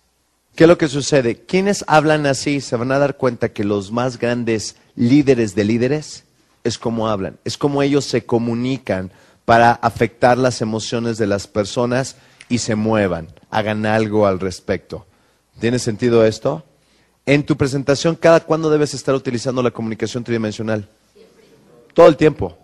¿Qué 0.54 0.64
es 0.64 0.68
lo 0.68 0.78
que 0.78 0.88
sucede? 0.88 1.44
Quienes 1.44 1.84
hablan 1.88 2.26
así 2.26 2.60
se 2.60 2.76
van 2.76 2.92
a 2.92 2.98
dar 2.98 3.16
cuenta 3.16 3.52
que 3.52 3.64
los 3.64 3.90
más 3.90 4.18
grandes 4.18 4.76
líderes 4.94 5.54
de 5.54 5.64
líderes 5.64 6.24
es 6.64 6.78
como 6.78 7.08
hablan, 7.08 7.38
es 7.44 7.56
como 7.56 7.82
ellos 7.82 8.04
se 8.04 8.26
comunican 8.26 9.10
para 9.44 9.72
afectar 9.72 10.36
las 10.36 10.60
emociones 10.60 11.18
de 11.18 11.26
las 11.26 11.46
personas 11.46 12.16
y 12.48 12.58
se 12.58 12.74
muevan, 12.74 13.28
hagan 13.50 13.86
algo 13.86 14.26
al 14.26 14.38
respecto. 14.38 15.06
¿Tiene 15.58 15.78
sentido 15.78 16.24
esto? 16.24 16.64
En 17.30 17.44
tu 17.44 17.56
presentación, 17.56 18.16
¿cada 18.16 18.40
cuándo 18.40 18.68
debes 18.70 18.92
estar 18.92 19.14
utilizando 19.14 19.62
la 19.62 19.70
comunicación 19.70 20.24
tridimensional? 20.24 20.88
Todo 21.94 22.08
el 22.08 22.16
tiempo. 22.16 22.58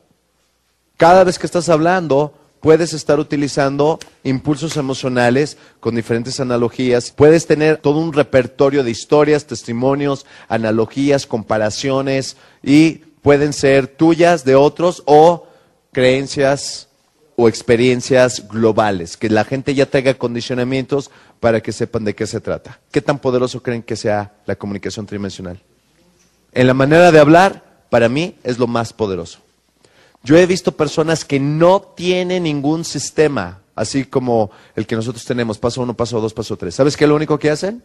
Cada 0.96 1.22
vez 1.22 1.38
que 1.38 1.46
estás 1.46 1.68
hablando, 1.68 2.34
puedes 2.58 2.92
estar 2.92 3.20
utilizando 3.20 4.00
impulsos 4.24 4.76
emocionales 4.76 5.56
con 5.78 5.94
diferentes 5.94 6.40
analogías. 6.40 7.12
Puedes 7.12 7.46
tener 7.46 7.76
todo 7.76 8.00
un 8.00 8.12
repertorio 8.12 8.82
de 8.82 8.90
historias, 8.90 9.46
testimonios, 9.46 10.26
analogías, 10.48 11.28
comparaciones 11.28 12.36
y 12.60 12.94
pueden 13.22 13.52
ser 13.52 13.86
tuyas, 13.86 14.44
de 14.44 14.56
otros 14.56 15.04
o 15.06 15.46
creencias 15.92 16.88
o 17.36 17.48
experiencias 17.48 18.48
globales, 18.48 19.16
que 19.16 19.28
la 19.28 19.44
gente 19.44 19.74
ya 19.74 19.86
tenga 19.86 20.14
condicionamientos 20.14 21.10
para 21.40 21.60
que 21.60 21.72
sepan 21.72 22.04
de 22.04 22.14
qué 22.14 22.26
se 22.26 22.40
trata. 22.40 22.80
¿Qué 22.90 23.00
tan 23.00 23.18
poderoso 23.18 23.62
creen 23.62 23.82
que 23.82 23.96
sea 23.96 24.34
la 24.46 24.56
comunicación 24.56 25.06
tridimensional? 25.06 25.60
En 26.52 26.66
la 26.66 26.74
manera 26.74 27.12
de 27.12 27.18
hablar, 27.18 27.84
para 27.90 28.08
mí 28.08 28.36
es 28.42 28.58
lo 28.58 28.66
más 28.66 28.92
poderoso. 28.92 29.40
Yo 30.22 30.36
he 30.36 30.46
visto 30.46 30.72
personas 30.72 31.24
que 31.24 31.38
no 31.38 31.80
tienen 31.80 32.44
ningún 32.44 32.84
sistema, 32.84 33.60
así 33.74 34.04
como 34.04 34.50
el 34.74 34.86
que 34.86 34.96
nosotros 34.96 35.24
tenemos, 35.24 35.58
paso 35.58 35.82
uno, 35.82 35.94
paso 35.94 36.20
dos, 36.20 36.34
paso 36.34 36.56
tres. 36.56 36.74
¿Sabes 36.74 36.96
qué 36.96 37.04
es 37.04 37.08
lo 37.08 37.14
único 37.14 37.38
que 37.38 37.50
hacen? 37.50 37.84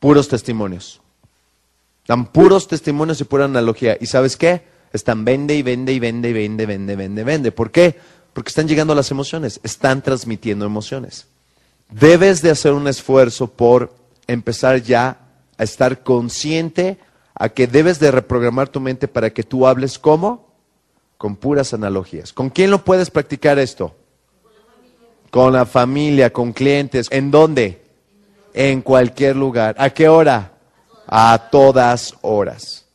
Puros 0.00 0.28
testimonios. 0.28 1.00
Dan 2.06 2.26
puros 2.26 2.68
testimonios 2.68 3.20
y 3.20 3.24
pura 3.24 3.46
analogía. 3.46 3.96
¿Y 3.98 4.06
sabes 4.06 4.36
qué? 4.36 4.64
Están 4.92 5.24
vende 5.24 5.54
y 5.54 5.62
vende 5.62 5.92
y 5.92 5.98
vende 5.98 6.28
y 6.28 6.32
vende, 6.32 6.66
vende, 6.66 6.96
vende, 6.96 7.24
vende. 7.24 7.52
¿Por 7.52 7.70
qué? 7.70 7.98
Porque 8.34 8.48
están 8.48 8.68
llegando 8.68 8.92
a 8.92 8.96
las 8.96 9.10
emociones, 9.10 9.60
están 9.62 10.02
transmitiendo 10.02 10.66
emociones. 10.66 11.26
Debes 11.90 12.42
de 12.42 12.50
hacer 12.50 12.72
un 12.72 12.88
esfuerzo 12.88 13.46
por 13.46 13.94
empezar 14.26 14.82
ya 14.82 15.18
a 15.56 15.62
estar 15.62 16.02
consciente 16.02 16.98
a 17.34 17.48
que 17.48 17.66
debes 17.66 17.98
de 18.00 18.10
reprogramar 18.10 18.68
tu 18.68 18.80
mente 18.80 19.08
para 19.08 19.30
que 19.30 19.42
tú 19.42 19.66
hables 19.66 19.98
como 19.98 20.48
con 21.18 21.36
puras 21.36 21.74
analogías. 21.74 22.32
¿Con 22.32 22.50
quién 22.50 22.70
lo 22.70 22.84
puedes 22.84 23.10
practicar 23.10 23.58
esto? 23.58 23.94
Con 25.30 25.52
la 25.52 25.66
familia, 25.66 26.32
con 26.32 26.52
clientes. 26.52 27.08
¿En 27.10 27.30
dónde? 27.30 27.82
En 28.52 28.82
cualquier 28.82 29.36
lugar. 29.36 29.74
¿A 29.78 29.90
qué 29.90 30.08
hora? 30.08 30.52
A 31.06 31.48
todas 31.50 32.14
horas. 32.22 32.86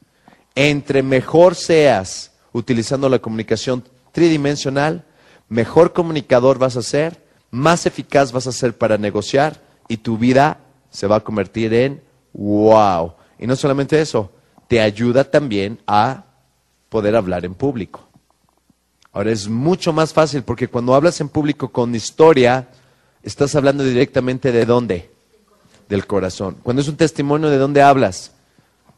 Entre 0.55 1.03
mejor 1.03 1.55
seas 1.55 2.31
utilizando 2.51 3.09
la 3.09 3.19
comunicación 3.19 3.83
tridimensional, 4.11 5.05
mejor 5.47 5.93
comunicador 5.93 6.57
vas 6.57 6.75
a 6.77 6.81
ser, 6.81 7.21
más 7.51 7.85
eficaz 7.85 8.31
vas 8.31 8.47
a 8.47 8.51
ser 8.51 8.77
para 8.77 8.97
negociar 8.97 9.61
y 9.87 9.97
tu 9.97 10.17
vida 10.17 10.59
se 10.89 11.07
va 11.07 11.17
a 11.17 11.23
convertir 11.23 11.73
en 11.73 12.01
wow. 12.33 13.13
Y 13.37 13.47
no 13.47 13.55
solamente 13.55 13.99
eso, 13.99 14.31
te 14.67 14.81
ayuda 14.81 15.23
también 15.23 15.79
a 15.87 16.25
poder 16.89 17.15
hablar 17.15 17.45
en 17.45 17.55
público. 17.55 18.07
Ahora 19.11 19.31
es 19.31 19.47
mucho 19.47 19.91
más 19.93 20.13
fácil 20.13 20.43
porque 20.43 20.67
cuando 20.67 20.93
hablas 20.93 21.19
en 21.21 21.29
público 21.29 21.69
con 21.69 21.95
historia, 21.95 22.69
estás 23.23 23.55
hablando 23.55 23.83
directamente 23.83 24.51
de 24.51 24.65
dónde? 24.65 25.11
Del 25.87 26.05
corazón. 26.05 26.57
Cuando 26.61 26.81
es 26.81 26.87
un 26.87 26.97
testimonio, 26.97 27.49
¿de 27.49 27.57
dónde 27.57 27.81
hablas? 27.81 28.31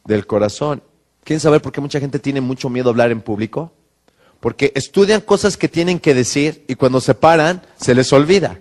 Del 0.04 0.28
corazón. 0.28 0.84
¿Quieren 1.24 1.40
saber 1.40 1.62
por 1.62 1.72
qué 1.72 1.80
mucha 1.80 2.00
gente 2.00 2.20
tiene 2.20 2.42
mucho 2.42 2.70
miedo 2.70 2.90
a 2.90 2.92
hablar 2.92 3.12
en 3.12 3.22
público? 3.22 3.72
Porque 4.42 4.74
estudian 4.76 5.22
cosas 5.22 5.56
que 5.56 5.70
tienen 5.70 6.00
que 6.00 6.14
decir 6.14 6.66
y 6.68 6.76
cuando 6.76 7.00
se 7.00 7.14
paran, 7.14 7.62
se 7.78 7.96
les 7.96 8.12
olvida. 8.12 8.60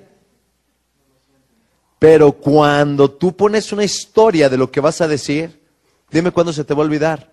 Pero 1.98 2.32
cuando 2.32 3.10
tú 3.10 3.34
pones 3.34 3.72
una 3.72 3.82
historia 3.82 4.48
de 4.48 4.58
lo 4.58 4.70
que 4.70 4.80
vas 4.80 5.00
a 5.00 5.08
decir, 5.08 5.62
dime 6.10 6.30
cuándo 6.30 6.52
se 6.52 6.64
te 6.64 6.74
va 6.74 6.82
a 6.82 6.86
olvidar. 6.86 7.32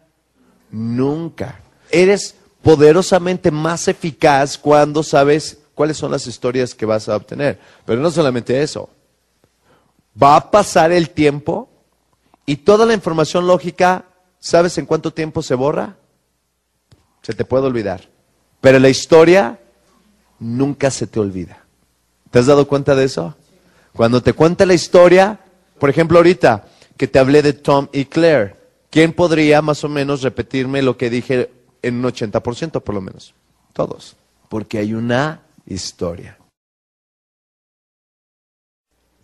Nunca. 0.72 1.60
Eres 1.92 2.36
poderosamente 2.62 3.52
más 3.52 3.90
eficaz 3.90 4.58
cuando 4.58 5.04
sabes 5.04 5.60
cuáles 5.76 5.98
son 5.98 6.12
las 6.12 6.26
historias 6.26 6.74
que 6.74 6.86
vas 6.86 7.10
a 7.10 7.18
obtener. 7.18 7.60
Pero 7.86 8.02
no 8.02 8.10
solamente 8.10 8.62
eso. 8.62 8.90
Va 10.22 10.38
a 10.38 10.52
pasar 10.52 10.94
el 10.94 11.10
tiempo 11.10 11.70
y 12.46 12.56
toda 12.56 12.86
la 12.86 12.94
información 12.94 13.46
lógica, 13.46 14.06
¿sabes 14.40 14.78
en 14.78 14.86
cuánto 14.86 15.12
tiempo 15.12 15.44
se 15.44 15.54
borra? 15.54 15.98
Se 17.22 17.34
te 17.34 17.44
puede 17.44 17.68
olvidar. 17.68 18.17
Pero 18.68 18.80
la 18.80 18.90
historia 18.90 19.58
nunca 20.40 20.92
se 20.92 21.08
te 21.08 21.22
olvida. 21.22 21.64
¿Te 22.30 22.40
has 22.40 22.48
dado 22.48 22.68
cuenta 22.68 22.96
de 22.96 23.06
eso? 23.06 23.34
Cuando 23.94 24.22
te 24.22 24.34
cuenta 24.34 24.66
la 24.66 24.74
historia, 24.74 25.40
por 25.80 25.90
ejemplo, 25.90 26.18
ahorita 26.18 26.68
que 26.98 27.08
te 27.08 27.18
hablé 27.18 27.42
de 27.42 27.54
Tom 27.54 27.88
y 27.94 28.04
Claire, 28.04 28.58
¿quién 28.90 29.14
podría 29.14 29.62
más 29.62 29.86
o 29.86 29.88
menos 29.88 30.22
repetirme 30.22 30.82
lo 30.82 30.98
que 30.98 31.10
dije 31.10 31.50
en 31.82 31.96
un 31.96 32.12
80% 32.12 32.82
por 32.82 32.94
lo 32.94 33.00
menos? 33.00 33.34
Todos. 33.72 34.18
Porque 34.50 34.80
hay 34.80 34.94
una 34.94 35.44
historia. 35.66 36.38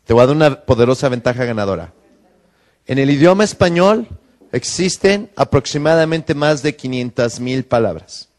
Te 0.05 0.13
voy 0.13 0.23
a 0.23 0.27
dar 0.27 0.35
una 0.37 0.61
poderosa 0.61 1.09
ventaja 1.09 1.43
ganadora. 1.43 1.91
En 2.85 2.97
el 2.97 3.09
idioma 3.09 3.43
español 3.43 4.07
existen 4.53 5.31
aproximadamente 5.35 6.33
más 6.33 6.63
de 6.63 6.77
500 6.77 7.41
mil 7.41 7.65
palabras. 7.65 8.29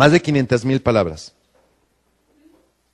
Más 0.00 0.12
de 0.12 0.22
500 0.22 0.64
mil 0.64 0.80
palabras. 0.80 1.34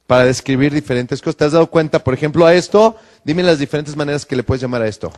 para 0.08 0.24
describir 0.24 0.74
diferentes 0.74 1.22
cosas. 1.22 1.36
¿Te 1.36 1.44
has 1.44 1.52
dado 1.52 1.68
cuenta, 1.68 2.02
por 2.02 2.14
ejemplo, 2.14 2.44
a 2.44 2.54
esto? 2.54 2.96
Dime 3.22 3.44
las 3.44 3.60
diferentes 3.60 3.94
maneras 3.94 4.26
que 4.26 4.34
le 4.34 4.42
puedes 4.42 4.60
llamar 4.60 4.82
a 4.82 4.88
esto. 4.88 5.12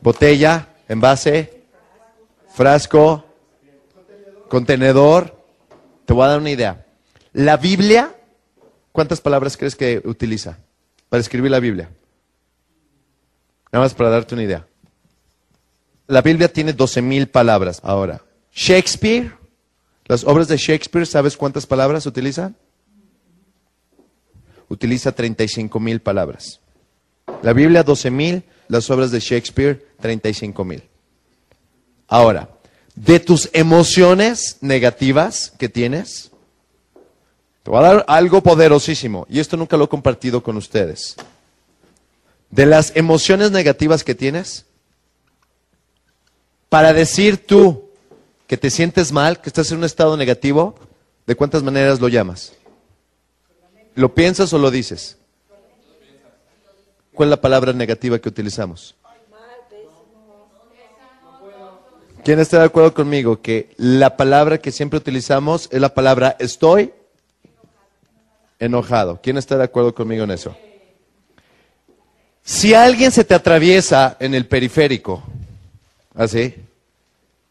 Botella, 0.00 0.66
envase, 0.88 1.62
frasco, 2.52 3.24
contenedor. 4.48 5.40
Te 6.04 6.14
voy 6.14 6.24
a 6.24 6.30
dar 6.30 6.40
una 6.40 6.50
idea. 6.50 6.84
La 7.32 7.56
Biblia, 7.58 8.12
¿cuántas 8.90 9.20
palabras 9.20 9.56
crees 9.56 9.76
que 9.76 10.02
utiliza 10.04 10.58
para 11.08 11.20
escribir 11.20 11.52
la 11.52 11.60
Biblia? 11.60 11.90
Nada 13.70 13.84
más 13.84 13.94
para 13.94 14.10
darte 14.10 14.34
una 14.34 14.42
idea. 14.42 14.66
La 16.08 16.22
Biblia 16.22 16.52
tiene 16.52 16.76
12.000 16.76 17.30
palabras. 17.30 17.80
Ahora, 17.84 18.20
Shakespeare, 18.52 19.37
las 20.08 20.24
obras 20.24 20.48
de 20.48 20.56
Shakespeare, 20.56 21.06
¿sabes 21.06 21.36
cuántas 21.36 21.66
palabras 21.66 22.06
utilizan? 22.06 22.56
Utiliza 24.68 25.14
35.000 25.14 26.00
palabras. 26.00 26.60
La 27.42 27.52
Biblia 27.52 27.84
12.000, 27.84 28.42
las 28.68 28.90
obras 28.90 29.10
de 29.10 29.20
Shakespeare 29.20 29.86
35.000. 30.02 30.82
Ahora, 32.08 32.48
de 32.94 33.20
tus 33.20 33.50
emociones 33.52 34.56
negativas 34.62 35.52
que 35.58 35.68
tienes, 35.68 36.30
te 37.62 37.70
voy 37.70 37.80
a 37.80 37.82
dar 37.88 38.04
algo 38.08 38.42
poderosísimo, 38.42 39.26
y 39.28 39.40
esto 39.40 39.58
nunca 39.58 39.76
lo 39.76 39.84
he 39.84 39.88
compartido 39.88 40.42
con 40.42 40.56
ustedes. 40.56 41.16
De 42.50 42.64
las 42.64 42.96
emociones 42.96 43.50
negativas 43.50 44.04
que 44.04 44.14
tienes, 44.14 44.64
para 46.70 46.94
decir 46.94 47.46
tú 47.46 47.87
que 48.48 48.56
te 48.56 48.70
sientes 48.70 49.12
mal, 49.12 49.40
que 49.40 49.50
estás 49.50 49.70
en 49.70 49.78
un 49.78 49.84
estado 49.84 50.16
negativo, 50.16 50.74
¿de 51.26 51.36
cuántas 51.36 51.62
maneras 51.62 52.00
lo 52.00 52.08
llamas? 52.08 52.54
¿Lo 53.94 54.14
piensas 54.14 54.52
o 54.54 54.58
lo 54.58 54.70
dices? 54.70 55.18
¿Cuál 57.12 57.28
es 57.28 57.30
la 57.30 57.40
palabra 57.40 57.74
negativa 57.74 58.18
que 58.18 58.28
utilizamos? 58.28 58.96
¿Quién 62.24 62.40
está 62.40 62.58
de 62.58 62.64
acuerdo 62.64 62.94
conmigo 62.94 63.40
que 63.42 63.74
la 63.76 64.16
palabra 64.16 64.58
que 64.58 64.72
siempre 64.72 64.98
utilizamos 64.98 65.68
es 65.70 65.80
la 65.80 65.92
palabra 65.92 66.34
estoy 66.38 66.92
enojado? 68.58 69.20
¿Quién 69.22 69.36
está 69.36 69.58
de 69.58 69.64
acuerdo 69.64 69.94
conmigo 69.94 70.24
en 70.24 70.30
eso? 70.30 70.56
Si 72.42 72.72
alguien 72.72 73.12
se 73.12 73.24
te 73.24 73.34
atraviesa 73.34 74.16
en 74.20 74.34
el 74.34 74.46
periférico, 74.46 75.22
así, 76.14 76.54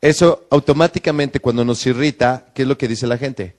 eso 0.02 0.48
automáticamente 0.50 1.40
cuando 1.40 1.66
nos 1.66 1.86
irrita, 1.86 2.48
¿qué 2.54 2.62
es 2.64 2.68
lo 2.68 2.78
que 2.78 2.88
dice 2.88 3.08
la 3.08 3.18
gente? 3.18 3.56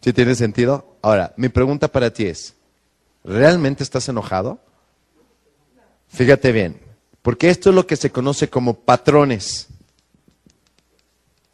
¿Sí 0.00 0.12
tiene 0.12 0.34
sentido? 0.34 0.96
Ahora, 1.00 1.32
mi 1.36 1.48
pregunta 1.48 1.88
para 1.88 2.12
ti 2.12 2.26
es, 2.26 2.54
¿realmente 3.22 3.82
estás 3.82 4.08
enojado? 4.08 4.58
Fíjate 6.08 6.52
bien, 6.52 6.80
porque 7.22 7.48
esto 7.48 7.70
es 7.70 7.76
lo 7.76 7.86
que 7.86 7.96
se 7.96 8.10
conoce 8.10 8.50
como 8.50 8.74
patrones. 8.74 9.68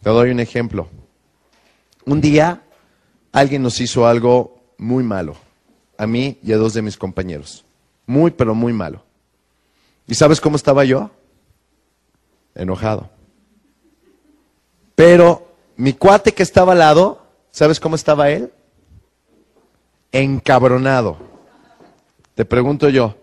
Te 0.03 0.11
doy 0.11 0.31
un 0.31 0.41
ejemplo. 0.41 0.89
Un 2.07 2.21
día 2.21 2.63
alguien 3.33 3.63
nos 3.63 3.81
hizo 3.81 4.07
algo 4.07 4.61
muy 4.79 5.05
malo, 5.05 5.37
a 5.97 6.07
mí 6.07 6.39
y 6.43 6.53
a 6.53 6.57
dos 6.57 6.75
de 6.75 6.83
mis 6.83 6.97
compañeros. 6.97 7.65
Muy, 8.07 8.33
pero 8.33 8.55
muy 8.55 8.73
malo. 8.73 9.05
¿Y 10.09 10.15
sabes 10.15 10.41
cómo 10.41 10.57
estaba 10.57 10.85
yo? 10.85 11.11
Enojado. 12.55 13.11
Pero 14.95 15.55
mi 15.77 15.93
cuate 15.95 16.33
que 16.33 16.43
estaba 16.43 16.73
al 16.73 16.79
lado, 16.79 17.27
¿sabes 17.51 17.81
cómo 17.81 17.97
estaba 17.97 18.31
él? 18.31 18.53
Encabronado. 20.13 21.17
Te 22.35 22.45
pregunto 22.45 22.89
yo, 22.89 23.17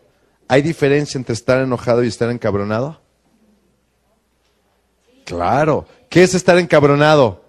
¿hay 0.48 0.62
diferencia 0.62 1.18
entre 1.18 1.34
estar 1.34 1.62
enojado 1.62 2.04
y 2.04 2.08
estar 2.08 2.30
encabronado? 2.30 3.00
Claro. 5.26 5.86
¿Qué 6.10 6.24
es 6.24 6.34
estar 6.34 6.58
encabronado? 6.58 7.44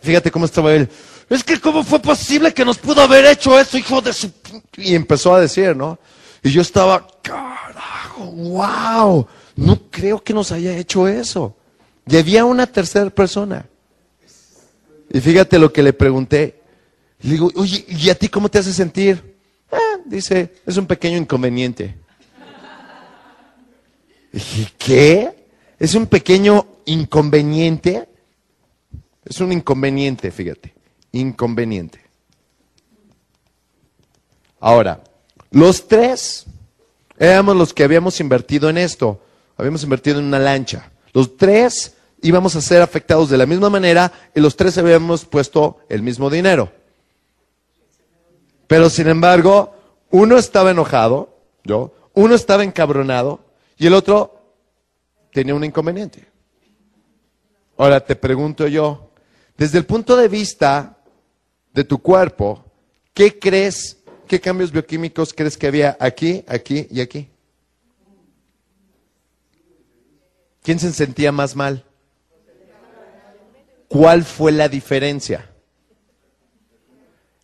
Fíjate 0.00 0.30
cómo 0.30 0.46
estaba 0.46 0.72
él. 0.72 0.88
Es 1.28 1.42
que 1.42 1.60
cómo 1.60 1.82
fue 1.82 2.00
posible 2.00 2.54
que 2.54 2.64
nos 2.64 2.78
pudo 2.78 3.02
haber 3.02 3.24
hecho 3.26 3.58
eso, 3.58 3.76
hijo 3.76 4.00
de 4.00 4.12
su... 4.12 4.30
Y 4.76 4.94
empezó 4.94 5.34
a 5.34 5.40
decir, 5.40 5.76
¿no? 5.76 5.98
Y 6.42 6.50
yo 6.50 6.62
estaba, 6.62 7.06
carajo, 7.22 8.24
wow, 8.24 9.26
no 9.56 9.90
creo 9.90 10.22
que 10.22 10.32
nos 10.32 10.52
haya 10.52 10.76
hecho 10.76 11.08
eso. 11.08 11.56
Y 12.06 12.16
había 12.16 12.44
una 12.44 12.66
tercera 12.66 13.10
persona. 13.10 13.66
Y 15.10 15.20
fíjate 15.20 15.58
lo 15.58 15.72
que 15.72 15.82
le 15.82 15.92
pregunté. 15.92 16.60
Le 17.22 17.32
digo, 17.32 17.50
oye, 17.56 17.84
¿y 17.88 18.08
a 18.10 18.14
ti 18.14 18.28
cómo 18.28 18.48
te 18.48 18.58
hace 18.58 18.72
sentir? 18.72 19.36
Ah, 19.72 19.96
dice, 20.04 20.54
es 20.64 20.76
un 20.76 20.86
pequeño 20.86 21.16
inconveniente. 21.16 21.96
dije, 24.32 24.72
¿qué? 24.78 25.46
¿Es 25.78 25.94
un 25.94 26.06
pequeño 26.06 26.66
inconveniente? 26.84 28.08
Es 29.24 29.40
un 29.40 29.50
inconveniente, 29.52 30.30
fíjate 30.30 30.76
inconveniente. 31.18 32.00
Ahora, 34.60 35.02
los 35.50 35.86
tres 35.86 36.46
éramos 37.18 37.56
los 37.56 37.72
que 37.72 37.84
habíamos 37.84 38.20
invertido 38.20 38.68
en 38.68 38.78
esto. 38.78 39.20
Habíamos 39.56 39.82
invertido 39.82 40.18
en 40.18 40.26
una 40.26 40.38
lancha. 40.38 40.90
Los 41.12 41.36
tres 41.36 41.94
íbamos 42.22 42.56
a 42.56 42.60
ser 42.60 42.82
afectados 42.82 43.30
de 43.30 43.38
la 43.38 43.46
misma 43.46 43.70
manera 43.70 44.12
y 44.34 44.40
los 44.40 44.56
tres 44.56 44.76
habíamos 44.78 45.24
puesto 45.24 45.78
el 45.88 46.02
mismo 46.02 46.30
dinero. 46.30 46.72
Pero 48.66 48.90
sin 48.90 49.08
embargo, 49.08 49.74
uno 50.10 50.36
estaba 50.36 50.72
enojado, 50.72 51.36
yo, 51.64 51.94
uno 52.14 52.34
estaba 52.34 52.64
encabronado 52.64 53.40
y 53.78 53.86
el 53.86 53.94
otro 53.94 54.40
tenía 55.32 55.54
un 55.54 55.64
inconveniente. 55.64 56.26
Ahora 57.76 58.00
te 58.00 58.16
pregunto 58.16 58.66
yo, 58.66 59.10
desde 59.56 59.78
el 59.78 59.86
punto 59.86 60.16
de 60.16 60.28
vista 60.28 60.96
de 61.72 61.84
tu 61.84 61.98
cuerpo, 61.98 62.64
¿qué 63.12 63.38
crees, 63.38 63.98
qué 64.26 64.40
cambios 64.40 64.72
bioquímicos 64.72 65.32
crees 65.34 65.56
que 65.56 65.66
había 65.66 65.96
aquí, 66.00 66.42
aquí 66.48 66.88
y 66.90 67.00
aquí? 67.00 67.28
¿Quién 70.66 70.80
se 70.80 70.92
sentía 70.92 71.30
más 71.30 71.54
mal? 71.54 71.84
¿Cuál 73.86 74.24
fue 74.24 74.50
la 74.50 74.68
diferencia? 74.68 75.48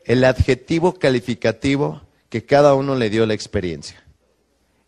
El 0.04 0.24
adjetivo 0.24 0.94
calificativo 0.94 2.02
que 2.28 2.44
cada 2.44 2.74
uno 2.74 2.96
le 2.96 3.10
dio 3.10 3.24
la 3.24 3.34
experiencia. 3.34 4.02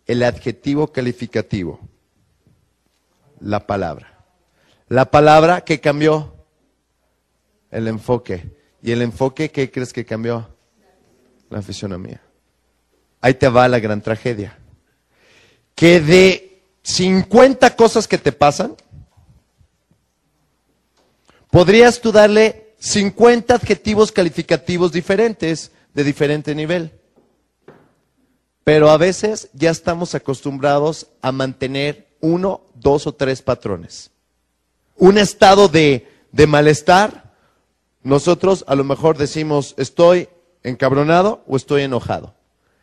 El 0.05 0.25
adjetivo 0.25 0.91
calificativo. 0.91 1.79
La 3.39 3.69
palabra. 3.69 4.25
La 4.89 5.13
palabra 5.13 5.61
que 5.61 5.79
cambió 5.79 6.35
el 7.71 7.87
enfoque. 7.87 8.51
¿Y 8.83 8.91
el 8.91 9.03
enfoque 9.03 9.53
qué 9.53 9.71
crees 9.71 9.93
que 9.93 10.05
cambió? 10.05 10.49
La 11.51 11.63
fisionomía. 11.63 12.21
Ahí 13.21 13.35
te 13.35 13.47
va 13.47 13.69
la 13.69 13.79
gran 13.79 14.03
tragedia. 14.03 14.59
Que 15.77 16.01
de 16.01 16.54
50 16.85 17.75
cosas 17.77 18.07
que 18.07 18.19
te 18.19 18.31
pasan, 18.31 18.77
podrías 21.51 22.01
tú 22.01 22.13
darle 22.13 22.75
50 22.79 23.55
adjetivos 23.55 24.13
calificativos 24.13 24.93
diferentes 24.93 25.73
de 25.95 26.05
diferente 26.05 26.55
nivel. 26.55 26.93
Pero 28.63 28.91
a 28.91 28.97
veces 28.97 29.49
ya 29.53 29.71
estamos 29.71 30.15
acostumbrados 30.15 31.09
a 31.23 31.33
mantener 31.33 32.07
uno, 32.21 32.63
dos 32.75 33.07
o 33.07 33.15
tres 33.15 33.43
patrones. 33.43 34.11
Un 34.97 35.19
estado 35.19 35.69
de, 35.69 36.07
de 36.33 36.47
malestar 36.47 37.25
nosotros 38.03 38.65
a 38.69 38.75
lo 38.75 38.85
mejor 38.85 39.17
decimos 39.17 39.75
estoy 39.79 40.29
encabronado 40.63 41.43
o 41.47 41.57
estoy 41.57 41.83
enojado. 41.83 42.35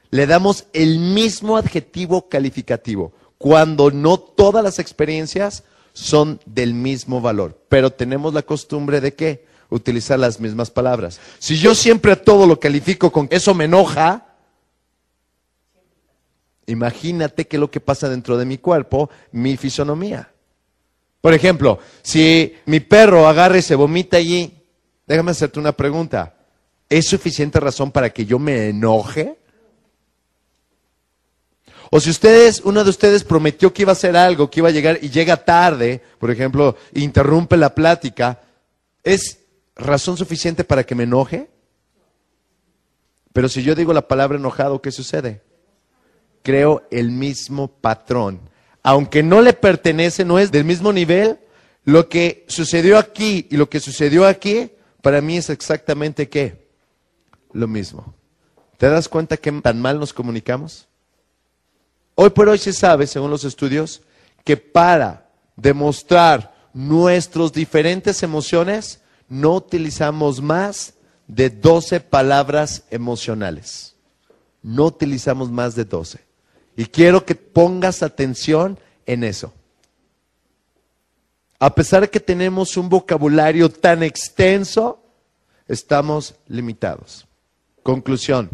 Le 0.09 0.25
damos 0.25 0.65
el 0.73 0.99
mismo 0.99 1.57
adjetivo 1.57 2.27
calificativo, 2.27 3.13
cuando 3.41 3.91
no 3.91 4.17
todas 4.19 4.63
las 4.63 4.79
experiencias 4.79 5.63
son 5.93 6.39
del 6.45 6.73
mismo 6.73 7.19
valor, 7.19 7.59
pero 7.67 7.91
tenemos 7.91 8.33
la 8.33 8.43
costumbre 8.43 9.01
de 9.01 9.13
qué? 9.13 9.45
Utilizar 9.69 10.19
las 10.19 10.39
mismas 10.39 10.69
palabras. 10.69 11.19
Si 11.39 11.57
yo 11.57 11.75
siempre 11.75 12.11
a 12.11 12.21
todo 12.21 12.45
lo 12.45 12.59
califico 12.59 13.11
con 13.11 13.27
eso 13.31 13.53
me 13.53 13.65
enoja, 13.65 14.35
imagínate 16.67 17.47
qué 17.47 17.57
es 17.57 17.59
lo 17.59 17.71
que 17.71 17.79
pasa 17.79 18.07
dentro 18.07 18.37
de 18.37 18.45
mi 18.45 18.57
cuerpo, 18.57 19.09
mi 19.31 19.57
fisonomía. 19.57 20.31
Por 21.19 21.33
ejemplo, 21.33 21.79
si 22.01 22.55
mi 22.65 22.79
perro 22.79 23.27
agarra 23.27 23.57
y 23.57 23.61
se 23.61 23.75
vomita 23.75 24.17
allí, 24.17 24.61
Déjame 25.11 25.31
hacerte 25.31 25.59
una 25.59 25.73
pregunta. 25.73 26.37
¿Es 26.87 27.07
suficiente 27.07 27.59
razón 27.59 27.91
para 27.91 28.11
que 28.11 28.25
yo 28.25 28.39
me 28.39 28.69
enoje? 28.69 29.39
O 31.93 31.99
si 31.99 32.09
ustedes, 32.09 32.61
uno 32.63 32.85
de 32.85 32.89
ustedes 32.89 33.25
prometió 33.25 33.73
que 33.73 33.81
iba 33.81 33.91
a 33.91 33.99
hacer 33.99 34.15
algo, 34.15 34.49
que 34.49 34.61
iba 34.61 34.69
a 34.69 34.71
llegar 34.71 34.97
y 35.01 35.09
llega 35.09 35.43
tarde, 35.43 36.01
por 36.19 36.31
ejemplo, 36.31 36.77
interrumpe 36.93 37.57
la 37.57 37.75
plática, 37.75 38.39
¿es 39.03 39.39
razón 39.75 40.15
suficiente 40.15 40.63
para 40.63 40.85
que 40.85 40.95
me 40.95 41.03
enoje? 41.03 41.49
Pero 43.33 43.49
si 43.49 43.61
yo 43.61 43.75
digo 43.75 43.91
la 43.91 44.07
palabra 44.07 44.37
enojado, 44.37 44.81
¿qué 44.81 44.89
sucede? 44.89 45.41
Creo 46.43 46.87
el 46.91 47.11
mismo 47.11 47.67
patrón. 47.67 48.39
Aunque 48.83 49.21
no 49.21 49.41
le 49.41 49.51
pertenece, 49.51 50.23
no 50.23 50.39
es 50.39 50.49
del 50.49 50.63
mismo 50.63 50.93
nivel, 50.93 51.39
lo 51.83 52.07
que 52.07 52.45
sucedió 52.47 52.97
aquí 52.97 53.47
y 53.51 53.57
lo 53.57 53.69
que 53.69 53.81
sucedió 53.81 54.25
aquí, 54.25 54.71
para 55.01 55.19
mí 55.19 55.35
es 55.35 55.49
exactamente 55.49 56.29
qué? 56.29 56.69
Lo 57.51 57.67
mismo. 57.67 58.15
¿Te 58.77 58.87
das 58.87 59.09
cuenta 59.09 59.35
que 59.35 59.51
tan 59.51 59.81
mal 59.81 59.99
nos 59.99 60.13
comunicamos? 60.13 60.87
Hoy 62.23 62.29
por 62.29 62.47
hoy 62.49 62.59
se 62.59 62.71
sabe, 62.71 63.07
según 63.07 63.31
los 63.31 63.45
estudios, 63.45 64.03
que 64.43 64.55
para 64.55 65.31
demostrar 65.55 66.53
nuestras 66.71 67.51
diferentes 67.51 68.21
emociones, 68.21 69.01
no 69.27 69.55
utilizamos 69.55 70.39
más 70.39 70.93
de 71.25 71.49
12 71.49 71.99
palabras 71.99 72.83
emocionales. 72.91 73.95
No 74.61 74.85
utilizamos 74.85 75.49
más 75.49 75.73
de 75.73 75.83
12. 75.83 76.19
Y 76.77 76.85
quiero 76.85 77.25
que 77.25 77.33
pongas 77.33 78.03
atención 78.03 78.77
en 79.07 79.23
eso. 79.23 79.51
A 81.57 81.73
pesar 81.73 82.01
de 82.01 82.11
que 82.11 82.19
tenemos 82.19 82.77
un 82.77 82.87
vocabulario 82.87 83.67
tan 83.67 84.03
extenso, 84.03 85.03
estamos 85.67 86.35
limitados. 86.47 87.25
Conclusión, 87.81 88.51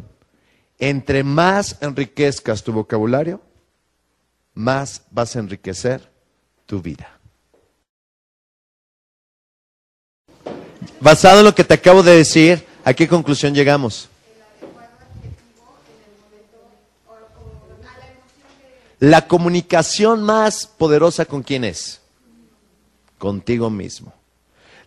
entre 0.80 1.26
más 1.26 1.76
enriquezcas 1.82 2.64
tu 2.64 2.72
vocabulario, 2.72 3.42
más 4.58 5.04
vas 5.12 5.36
a 5.36 5.40
enriquecer 5.40 6.12
tu 6.66 6.82
vida. 6.82 7.20
Basado 11.00 11.40
en 11.40 11.46
lo 11.46 11.54
que 11.54 11.64
te 11.64 11.76
acabo 11.76 12.02
de 12.02 12.16
decir, 12.16 12.66
¿a 12.84 12.94
qué 12.94 13.08
conclusión 13.08 13.54
llegamos? 13.54 14.10
La 19.00 19.28
comunicación 19.28 20.24
más 20.24 20.66
poderosa 20.66 21.26
con 21.26 21.44
quién 21.44 21.64
es? 21.64 22.02
Contigo 23.20 23.70
mismo. 23.70 24.12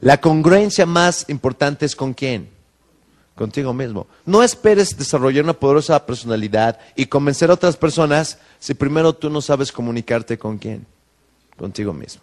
La 0.00 0.20
congruencia 0.20 0.84
más 0.84 1.26
importante 1.28 1.86
es 1.86 1.94
con 1.94 2.12
quién? 2.12 2.50
Contigo 3.34 3.72
mismo. 3.72 4.06
No 4.26 4.42
esperes 4.42 4.96
desarrollar 4.96 5.44
una 5.44 5.54
poderosa 5.54 6.04
personalidad 6.04 6.78
y 6.94 7.06
convencer 7.06 7.50
a 7.50 7.54
otras 7.54 7.76
personas 7.76 8.38
si 8.58 8.74
primero 8.74 9.14
tú 9.14 9.30
no 9.30 9.40
sabes 9.40 9.72
comunicarte 9.72 10.38
con 10.38 10.58
quién? 10.58 10.86
Contigo 11.56 11.92
mismo. 11.92 12.22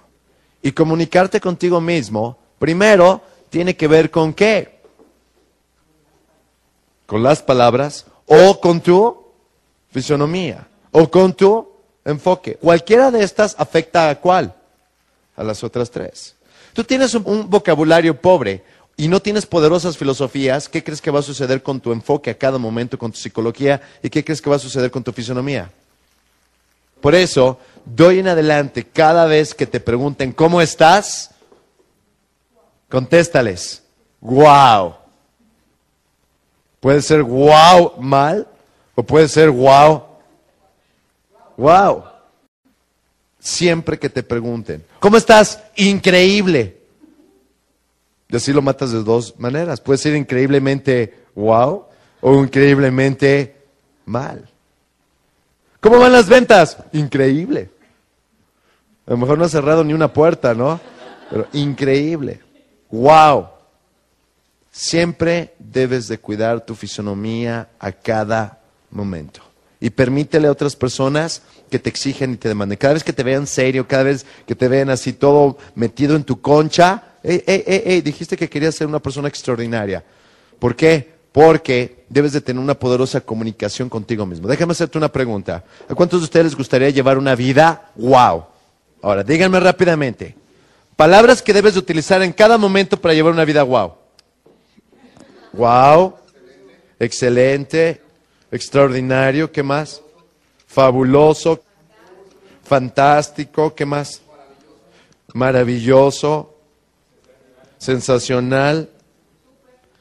Y 0.61 0.71
comunicarte 0.71 1.39
contigo 1.39 1.81
mismo, 1.81 2.37
primero, 2.59 3.21
tiene 3.49 3.75
que 3.75 3.87
ver 3.87 4.11
con 4.11 4.33
qué? 4.33 4.81
Con 7.05 7.23
las 7.23 7.41
palabras 7.41 8.05
o 8.25 8.59
con 8.59 8.81
tu 8.81 9.25
fisonomía 9.91 10.67
o 10.91 11.09
con 11.09 11.33
tu 11.33 11.67
enfoque. 12.05 12.55
Cualquiera 12.55 13.11
de 13.11 13.23
estas 13.23 13.55
afecta 13.57 14.09
a 14.09 14.19
cuál? 14.19 14.53
A 15.35 15.43
las 15.43 15.63
otras 15.63 15.89
tres. 15.89 16.35
Tú 16.73 16.83
tienes 16.83 17.13
un, 17.15 17.23
un, 17.25 17.49
vocabulario 17.49 18.19
pobre 18.19 18.63
y 18.99 19.07
no 19.07 19.21
tienes 19.21 19.45
poderosas 19.45 19.95
filosofías, 19.95 20.67
¿qué 20.67 20.83
crees 20.83 21.01
que 21.01 21.11
va 21.11 21.19
a 21.19 21.23
suceder 21.23 21.61
con 21.61 21.79
tu 21.79 21.91
enfoque 21.91 22.31
a 22.31 22.37
cada 22.37 22.57
momento, 22.57 22.97
con 22.97 23.11
tu 23.11 23.19
psicología? 23.19 23.79
¿Y 24.01 24.09
qué 24.09 24.25
crees 24.25 24.41
que 24.41 24.49
va 24.49 24.55
a 24.55 24.59
suceder 24.59 24.89
con 24.89 25.03
tu 25.03 25.13
fisonomía? 25.13 25.69
Por 26.99 27.13
eso, 27.13 27.59
doy 27.85 28.17
en 28.19 28.27
adelante, 28.27 28.83
cada 28.83 29.25
vez 29.25 29.53
que 29.53 29.67
te 29.67 29.79
pregunten 29.79 30.31
cómo 30.31 30.61
estás, 30.61 31.29
contéstales, 32.89 33.83
wow. 34.19 34.95
Puede 36.79 37.03
ser 37.03 37.21
wow 37.21 37.93
mal 37.99 38.47
o 38.95 39.03
puede 39.03 39.27
ser 39.27 39.51
wow, 39.51 40.05
wow. 41.55 42.03
Siempre 43.39 43.99
que 43.99 44.09
te 44.09 44.23
pregunten, 44.23 44.83
¿cómo 44.99 45.17
estás? 45.17 45.59
Increíble. 45.75 46.76
Y 48.29 48.35
así 48.35 48.51
lo 48.51 48.61
matas 48.61 48.91
de 48.91 49.03
dos 49.03 49.35
maneras. 49.37 49.79
Puede 49.79 49.97
ser 49.97 50.15
increíblemente 50.15 51.25
wow 51.35 51.85
o 52.21 52.43
increíblemente 52.43 53.55
mal. 54.05 54.49
¿Cómo 55.79 55.99
van 55.99 56.11
las 56.11 56.27
ventas? 56.27 56.77
Increíble. 56.91 57.69
A 59.05 59.11
lo 59.11 59.17
mejor 59.17 59.37
no 59.37 59.45
ha 59.45 59.49
cerrado 59.49 59.83
ni 59.83 59.93
una 59.93 60.11
puerta, 60.11 60.53
¿no? 60.53 60.79
Pero 61.29 61.47
increíble. 61.53 62.41
Wow. 62.89 63.47
Siempre 64.71 65.53
debes 65.59 66.07
de 66.07 66.17
cuidar 66.17 66.65
tu 66.65 66.75
fisonomía 66.75 67.69
a 67.79 67.91
cada 67.91 68.59
momento. 68.91 69.41
Y 69.79 69.91
permítele 69.91 70.47
a 70.47 70.51
otras 70.51 70.75
personas 70.75 71.43
que 71.69 71.79
te 71.79 71.89
exigen 71.89 72.33
y 72.33 72.37
te 72.37 72.47
demanden. 72.47 72.77
Cada 72.77 72.95
vez 72.95 73.03
que 73.03 73.13
te 73.13 73.23
vean 73.23 73.47
serio, 73.47 73.87
cada 73.87 74.03
vez 74.03 74.25
que 74.45 74.55
te 74.55 74.67
vean 74.67 74.89
así 74.89 75.13
todo 75.13 75.57
metido 75.75 76.15
en 76.15 76.23
tu 76.23 76.41
concha, 76.41 77.03
hey, 77.27 77.63
hey, 77.65 77.83
hey, 77.85 78.01
dijiste 78.01 78.37
que 78.37 78.49
querías 78.49 78.75
ser 78.75 78.87
una 78.87 78.99
persona 78.99 79.27
extraordinaria. 79.27 80.03
¿Por 80.59 80.75
qué? 80.75 81.17
Porque 81.31 82.05
debes 82.09 82.33
de 82.33 82.41
tener 82.41 82.61
una 82.61 82.73
poderosa 82.73 83.21
comunicación 83.21 83.89
contigo 83.89 84.25
mismo. 84.25 84.47
Déjame 84.47 84.71
hacerte 84.71 84.97
una 84.97 85.11
pregunta. 85.11 85.63
¿A 85.87 85.93
cuántos 85.93 86.21
de 86.21 86.23
ustedes 86.25 86.45
les 86.47 86.55
gustaría 86.55 86.89
llevar 86.89 87.17
una 87.17 87.35
vida 87.35 87.91
wow? 87.95 88.45
Ahora, 89.01 89.23
díganme 89.23 89.59
rápidamente. 89.59 90.35
Palabras 90.95 91.41
que 91.41 91.53
debes 91.53 91.73
de 91.73 91.79
utilizar 91.79 92.23
en 92.23 92.33
cada 92.33 92.57
momento 92.57 92.99
para 92.99 93.13
llevar 93.13 93.33
una 93.33 93.45
vida 93.45 93.61
wow. 93.61 93.93
Wow. 95.53 96.15
Excelente. 96.99 98.01
Extraordinario. 98.51 99.51
¿Qué 99.51 99.61
más? 99.61 100.01
Fabuloso. 100.65 101.61
Fantástico. 102.63 103.75
¿Qué 103.75 103.85
más? 103.85 104.21
Maravilloso. 105.33 106.56
Sensacional. 107.77 108.89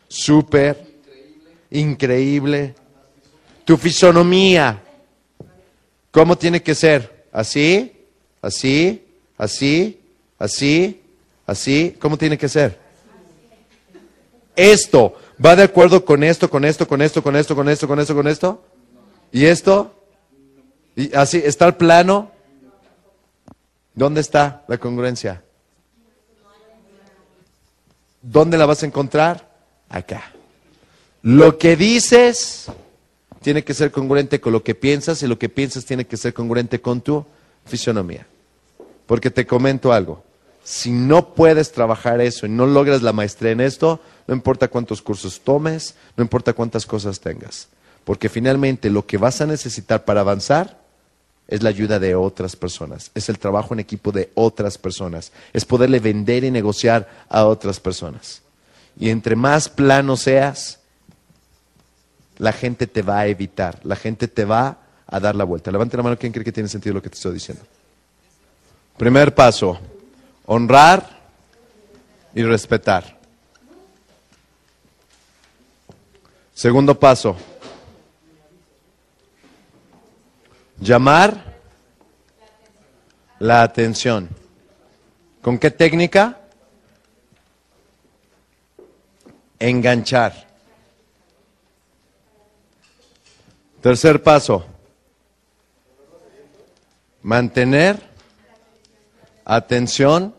Súper 0.09 0.87
increíble. 1.71 2.75
Tu 3.65 3.77
fisonomía, 3.77 4.81
¿cómo 6.11 6.39
tiene 6.39 6.63
que 6.63 6.75
ser? 6.75 7.27
¿Así? 7.33 7.93
¿Así? 8.41 9.05
¿Así? 9.37 10.01
¿Así? 10.39 11.03
¿Así? 11.47 11.97
¿Cómo 12.01 12.17
tiene 12.17 12.39
que 12.39 12.49
ser? 12.49 12.79
Esto, 14.55 15.15
¿va 15.45 15.55
de 15.55 15.65
acuerdo 15.65 16.05
con 16.05 16.25
esto, 16.25 16.49
con 16.49 16.65
esto, 16.65 16.87
con 16.87 17.03
esto, 17.03 17.23
con 17.23 17.37
esto, 17.37 17.55
con 17.55 17.69
esto, 17.69 17.89
con 17.89 17.99
esto, 18.01 18.15
con 18.15 18.29
esto? 18.29 18.65
¿Y 19.33 19.45
esto? 19.45 19.95
¿Y 20.95 21.15
así? 21.15 21.43
¿Está 21.45 21.67
el 21.67 21.75
plano? 21.75 22.31
¿Dónde 23.95 24.21
está 24.21 24.65
la 24.69 24.79
congruencia? 24.79 25.43
¿Dónde 28.29 28.59
la 28.59 28.67
vas 28.67 28.83
a 28.83 28.87
encontrar? 28.87 29.49
Acá. 29.89 30.33
Lo 31.23 31.59
que 31.59 31.77
dices 31.77 32.67
tiene 33.41 33.63
que 33.63 33.73
ser 33.73 33.93
congruente 33.93 34.41
con 34.41 34.53
lo 34.53 34.65
que 34.65 34.75
piensas 34.75 35.23
y 35.23 35.29
lo 35.29 35.39
que 35.39 35.49
piensas 35.49 35.85
tiene 35.85 36.07
que 36.07 36.17
ser 36.17 36.35
congruente 36.35 36.81
con 36.81 37.01
tu 37.01 37.25
fisionomía. 37.65 38.27
Porque 39.07 39.31
te 39.31 39.47
comento 39.47 39.93
algo, 39.93 40.25
si 40.65 40.91
no 40.91 41.35
puedes 41.35 41.71
trabajar 41.71 42.21
eso 42.21 42.47
y 42.47 42.49
no 42.49 42.67
logras 42.67 43.03
la 43.03 43.13
maestría 43.13 43.53
en 43.53 43.61
esto, 43.61 44.01
no 44.27 44.35
importa 44.35 44.67
cuántos 44.67 45.01
cursos 45.03 45.41
tomes, 45.41 45.95
no 46.17 46.25
importa 46.25 46.53
cuántas 46.53 46.85
cosas 46.85 47.21
tengas. 47.21 47.69
Porque 48.03 48.29
finalmente 48.29 48.91
lo 48.91 49.07
que 49.07 49.19
vas 49.19 49.41
a 49.41 49.47
necesitar 49.47 50.05
para 50.05 50.23
avanzar 50.23 50.81
es 51.49 51.63
la 51.63 51.69
ayuda 51.69 51.99
de 51.99 52.15
otras 52.15 52.57
personas, 52.57 53.11
es 53.15 53.29
el 53.29 53.39
trabajo 53.39 53.75
en 53.75 53.81
equipo 53.81 54.11
de 54.13 54.31
otras 54.35 54.79
personas, 54.79 55.33
es 55.53 55.65
poderle 55.65 56.01
vender 56.01 56.45
y 56.45 56.51
negociar 56.51 57.09
a 57.29 57.45
otras 57.47 57.79
personas. 57.79 58.43
Y 58.99 59.11
entre 59.11 59.37
más 59.37 59.69
plano 59.69 60.17
seas, 60.17 60.81
la 62.39 62.53
gente 62.53 62.87
te 62.87 63.03
va 63.03 63.21
a 63.21 63.27
evitar, 63.27 63.79
la 63.85 63.97
gente 63.97 64.29
te 64.29 64.45
va 64.45 64.79
a 65.07 65.21
dar 65.21 65.37
la 65.37 65.45
vuelta. 65.45 65.71
Levante 65.71 65.97
la 65.97 66.03
mano, 66.03 66.19
¿quién 66.19 66.33
cree 66.33 66.45
que 66.45 66.53
tiene 66.53 66.69
sentido 66.69 66.95
lo 66.95 67.03
que 67.03 67.11
te 67.11 67.17
estoy 67.17 67.35
diciendo? 67.35 67.63
Primer 68.97 69.35
paso, 69.35 69.79
honrar 70.47 71.21
y 72.35 72.43
respetar. 72.43 73.17
Segundo 76.55 76.99
paso, 76.99 77.37
llamar 80.79 81.59
la 83.39 83.63
atención. 83.63 84.29
¿Con 85.43 85.59
qué 85.59 85.71
técnica? 85.71 86.41
Enganchar. 89.59 90.47
Tercer 93.81 94.21
paso, 94.23 94.67
mantener 97.23 98.03
atención 99.45 100.35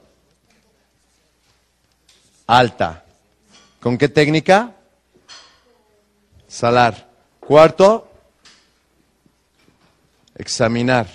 alta. 2.45 3.05
¿Con 3.79 3.97
qué 3.97 4.09
técnica? 4.09 4.73
Salar. 6.47 7.07
Cuarto, 7.39 8.07
examinar. 10.38 11.07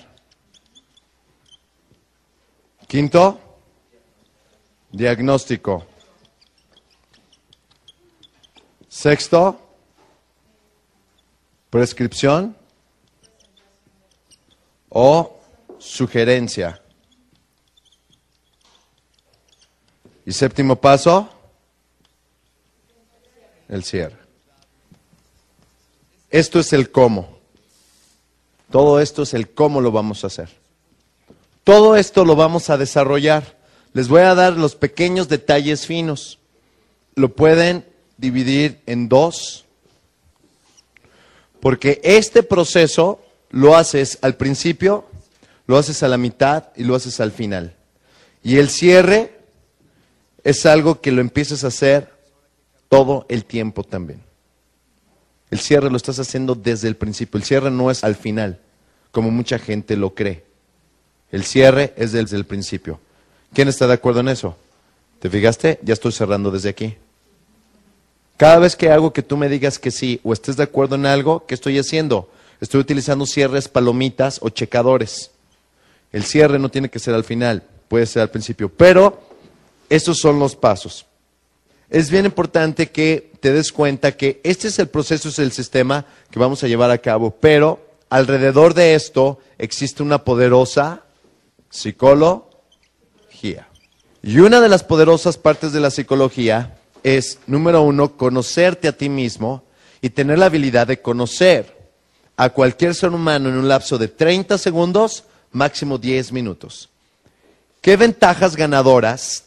Quinto, 2.87 3.39
diagnóstico. 4.91 5.87
Sexto, 8.87 9.59
prescripción 11.69 12.55
o 14.89 15.39
sugerencia. 15.79 16.79
Y 20.25 20.31
séptimo 20.31 20.75
paso, 20.75 21.29
el 23.67 23.83
cierre. 23.83 24.17
Esto 26.29 26.59
es 26.59 26.71
el 26.73 26.91
cómo. 26.91 27.32
Todo 28.73 28.99
esto 28.99 29.21
es 29.21 29.35
el 29.35 29.51
cómo 29.51 29.81
lo 29.81 29.91
vamos 29.91 30.23
a 30.23 30.27
hacer. 30.27 30.49
Todo 31.63 31.95
esto 31.95 32.25
lo 32.25 32.35
vamos 32.35 32.71
a 32.71 32.77
desarrollar. 32.77 33.55
Les 33.93 34.07
voy 34.07 34.21
a 34.21 34.33
dar 34.33 34.53
los 34.53 34.73
pequeños 34.73 35.29
detalles 35.29 35.85
finos. 35.85 36.39
Lo 37.13 37.35
pueden 37.35 37.85
dividir 38.17 38.81
en 38.87 39.09
dos, 39.09 39.65
porque 41.59 42.01
este 42.03 42.41
proceso 42.41 43.21
lo 43.51 43.75
haces 43.75 44.17
al 44.23 44.37
principio, 44.37 45.05
lo 45.67 45.77
haces 45.77 46.01
a 46.01 46.07
la 46.07 46.17
mitad 46.17 46.69
y 46.75 46.83
lo 46.83 46.95
haces 46.95 47.19
al 47.19 47.31
final. 47.31 47.75
Y 48.41 48.57
el 48.57 48.71
cierre 48.71 49.39
es 50.43 50.65
algo 50.65 50.99
que 50.99 51.11
lo 51.11 51.21
empiezas 51.21 51.63
a 51.63 51.67
hacer 51.67 52.11
todo 52.89 53.27
el 53.29 53.45
tiempo 53.45 53.83
también. 53.83 54.23
El 55.53 55.59
cierre 55.59 55.91
lo 55.91 55.97
estás 55.97 56.17
haciendo 56.17 56.55
desde 56.55 56.87
el 56.87 56.95
principio. 56.95 57.37
El 57.37 57.43
cierre 57.43 57.69
no 57.69 57.91
es 57.91 58.03
al 58.03 58.15
final, 58.15 58.57
como 59.11 59.29
mucha 59.29 59.59
gente 59.59 59.95
lo 59.95 60.15
cree. 60.15 60.43
El 61.31 61.43
cierre 61.43 61.93
es 61.95 62.11
desde 62.11 62.37
el 62.37 62.45
principio. 62.47 62.99
¿Quién 63.53 63.67
está 63.67 63.85
de 63.85 63.93
acuerdo 63.93 64.21
en 64.21 64.29
eso? 64.29 64.57
¿Te 65.19 65.29
fijaste? 65.29 65.77
Ya 65.83 65.93
estoy 65.93 66.11
cerrando 66.11 66.49
desde 66.49 66.69
aquí. 66.69 66.95
Cada 68.35 68.57
vez 68.57 68.75
que 68.75 68.89
hago 68.89 69.13
que 69.13 69.21
tú 69.21 69.37
me 69.37 69.47
digas 69.47 69.77
que 69.77 69.91
sí 69.91 70.19
o 70.23 70.33
estés 70.33 70.57
de 70.57 70.63
acuerdo 70.63 70.95
en 70.95 71.05
algo, 71.05 71.45
¿qué 71.45 71.53
estoy 71.53 71.77
haciendo? 71.77 72.31
Estoy 72.59 72.81
utilizando 72.81 73.27
cierres, 73.27 73.67
palomitas 73.67 74.39
o 74.41 74.49
checadores. 74.49 75.29
El 76.11 76.23
cierre 76.23 76.57
no 76.57 76.69
tiene 76.69 76.89
que 76.89 76.97
ser 76.97 77.13
al 77.13 77.25
final, 77.25 77.61
puede 77.87 78.07
ser 78.07 78.23
al 78.23 78.31
principio. 78.31 78.69
Pero 78.69 79.21
estos 79.87 80.17
son 80.17 80.39
los 80.39 80.55
pasos. 80.55 81.05
Es 81.93 82.09
bien 82.09 82.25
importante 82.25 82.89
que 82.89 83.33
te 83.39 83.53
des 83.53 83.71
cuenta 83.71 84.17
que 84.17 84.41
este 84.43 84.69
es 84.69 84.79
el 84.79 84.87
proceso, 84.87 85.29
es 85.29 85.37
el 85.37 85.51
sistema 85.51 86.07
que 86.31 86.39
vamos 86.39 86.63
a 86.63 86.67
llevar 86.67 86.89
a 86.89 86.97
cabo, 86.97 87.29
pero 87.29 87.85
alrededor 88.09 88.73
de 88.73 88.95
esto 88.95 89.37
existe 89.59 90.01
una 90.01 90.23
poderosa 90.23 91.03
psicología. 91.69 93.67
Y 94.23 94.39
una 94.39 94.59
de 94.59 94.69
las 94.69 94.83
poderosas 94.83 95.37
partes 95.37 95.71
de 95.71 95.81
la 95.81 95.91
psicología 95.91 96.79
es, 97.03 97.37
número 97.45 97.83
uno, 97.83 98.17
conocerte 98.17 98.87
a 98.87 98.97
ti 98.97 99.07
mismo 99.07 99.63
y 100.01 100.09
tener 100.09 100.39
la 100.39 100.47
habilidad 100.47 100.87
de 100.87 100.99
conocer 100.99 101.77
a 102.37 102.49
cualquier 102.49 102.95
ser 102.95 103.11
humano 103.11 103.49
en 103.49 103.55
un 103.55 103.67
lapso 103.67 103.99
de 103.99 104.07
30 104.07 104.57
segundos, 104.57 105.25
máximo 105.51 105.99
10 105.99 106.31
minutos. 106.31 106.89
¿Qué 107.81 107.97
ventajas 107.97 108.55
ganadoras 108.55 109.43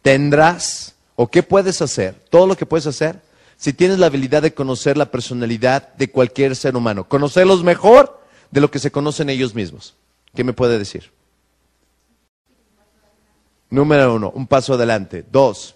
tendrás 0.00 0.93
o 1.16 1.28
qué 1.28 1.42
puedes 1.42 1.80
hacer? 1.82 2.14
Todo 2.30 2.46
lo 2.46 2.56
que 2.56 2.66
puedes 2.66 2.86
hacer 2.86 3.20
si 3.56 3.72
tienes 3.72 3.98
la 3.98 4.06
habilidad 4.06 4.42
de 4.42 4.54
conocer 4.54 4.96
la 4.96 5.10
personalidad 5.10 5.94
de 5.94 6.10
cualquier 6.10 6.56
ser 6.56 6.76
humano. 6.76 7.08
Conocerlos 7.08 7.62
mejor 7.62 8.20
de 8.50 8.60
lo 8.60 8.70
que 8.70 8.78
se 8.78 8.90
conocen 8.90 9.30
ellos 9.30 9.54
mismos. 9.54 9.94
¿Qué 10.34 10.44
me 10.44 10.52
puede 10.52 10.78
decir? 10.78 11.12
Número 13.70 14.14
uno, 14.14 14.30
un 14.34 14.46
paso 14.46 14.74
adelante. 14.74 15.24
Dos, 15.30 15.74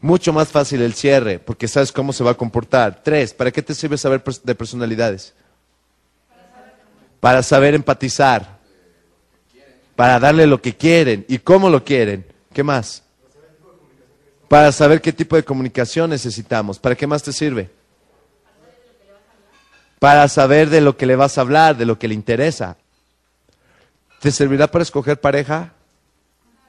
mucho 0.00 0.32
más 0.32 0.48
fácil 0.48 0.82
el 0.82 0.94
cierre, 0.94 1.38
porque 1.38 1.68
sabes 1.68 1.92
cómo 1.92 2.12
se 2.12 2.24
va 2.24 2.32
a 2.32 2.36
comportar. 2.36 3.02
Tres, 3.02 3.34
¿para 3.34 3.50
qué 3.50 3.62
te 3.62 3.74
sirve 3.74 3.98
saber 3.98 4.22
de 4.42 4.54
personalidades? 4.54 5.34
Para 7.20 7.42
saber 7.42 7.74
empatizar. 7.74 8.56
Para 9.96 10.20
darle 10.20 10.46
lo 10.46 10.60
que 10.60 10.76
quieren 10.76 11.24
y 11.28 11.38
cómo 11.38 11.70
lo 11.70 11.84
quieren. 11.84 12.26
¿Qué 12.52 12.62
más? 12.62 13.02
Para 14.48 14.70
saber 14.72 15.00
qué 15.00 15.12
tipo 15.12 15.36
de 15.36 15.44
comunicación 15.44 16.10
necesitamos. 16.10 16.78
¿Para 16.78 16.94
qué 16.94 17.06
más 17.06 17.22
te 17.22 17.32
sirve? 17.32 17.70
Para 19.98 20.28
saber 20.28 20.70
de 20.70 20.80
lo 20.80 20.96
que 20.96 21.06
le 21.06 21.16
vas 21.16 21.36
a 21.36 21.40
hablar, 21.40 21.76
de 21.76 21.86
lo 21.86 21.98
que 21.98 22.08
le 22.08 22.14
interesa. 22.14 22.76
¿Te 24.20 24.30
servirá 24.30 24.66
para 24.70 24.82
escoger 24.82 25.20
pareja? 25.20 25.72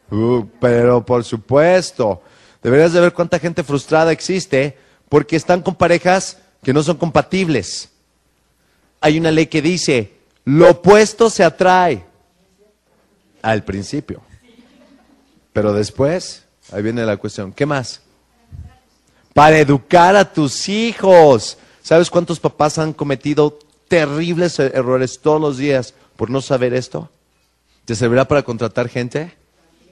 Uh, 0.09 0.45
pero 0.59 1.05
por 1.05 1.23
supuesto. 1.23 2.21
Deberías 2.63 2.93
de 2.93 3.01
ver 3.01 3.13
cuánta 3.13 3.39
gente 3.39 3.63
frustrada 3.63 4.11
existe 4.11 4.77
porque 5.09 5.35
están 5.35 5.61
con 5.61 5.75
parejas 5.75 6.39
que 6.63 6.73
no 6.73 6.81
son 6.83 6.97
compatibles. 6.97 7.89
Hay 8.99 9.19
una 9.19 9.31
ley 9.31 9.47
que 9.47 9.61
dice, 9.61 10.13
lo 10.45 10.71
opuesto 10.71 11.29
se 11.29 11.43
atrae 11.43 12.05
al 13.41 13.63
principio. 13.63 14.21
Pero 15.53 15.73
después, 15.73 16.46
ahí 16.71 16.81
viene 16.81 17.05
la 17.05 17.17
cuestión, 17.17 17.53
¿qué 17.53 17.65
más? 17.65 18.01
Para 19.33 19.57
educar 19.59 20.15
a 20.15 20.31
tus 20.31 20.67
hijos. 20.69 21.57
¿Sabes 21.81 22.09
cuántos 22.09 22.39
papás 22.39 22.77
han 22.77 22.93
cometido 22.93 23.59
terribles 23.87 24.59
errores 24.59 25.19
todos 25.21 25.39
los 25.39 25.57
días 25.57 25.93
por 26.15 26.29
no 26.29 26.41
saber 26.41 26.73
esto? 26.73 27.09
¿Te 27.85 27.95
servirá 27.95 28.27
para 28.27 28.43
contratar 28.43 28.89
gente? 28.89 29.35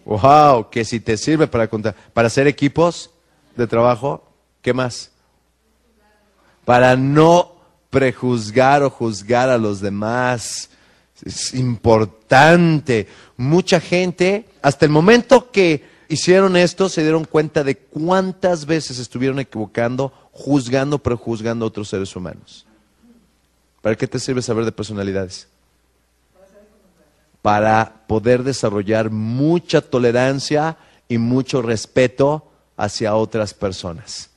Wow, 0.05 0.69
que 0.69 0.83
si 0.83 0.99
te 0.99 1.17
sirve 1.17 1.47
para, 1.47 1.69
para 2.13 2.27
hacer 2.27 2.47
equipos 2.47 3.09
de 3.55 3.67
trabajo, 3.67 4.29
¿qué 4.61 4.73
más? 4.73 5.11
Para 6.65 6.95
no 6.95 7.55
prejuzgar 7.89 8.83
o 8.83 8.89
juzgar 8.89 9.49
a 9.49 9.57
los 9.57 9.79
demás. 9.79 10.69
Es 11.23 11.53
importante. 11.53 13.07
Mucha 13.37 13.79
gente, 13.79 14.49
hasta 14.61 14.85
el 14.85 14.91
momento 14.91 15.49
que 15.51 15.94
hicieron 16.09 16.57
esto, 16.57 16.89
se 16.89 17.01
dieron 17.01 17.25
cuenta 17.25 17.63
de 17.63 17.75
cuántas 17.75 18.65
veces 18.65 18.99
estuvieron 18.99 19.39
equivocando, 19.39 20.11
juzgando, 20.31 20.99
prejuzgando 20.99 21.65
a 21.65 21.67
otros 21.67 21.89
seres 21.89 22.15
humanos. 22.15 22.65
¿Para 23.81 23.95
qué 23.95 24.07
te 24.07 24.19
sirve 24.19 24.41
saber 24.41 24.65
de 24.65 24.71
personalidades? 24.71 25.47
para 27.45 27.93
poder 28.07 28.41
desarrollar 28.41 29.11
mucha 29.11 29.79
tolerancia 29.79 30.77
y 31.07 31.19
mucho 31.19 31.61
respeto 31.61 32.43
hacia 32.75 33.13
otras 33.13 33.53
personas. 33.53 34.31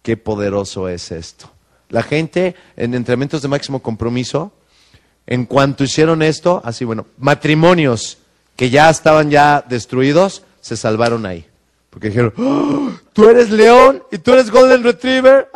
Qué 0.00 0.16
poderoso 0.16 0.88
es 0.88 1.12
esto. 1.12 1.50
La 1.90 2.02
gente 2.02 2.56
en 2.74 2.94
entrenamientos 2.94 3.42
de 3.42 3.48
máximo 3.48 3.82
compromiso, 3.82 4.50
en 5.26 5.44
cuanto 5.44 5.84
hicieron 5.84 6.22
esto, 6.22 6.62
así 6.64 6.86
bueno, 6.86 7.04
matrimonios 7.18 8.16
que 8.56 8.70
ya 8.70 8.88
estaban 8.88 9.30
ya 9.30 9.62
destruidos, 9.68 10.42
se 10.62 10.76
salvaron 10.78 11.26
ahí. 11.26 11.46
Porque 11.90 12.08
dijeron, 12.08 12.32
¡Oh! 12.38 12.90
tú 13.12 13.28
eres 13.28 13.50
león 13.50 14.02
y 14.10 14.16
tú 14.16 14.32
eres 14.32 14.50
golden 14.50 14.82
retriever. 14.82 15.50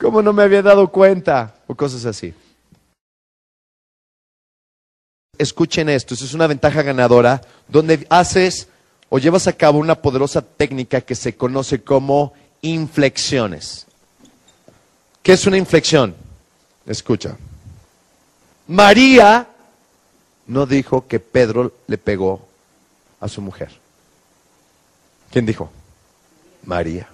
¿Cómo 0.00 0.20
no 0.20 0.32
me 0.32 0.42
había 0.42 0.62
dado 0.62 0.88
cuenta? 0.88 1.54
O 1.68 1.76
cosas 1.76 2.04
así. 2.06 2.34
Escuchen 5.38 5.88
esto, 5.88 6.14
es 6.14 6.34
una 6.34 6.48
ventaja 6.48 6.82
ganadora 6.82 7.40
donde 7.68 8.04
haces 8.10 8.68
o 9.08 9.18
llevas 9.18 9.46
a 9.46 9.52
cabo 9.52 9.78
una 9.78 9.94
poderosa 9.94 10.42
técnica 10.42 11.00
que 11.00 11.14
se 11.14 11.36
conoce 11.36 11.82
como 11.82 12.32
inflexiones. 12.62 13.86
¿Qué 15.22 15.32
es 15.32 15.46
una 15.46 15.56
inflexión? 15.56 16.14
Escucha. 16.86 17.36
María 18.66 19.48
no 20.46 20.66
dijo 20.66 21.06
que 21.06 21.20
Pedro 21.20 21.72
le 21.86 21.98
pegó 21.98 22.46
a 23.24 23.28
su 23.28 23.40
mujer. 23.40 23.70
¿Quién 25.32 25.46
dijo? 25.46 25.70
María. 26.62 27.08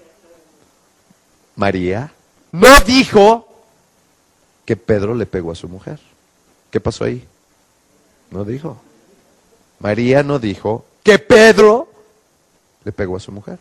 María 1.55 2.13
no 2.51 2.81
dijo 2.81 3.47
que 4.65 4.75
Pedro 4.75 5.15
le 5.15 5.25
pegó 5.25 5.53
a 5.53 5.55
su 5.55 5.69
mujer. 5.69 6.01
¿Qué 6.73 6.81
pasó 6.81 7.05
ahí? 7.05 7.25
No 8.33 8.45
dijo. 8.45 8.77
María 9.79 10.25
no 10.25 10.41
dijo 10.41 10.85
que 11.05 11.21
Pedro 11.21 11.89
le 12.83 12.91
pegó 12.91 13.17
a 13.17 13.21
su 13.21 13.31
mujer. 13.31 13.61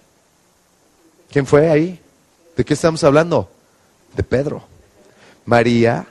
¿Quién 1.29 1.45
fue 1.45 1.69
ahí? 1.69 2.01
¿De 2.57 2.65
qué 2.65 2.73
estamos 2.73 3.03
hablando? 3.03 3.47
De 4.15 4.23
Pedro. 4.23 4.63
María 5.45 6.07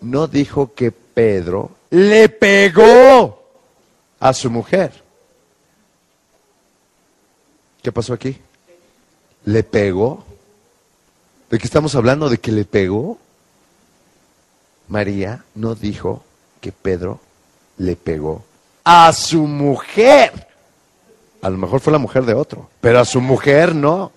no 0.00 0.26
dijo 0.26 0.72
que 0.72 0.90
Pedro 0.90 1.70
le 1.90 2.30
pegó 2.30 3.42
a 4.18 4.32
su 4.32 4.50
mujer. 4.50 5.09
¿Qué 7.82 7.92
pasó 7.92 8.12
aquí? 8.12 8.36
Le 9.44 9.62
pegó 9.62 10.24
¿De 11.50 11.58
qué 11.58 11.66
estamos 11.66 11.96
hablando? 11.96 12.28
¿De 12.28 12.38
que 12.38 12.52
le 12.52 12.64
pegó? 12.64 13.18
María 14.86 15.44
no 15.56 15.74
dijo 15.74 16.22
que 16.60 16.70
Pedro 16.70 17.20
le 17.78 17.96
pegó 17.96 18.44
a 18.84 19.12
su 19.12 19.42
mujer. 19.46 20.46
A 21.42 21.50
lo 21.50 21.58
mejor 21.58 21.80
fue 21.80 21.92
la 21.92 21.98
mujer 21.98 22.24
de 22.24 22.34
otro, 22.34 22.70
pero 22.80 23.00
a 23.00 23.04
su 23.04 23.20
mujer 23.20 23.74
no. 23.74 24.12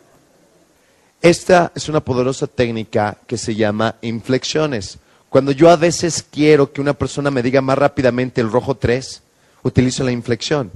Esta 1.22 1.72
es 1.74 1.90
una 1.90 2.02
poderosa 2.02 2.46
técnica 2.48 3.18
que 3.26 3.38
se 3.38 3.56
llama 3.56 3.96
inflexiones. 4.02 5.00
Cuando 5.30 5.52
yo 5.52 5.70
a 5.70 5.76
veces 5.76 6.24
quiero 6.30 6.72
que 6.72 6.82
una 6.82 6.94
persona 6.94 7.32
me 7.32 7.42
diga 7.42 7.62
más 7.62 7.78
rápidamente 7.78 8.42
el 8.42 8.52
rojo 8.52 8.76
3, 8.76 9.24
utilizo 9.64 10.04
la 10.04 10.12
inflexión. 10.12 10.72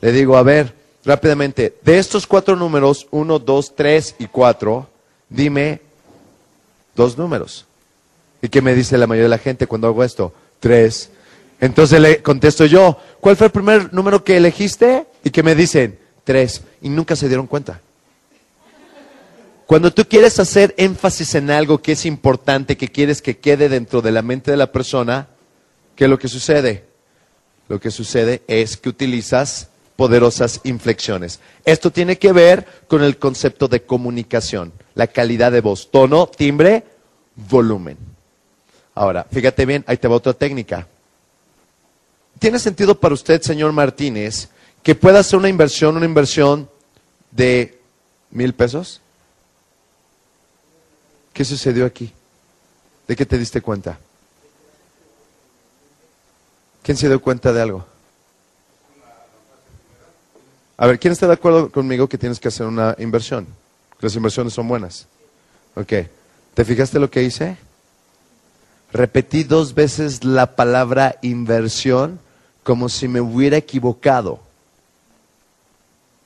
Le 0.00 0.10
digo, 0.10 0.36
a 0.36 0.42
ver, 0.42 0.74
rápidamente, 1.04 1.74
de 1.82 1.98
estos 1.98 2.26
cuatro 2.26 2.56
números, 2.56 3.06
1, 3.10 3.38
2, 3.38 3.74
3 3.76 4.16
y 4.18 4.26
4, 4.26 4.88
dime 5.28 5.80
dos 6.94 7.18
números. 7.18 7.66
¿Y 8.40 8.48
qué 8.48 8.60
me 8.62 8.74
dice 8.74 8.98
la 8.98 9.06
mayoría 9.06 9.24
de 9.24 9.30
la 9.30 9.38
gente 9.38 9.66
cuando 9.66 9.88
hago 9.88 10.04
esto? 10.04 10.32
Tres. 10.60 11.10
Entonces 11.60 12.00
le 12.00 12.22
contesto 12.22 12.66
yo, 12.66 12.98
¿cuál 13.20 13.36
fue 13.36 13.46
el 13.46 13.52
primer 13.52 13.92
número 13.92 14.22
que 14.22 14.36
elegiste? 14.36 15.06
Y 15.22 15.30
que 15.30 15.42
me 15.42 15.54
dicen, 15.54 15.98
tres. 16.24 16.62
Y 16.82 16.88
nunca 16.88 17.16
se 17.16 17.28
dieron 17.28 17.46
cuenta. 17.46 17.80
Cuando 19.66 19.92
tú 19.92 20.04
quieres 20.04 20.38
hacer 20.38 20.74
énfasis 20.76 21.34
en 21.36 21.50
algo 21.50 21.80
que 21.80 21.92
es 21.92 22.04
importante, 22.04 22.76
que 22.76 22.88
quieres 22.88 23.22
que 23.22 23.38
quede 23.38 23.70
dentro 23.70 24.02
de 24.02 24.12
la 24.12 24.20
mente 24.20 24.50
de 24.50 24.58
la 24.58 24.72
persona, 24.72 25.28
¿qué 25.96 26.04
es 26.04 26.10
lo 26.10 26.18
que 26.18 26.28
sucede? 26.28 26.84
Lo 27.68 27.80
que 27.80 27.90
sucede 27.90 28.42
es 28.46 28.76
que 28.76 28.90
utilizas 28.90 29.68
poderosas 29.96 30.60
inflexiones. 30.64 31.40
Esto 31.64 31.90
tiene 31.90 32.18
que 32.18 32.32
ver 32.32 32.66
con 32.88 33.02
el 33.02 33.18
concepto 33.18 33.68
de 33.68 33.82
comunicación, 33.82 34.72
la 34.94 35.06
calidad 35.06 35.52
de 35.52 35.60
voz, 35.60 35.90
tono, 35.90 36.26
timbre, 36.26 36.84
volumen. 37.36 37.96
Ahora, 38.94 39.26
fíjate 39.30 39.66
bien, 39.66 39.84
ahí 39.86 39.96
te 39.96 40.08
va 40.08 40.16
otra 40.16 40.32
técnica. 40.32 40.86
¿Tiene 42.38 42.58
sentido 42.58 42.98
para 42.98 43.14
usted, 43.14 43.40
señor 43.42 43.72
Martínez, 43.72 44.48
que 44.82 44.94
pueda 44.94 45.20
hacer 45.20 45.38
una 45.38 45.48
inversión, 45.48 45.96
una 45.96 46.06
inversión 46.06 46.68
de 47.30 47.78
mil 48.30 48.54
pesos? 48.54 49.00
¿Qué 51.32 51.44
sucedió 51.44 51.86
aquí? 51.86 52.12
¿De 53.08 53.16
qué 53.16 53.26
te 53.26 53.38
diste 53.38 53.60
cuenta? 53.60 53.98
¿Quién 56.82 56.96
se 56.96 57.08
dio 57.08 57.20
cuenta 57.20 57.52
de 57.52 57.62
algo? 57.62 57.93
A 60.76 60.86
ver, 60.86 60.98
¿quién 60.98 61.12
está 61.12 61.26
de 61.26 61.34
acuerdo 61.34 61.70
conmigo 61.70 62.08
que 62.08 62.18
tienes 62.18 62.40
que 62.40 62.48
hacer 62.48 62.66
una 62.66 62.96
inversión? 62.98 63.46
Las 64.00 64.16
inversiones 64.16 64.52
son 64.52 64.66
buenas. 64.66 65.06
Ok. 65.76 65.92
¿Te 66.54 66.64
fijaste 66.64 66.98
lo 66.98 67.10
que 67.10 67.22
hice? 67.22 67.56
Repetí 68.92 69.44
dos 69.44 69.74
veces 69.74 70.24
la 70.24 70.56
palabra 70.56 71.18
inversión 71.22 72.20
como 72.62 72.88
si 72.88 73.08
me 73.08 73.20
hubiera 73.20 73.56
equivocado. 73.56 74.40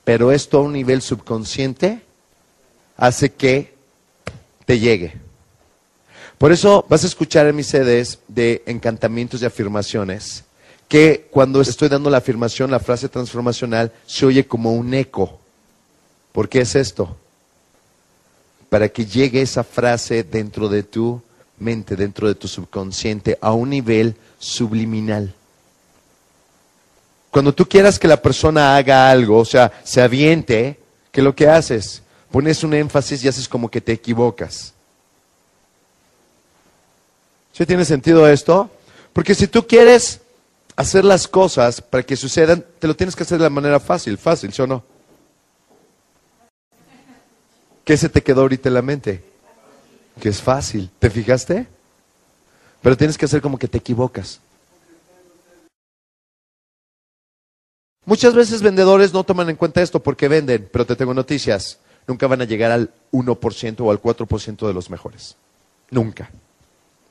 Pero 0.03 0.31
esto 0.31 0.57
a 0.57 0.61
un 0.61 0.73
nivel 0.73 1.01
subconsciente 1.01 2.01
hace 2.97 3.31
que 3.31 3.73
te 4.65 4.79
llegue. 4.79 5.13
Por 6.37 6.51
eso 6.51 6.85
vas 6.89 7.03
a 7.03 7.07
escuchar 7.07 7.47
en 7.47 7.55
mis 7.55 7.67
CDs 7.67 8.19
de 8.27 8.63
encantamientos 8.65 9.41
y 9.41 9.45
afirmaciones 9.45 10.45
que 10.89 11.27
cuando 11.29 11.61
estoy 11.61 11.87
dando 11.87 12.09
la 12.09 12.17
afirmación, 12.17 12.71
la 12.71 12.79
frase 12.79 13.07
transformacional, 13.07 13.93
se 14.07 14.25
oye 14.25 14.47
como 14.47 14.73
un 14.73 14.93
eco. 14.95 15.39
¿Por 16.31 16.49
qué 16.49 16.61
es 16.61 16.75
esto? 16.75 17.15
Para 18.69 18.89
que 18.89 19.05
llegue 19.05 19.41
esa 19.41 19.63
frase 19.63 20.23
dentro 20.23 20.67
de 20.67 20.81
tu 20.81 21.21
mente, 21.59 21.95
dentro 21.95 22.27
de 22.27 22.33
tu 22.33 22.47
subconsciente, 22.47 23.37
a 23.39 23.53
un 23.53 23.69
nivel 23.69 24.15
subliminal. 24.39 25.35
Cuando 27.29 27.53
tú 27.53 27.67
quieras 27.67 27.99
que 27.99 28.07
la 28.07 28.19
persona 28.19 28.75
haga 28.75 29.11
algo, 29.11 29.37
o 29.37 29.45
sea, 29.45 29.71
se 29.83 30.01
aviente, 30.01 30.79
¿qué 31.11 31.21
lo 31.21 31.35
que 31.35 31.47
haces? 31.47 32.01
Pones 32.31 32.63
un 32.63 32.73
énfasis 32.73 33.23
y 33.23 33.27
haces 33.27 33.47
como 33.47 33.69
que 33.69 33.79
te 33.79 33.91
equivocas. 33.91 34.73
¿Sí 37.53 37.63
tiene 37.67 37.85
sentido 37.85 38.27
esto? 38.27 38.71
Porque 39.13 39.35
si 39.35 39.45
tú 39.45 39.67
quieres 39.67 40.21
hacer 40.79 41.03
las 41.03 41.27
cosas 41.27 41.81
para 41.81 42.03
que 42.03 42.15
sucedan, 42.15 42.63
te 42.79 42.87
lo 42.87 42.95
tienes 42.95 43.13
que 43.13 43.23
hacer 43.23 43.37
de 43.37 43.43
la 43.43 43.49
manera 43.49 43.81
fácil, 43.81 44.17
fácil, 44.17 44.53
¿sí 44.53 44.61
o 44.61 44.67
no? 44.67 44.81
¿Qué 47.83 47.97
se 47.97 48.07
te 48.07 48.23
quedó 48.23 48.41
ahorita 48.41 48.69
en 48.69 48.75
la 48.75 48.81
mente? 48.81 49.21
Que 50.21 50.29
es 50.29 50.41
fácil, 50.41 50.89
¿te 50.97 51.09
fijaste? 51.09 51.67
Pero 52.81 52.95
tienes 52.95 53.17
que 53.17 53.25
hacer 53.25 53.41
como 53.41 53.59
que 53.59 53.67
te 53.67 53.79
equivocas. 53.79 54.39
Muchas 58.05 58.33
veces 58.33 58.61
vendedores 58.61 59.11
no 59.11 59.25
toman 59.25 59.49
en 59.49 59.57
cuenta 59.57 59.81
esto 59.81 60.01
porque 60.01 60.29
venden, 60.29 60.69
pero 60.71 60.85
te 60.85 60.95
tengo 60.95 61.13
noticias, 61.13 61.79
nunca 62.07 62.25
van 62.25 62.41
a 62.41 62.45
llegar 62.45 62.71
al 62.71 62.89
1% 63.11 63.81
o 63.81 63.91
al 63.91 64.01
4% 64.01 64.65
de 64.65 64.73
los 64.73 64.89
mejores. 64.89 65.35
Nunca. 65.91 66.31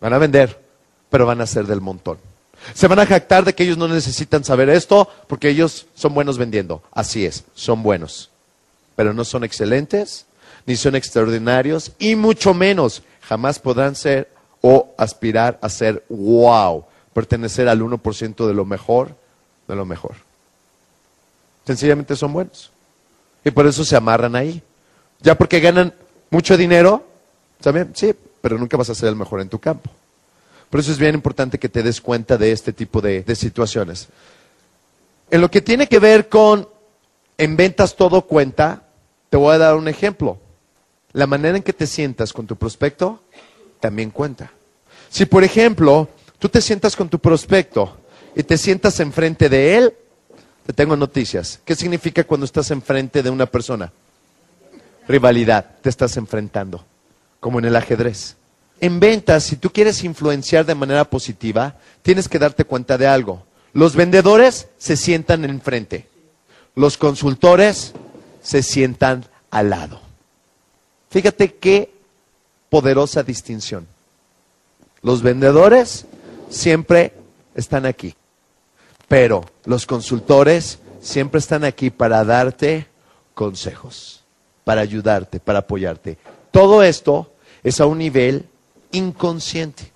Van 0.00 0.14
a 0.14 0.18
vender, 0.18 0.58
pero 1.10 1.26
van 1.26 1.42
a 1.42 1.46
ser 1.46 1.66
del 1.66 1.82
montón. 1.82 2.16
Se 2.74 2.88
van 2.88 2.98
a 2.98 3.06
jactar 3.06 3.44
de 3.44 3.54
que 3.54 3.64
ellos 3.64 3.78
no 3.78 3.88
necesitan 3.88 4.44
saber 4.44 4.68
esto 4.68 5.08
porque 5.26 5.48
ellos 5.48 5.86
son 5.94 6.14
buenos 6.14 6.38
vendiendo. 6.38 6.82
Así 6.92 7.24
es, 7.24 7.44
son 7.54 7.82
buenos. 7.82 8.30
Pero 8.96 9.14
no 9.14 9.24
son 9.24 9.44
excelentes, 9.44 10.26
ni 10.66 10.76
son 10.76 10.96
extraordinarios, 10.96 11.92
y 11.98 12.14
mucho 12.14 12.52
menos 12.52 13.02
jamás 13.22 13.58
podrán 13.58 13.94
ser 13.94 14.30
o 14.60 14.92
aspirar 14.98 15.58
a 15.62 15.68
ser 15.68 16.04
wow, 16.08 16.84
pertenecer 17.12 17.68
al 17.68 17.80
1% 17.80 18.46
de 18.46 18.54
lo 18.54 18.64
mejor, 18.64 19.16
de 19.66 19.76
lo 19.76 19.84
mejor. 19.84 20.16
Sencillamente 21.64 22.16
son 22.16 22.32
buenos. 22.32 22.70
Y 23.44 23.50
por 23.50 23.66
eso 23.66 23.84
se 23.84 23.96
amarran 23.96 24.34
ahí. 24.34 24.62
Ya 25.20 25.36
porque 25.36 25.60
ganan 25.60 25.94
mucho 26.30 26.56
dinero, 26.56 27.04
¿saben? 27.60 27.92
Sí, 27.94 28.14
pero 28.40 28.58
nunca 28.58 28.76
vas 28.76 28.90
a 28.90 28.94
ser 28.94 29.08
el 29.08 29.16
mejor 29.16 29.40
en 29.40 29.48
tu 29.48 29.58
campo. 29.58 29.90
Por 30.70 30.80
eso 30.80 30.92
es 30.92 30.98
bien 30.98 31.14
importante 31.14 31.58
que 31.58 31.68
te 31.68 31.82
des 31.82 32.00
cuenta 32.00 32.36
de 32.36 32.52
este 32.52 32.72
tipo 32.72 33.00
de, 33.00 33.24
situaciones. 33.34 34.08
En 35.30 35.40
lo 35.40 35.50
que 35.50 35.62
tiene 35.62 35.86
que 35.86 35.98
ver 35.98 36.28
con 36.28 36.68
en 37.38 37.56
ventas 37.56 37.96
todo 37.96 38.22
cuenta, 38.22 38.82
te 39.30 39.36
voy 39.36 39.54
a 39.54 39.58
dar 39.58 39.76
un 39.76 39.88
ejemplo. 39.88 40.38
La 41.12 41.26
manera 41.26 41.56
en 41.56 41.62
que 41.62 41.72
te 41.72 41.86
sientas 41.86 42.32
con 42.32 42.46
tu 42.46 42.56
prospecto 42.56 43.22
también 43.80 44.10
cuenta. 44.10 44.50
Si, 45.08 45.24
por 45.24 45.44
ejemplo, 45.44 46.08
tú 46.38 46.48
te 46.48 46.60
sientas 46.60 46.96
con 46.96 47.08
tu 47.08 47.18
prospecto 47.18 47.96
y 48.34 48.42
te 48.42 48.58
sientas 48.58 49.00
enfrente 49.00 49.48
de 49.48 49.76
él, 49.76 49.94
te 50.66 50.72
tengo 50.74 50.96
noticias. 50.96 51.60
¿Qué 51.64 51.74
significa 51.74 52.24
cuando 52.24 52.44
estás 52.44 52.70
enfrente 52.70 53.22
de 53.22 53.30
una 53.30 53.46
persona? 53.46 53.90
Rivalidad, 55.06 55.76
te 55.80 55.88
estás 55.88 56.16
enfrentando, 56.18 56.84
como 57.40 57.58
en 57.58 57.64
el 57.64 57.76
ajedrez. 57.76 58.37
En 58.80 59.00
ventas, 59.00 59.44
si 59.44 59.56
tú 59.56 59.70
quieres 59.70 60.04
influenciar 60.04 60.64
de 60.64 60.74
manera 60.74 61.04
positiva, 61.04 61.76
tienes 62.02 62.28
que 62.28 62.38
darte 62.38 62.64
cuenta 62.64 62.96
de 62.96 63.06
algo. 63.06 63.44
Los 63.72 63.96
vendedores 63.96 64.68
se 64.78 64.96
sientan 64.96 65.44
enfrente. 65.44 66.06
Los 66.74 66.96
consultores 66.96 67.92
se 68.40 68.62
sientan 68.62 69.24
al 69.50 69.70
lado. 69.70 70.00
Fíjate 71.10 71.54
qué 71.54 71.92
poderosa 72.70 73.22
distinción. 73.22 73.86
Los 75.02 75.22
vendedores 75.22 76.06
siempre 76.50 77.14
están 77.54 77.86
aquí, 77.86 78.14
pero 79.08 79.44
los 79.64 79.86
consultores 79.86 80.78
siempre 81.00 81.38
están 81.38 81.64
aquí 81.64 81.90
para 81.90 82.24
darte 82.24 82.86
consejos, 83.34 84.24
para 84.64 84.80
ayudarte, 84.82 85.40
para 85.40 85.60
apoyarte. 85.60 86.18
Todo 86.50 86.82
esto 86.82 87.32
es 87.62 87.80
a 87.80 87.86
un 87.86 87.98
nivel 87.98 88.46
inconsciente. 88.92 89.92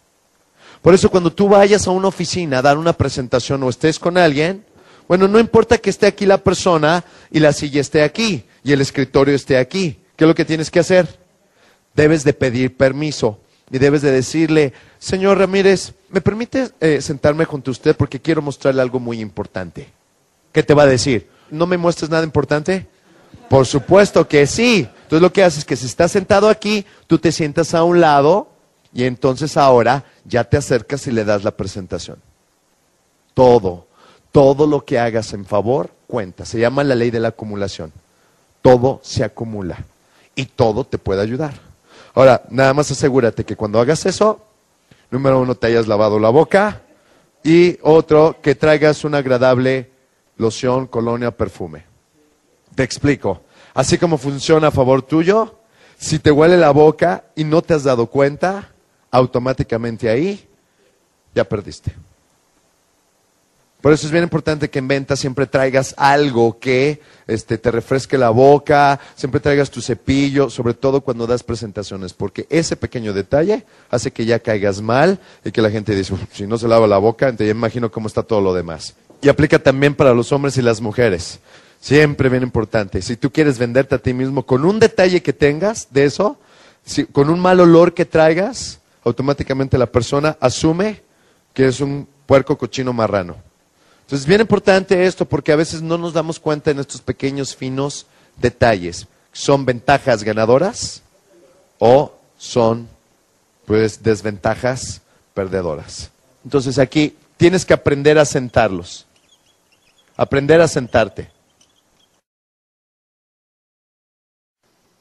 Por 0.83 0.95
eso 0.95 1.11
cuando 1.11 1.33
tú 1.33 1.49
vayas 1.49 1.87
a 1.87 1.93
una 1.93 2.09
oficina 2.09 2.59
a 2.59 2.63
dar 2.63 2.77
una 2.77 2.93
presentación 2.93 3.63
o 3.63 3.69
estés 3.69 3.99
con 3.99 4.19
alguien, 4.19 4.65
bueno, 5.09 5.29
no 5.29 5.39
importa 5.39 5.79
que 5.79 5.91
esté 5.91 6.07
aquí 6.07 6.27
la 6.27 6.39
persona 6.39 7.05
y 7.31 7.39
la 7.41 7.53
silla 7.53 7.81
esté 7.81 8.03
aquí 8.03 8.45
y 8.65 8.73
el 8.73 8.81
escritorio 8.81 9.35
esté 9.35 9.59
aquí. 9.59 9.99
¿Qué 10.17 10.25
es 10.25 10.29
lo 10.29 10.35
que 10.35 10.45
tienes 10.45 10.71
que 10.71 10.81
hacer? 10.81 11.19
Debes 11.95 12.25
de 12.25 12.33
pedir 12.33 12.77
permiso 12.77 13.39
y 13.71 13.79
debes 13.79 14.03
de 14.03 14.11
decirle, 14.11 14.73
señor 14.99 15.39
Ramírez, 15.39 15.93
¿me 16.11 16.21
permite 16.21 16.71
eh, 16.81 17.01
sentarme 17.01 17.45
junto 17.45 17.71
a 17.71 17.73
usted 17.73 17.97
porque 17.97 18.21
quiero 18.21 18.43
mostrarle 18.43 18.83
algo 18.83 18.99
muy 18.99 19.21
importante? 19.21 19.89
¿Qué 20.53 20.63
te 20.63 20.75
va 20.75 20.83
a 20.83 20.87
decir? 20.87 21.29
¿No 21.51 21.67
me 21.67 21.79
muestres 21.79 22.11
nada 22.11 22.25
importante? 22.25 22.87
Por 23.49 23.67
supuesto 23.67 24.27
que 24.29 24.47
sí. 24.47 24.89
Entonces 25.03 25.23
lo 25.23 25.33
que 25.33 25.43
haces 25.43 25.61
es 25.61 25.65
que 25.65 25.77
si 25.77 25.87
estás 25.87 26.13
sentado 26.13 26.49
aquí, 26.49 26.85
tú 27.07 27.19
te 27.19 27.33
sientas 27.33 27.75
a 27.75 27.85
un 27.85 28.01
lado 28.01 28.52
y 28.95 29.05
entonces 29.05 29.57
ahora 29.57 30.05
ya 30.25 30.45
te 30.45 30.57
acercas 30.57 31.07
y 31.07 31.13
le 31.13 31.25
das 31.25 31.45
la 31.45 31.53
presentación. 31.53 32.19
Todo, 33.35 33.87
todo 34.31 34.67
lo 34.67 34.85
que 34.85 34.99
hagas 34.99 35.33
en 35.33 35.45
favor 35.45 35.91
cuenta. 36.07 36.45
Se 36.45 36.61
llama 36.61 36.85
la 36.85 36.95
ley 36.95 37.11
de 37.11 37.21
la 37.21 37.29
acumulación. 37.29 37.93
Todo 38.61 39.01
se 39.03 39.25
acumula 39.25 39.79
y 40.35 40.47
todo 40.47 40.85
te 40.85 40.99
puede 40.99 41.23
ayudar. 41.23 41.55
Ahora, 42.15 42.43
nada 42.51 42.75
más 42.75 42.91
asegúrate 42.91 43.45
que 43.45 43.57
cuando 43.57 43.81
hagas 43.81 44.05
eso, 44.05 44.45
número 45.11 45.41
uno, 45.41 45.55
te 45.55 45.69
hayas 45.69 45.89
lavado 45.89 46.19
la 46.19 46.29
boca 46.29 46.83
y 47.43 47.79
otro, 47.83 48.37
que 48.43 48.55
traigas 48.55 49.05
una 49.05 49.19
agradable 49.19 49.91
loción, 50.37 50.87
colonia, 50.87 51.31
perfume. 51.31 51.85
Te 52.75 52.83
explico. 52.83 53.43
Así 53.75 53.97
como 53.97 54.19
funciona 54.19 54.69
a 54.69 54.71
favor 54.71 55.03
tuyo, 55.03 55.57
si 55.97 56.19
te 56.19 56.31
huele 56.31 56.57
la 56.57 56.71
boca 56.71 57.25
y 57.35 57.45
no 57.45 57.63
te 57.63 57.75
has 57.75 57.85
dado 57.85 58.07
cuenta, 58.07 58.73
automáticamente 59.13 60.09
ahí 60.09 60.45
ya 61.35 61.45
perdiste. 61.45 61.93
Por 63.83 63.93
eso 63.93 64.07
es 64.07 64.13
bien 64.13 64.23
importante 64.23 64.71
que 64.71 64.79
en 64.79 64.87
venta 64.87 65.17
siempre 65.17 65.45
traigas 65.45 65.93
algo 65.99 66.61
que 66.61 67.03
este, 67.27 67.59
te 67.59 67.69
refresque 67.73 68.17
la 68.17 68.31
boca, 68.31 69.01
siempre 69.17 69.41
traigas 69.41 69.73
tu 69.73 69.83
cepillo, 69.83 70.49
sobre 70.51 70.75
todo 70.75 71.01
cuando 71.01 71.27
das 71.27 71.43
presentaciones, 71.43 72.13
porque 72.13 72.47
ese 72.49 72.77
pequeño 72.77 73.13
detalle 73.13 73.67
hace 73.91 74.13
que 74.13 74.25
ya 74.25 74.39
caigas 74.39 74.81
mal 74.81 75.19
y 75.45 75.51
que 75.51 75.61
la 75.61 75.71
gente 75.71 75.97
dice, 75.97 76.15
si 76.33 76.47
no 76.47 76.59
se 76.59 76.69
lava 76.69 76.87
la 76.87 76.99
boca, 76.99 77.27
entonces 77.27 77.49
ya 77.49 77.59
imagino 77.59 77.91
cómo 77.91 78.07
está 78.07 78.23
todo 78.23 78.41
lo 78.41 78.55
demás. 78.55 78.95
Y 79.21 79.29
aplica 79.29 79.59
también 79.59 79.97
para 79.97 80.15
los 80.15 80.31
hombres 80.31 80.57
y 80.57 80.63
las 80.63 80.81
mujeres. 80.81 81.41
Siempre 81.81 82.29
bien 82.29 82.45
importante. 82.45 83.03
Si 83.03 83.17
tú 83.17 83.33
quieres 83.33 83.59
venderte 83.59 83.97
a 83.97 83.99
ti 83.99 84.15
mismo 84.15 84.47
con 84.47 84.65
un 84.65 84.79
detalle 84.79 85.23
que 85.23 85.33
tengas 85.33 85.89
de 85.91 86.05
eso, 86.05 86.39
con 87.11 87.31
un 87.31 87.41
mal 87.41 87.59
olor 87.59 87.95
que 87.95 88.05
traigas, 88.05 88.79
automáticamente 89.05 89.79
la 89.79 89.87
persona 89.87 90.37
asume 90.41 91.03
que 91.53 91.67
es 91.67 91.81
un 91.81 92.09
puerco 92.27 92.57
cochino 92.57 92.93
marrano. 92.93 93.37
Entonces, 94.03 94.21
es 94.21 94.27
bien 94.27 94.41
importante 94.41 95.07
esto 95.07 95.25
porque 95.25 95.53
a 95.53 95.57
veces 95.57 95.83
no 95.83 95.99
nos 95.99 96.13
damos 96.13 96.39
cuenta 96.39 96.71
en 96.71 96.79
estos 96.79 97.01
pequeños, 97.01 97.55
finos 97.55 98.07
detalles. 98.37 99.07
¿Son 99.33 99.65
ventajas 99.65 100.23
ganadoras 100.23 101.03
o 101.79 102.15
son, 102.37 102.89
pues, 103.67 104.03
desventajas 104.03 105.03
perdedoras? 105.35 106.11
Entonces, 106.45 106.79
aquí 106.79 107.17
tienes 107.37 107.65
que 107.65 107.75
aprender 107.75 108.19
a 108.19 108.25
sentarlos. 108.25 109.07
Aprender 110.17 110.61
a 110.61 110.69
sentarte. 110.69 111.31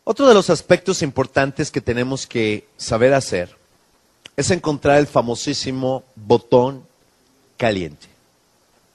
Otro 0.03 0.27
de 0.27 0.33
los 0.33 0.49
aspectos 0.49 1.01
importantes 1.01 1.69
que 1.69 1.81
tenemos 1.81 2.25
que 2.25 2.67
saber 2.77 3.13
hacer 3.13 3.60
es 4.35 4.51
encontrar 4.51 4.97
el 4.97 5.07
famosísimo 5.07 6.03
botón 6.15 6.83
caliente. 7.57 8.07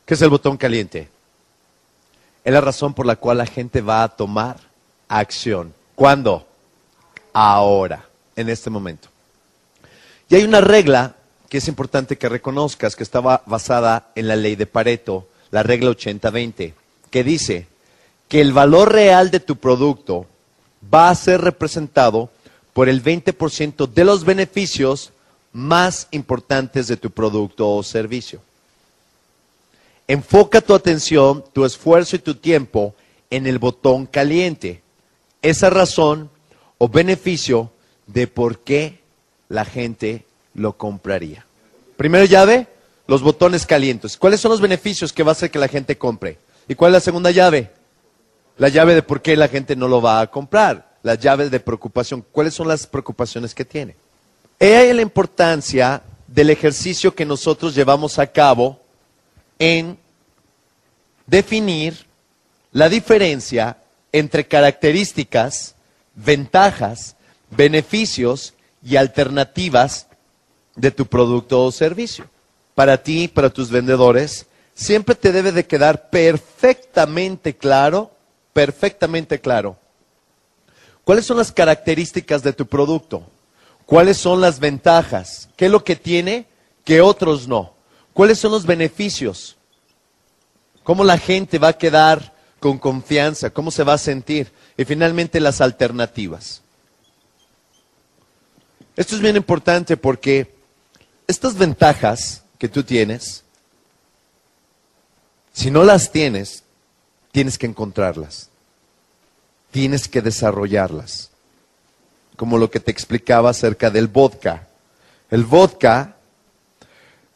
¿Qué 0.04 0.14
es 0.14 0.22
el 0.22 0.30
botón 0.30 0.56
caliente? 0.56 1.08
Es 2.44 2.52
la 2.52 2.60
razón 2.60 2.94
por 2.94 3.06
la 3.06 3.16
cual 3.16 3.38
la 3.38 3.46
gente 3.46 3.80
va 3.80 4.02
a 4.02 4.08
tomar 4.08 4.56
acción. 5.08 5.74
¿Cuándo? 5.94 6.46
Ahora, 7.32 8.06
en 8.34 8.48
este 8.48 8.70
momento. 8.70 9.08
Y 10.28 10.36
hay 10.36 10.44
una 10.44 10.60
regla 10.60 11.16
que 11.48 11.58
es 11.58 11.68
importante 11.68 12.18
que 12.18 12.28
reconozcas, 12.28 12.96
que 12.96 13.02
estaba 13.02 13.42
basada 13.46 14.10
en 14.14 14.28
la 14.28 14.36
ley 14.36 14.56
de 14.56 14.66
Pareto, 14.66 15.28
la 15.50 15.62
regla 15.62 15.90
80-20, 15.90 16.74
que 17.10 17.24
dice 17.24 17.68
que 18.28 18.40
el 18.40 18.52
valor 18.52 18.92
real 18.92 19.30
de 19.30 19.40
tu 19.40 19.56
producto 19.56 20.26
va 20.92 21.10
a 21.10 21.14
ser 21.14 21.40
representado 21.40 22.30
por 22.72 22.88
el 22.88 23.02
20% 23.02 23.86
de 23.88 24.04
los 24.04 24.24
beneficios 24.24 25.12
más 25.56 26.06
importantes 26.10 26.86
de 26.86 26.98
tu 26.98 27.10
producto 27.10 27.68
o 27.70 27.82
servicio. 27.82 28.42
Enfoca 30.06 30.60
tu 30.60 30.74
atención, 30.74 31.42
tu 31.52 31.64
esfuerzo 31.64 32.14
y 32.14 32.18
tu 32.18 32.34
tiempo 32.34 32.94
en 33.30 33.46
el 33.46 33.58
botón 33.58 34.04
caliente. 34.04 34.82
Esa 35.40 35.70
razón 35.70 36.30
o 36.76 36.88
beneficio 36.88 37.72
de 38.06 38.26
por 38.26 38.58
qué 38.58 39.00
la 39.48 39.64
gente 39.64 40.26
lo 40.54 40.76
compraría. 40.76 41.46
Primera 41.96 42.26
llave, 42.26 42.68
los 43.06 43.22
botones 43.22 43.64
calientes. 43.64 44.18
¿Cuáles 44.18 44.40
son 44.40 44.50
los 44.50 44.60
beneficios 44.60 45.12
que 45.12 45.22
va 45.22 45.30
a 45.30 45.32
hacer 45.32 45.50
que 45.50 45.58
la 45.58 45.68
gente 45.68 45.96
compre? 45.96 46.38
¿Y 46.68 46.74
cuál 46.74 46.90
es 46.90 46.94
la 46.94 47.00
segunda 47.00 47.30
llave? 47.30 47.70
La 48.58 48.68
llave 48.68 48.94
de 48.94 49.02
por 49.02 49.22
qué 49.22 49.36
la 49.36 49.48
gente 49.48 49.74
no 49.74 49.88
lo 49.88 50.02
va 50.02 50.20
a 50.20 50.30
comprar. 50.30 50.98
La 51.02 51.14
llave 51.14 51.48
de 51.48 51.60
preocupación. 51.60 52.24
¿Cuáles 52.30 52.52
son 52.52 52.68
las 52.68 52.86
preocupaciones 52.86 53.54
que 53.54 53.64
tiene? 53.64 53.96
He 54.58 54.94
la 54.94 55.02
importancia 55.02 56.02
del 56.26 56.50
ejercicio 56.50 57.14
que 57.14 57.26
nosotros 57.26 57.74
llevamos 57.74 58.18
a 58.18 58.26
cabo 58.26 58.80
en 59.58 59.98
definir 61.26 62.06
la 62.72 62.88
diferencia 62.88 63.78
entre 64.12 64.46
características, 64.46 65.74
ventajas, 66.14 67.16
beneficios 67.50 68.54
y 68.82 68.96
alternativas 68.96 70.06
de 70.74 70.90
tu 70.90 71.06
producto 71.06 71.64
o 71.64 71.72
servicio. 71.72 72.28
Para 72.74 73.02
ti, 73.02 73.28
para 73.28 73.50
tus 73.50 73.70
vendedores, 73.70 74.46
siempre 74.74 75.14
te 75.14 75.32
debe 75.32 75.52
de 75.52 75.66
quedar 75.66 76.10
perfectamente 76.10 77.56
claro, 77.56 78.10
perfectamente 78.52 79.40
claro, 79.40 79.76
cuáles 81.04 81.26
son 81.26 81.38
las 81.38 81.52
características 81.52 82.42
de 82.42 82.52
tu 82.52 82.66
producto, 82.66 83.26
cuáles 83.86 84.18
son 84.18 84.40
las 84.40 84.60
ventajas, 84.60 85.48
qué 85.56 85.66
es 85.66 85.70
lo 85.70 85.82
que 85.84 85.96
tiene 85.96 86.46
que 86.84 87.00
otros 87.00 87.48
no. 87.48 87.74
¿Cuáles 88.12 88.38
son 88.38 88.52
los 88.52 88.66
beneficios? 88.66 89.56
¿Cómo 90.82 91.04
la 91.04 91.18
gente 91.18 91.58
va 91.58 91.68
a 91.68 91.78
quedar 91.78 92.34
con 92.60 92.78
confianza? 92.78 93.50
¿Cómo 93.50 93.70
se 93.70 93.84
va 93.84 93.94
a 93.94 93.98
sentir? 93.98 94.52
Y 94.76 94.84
finalmente 94.84 95.40
las 95.40 95.60
alternativas. 95.60 96.62
Esto 98.96 99.14
es 99.14 99.20
bien 99.20 99.36
importante 99.36 99.96
porque 99.96 100.54
estas 101.26 101.56
ventajas 101.56 102.42
que 102.58 102.68
tú 102.68 102.82
tienes, 102.82 103.44
si 105.52 105.70
no 105.70 105.84
las 105.84 106.10
tienes, 106.10 106.62
tienes 107.32 107.58
que 107.58 107.66
encontrarlas. 107.66 108.48
Tienes 109.70 110.08
que 110.08 110.22
desarrollarlas. 110.22 111.30
Como 112.36 112.58
lo 112.58 112.70
que 112.70 112.80
te 112.80 112.90
explicaba 112.90 113.50
acerca 113.50 113.90
del 113.90 114.08
vodka. 114.08 114.68
El 115.30 115.44
vodka 115.44 116.16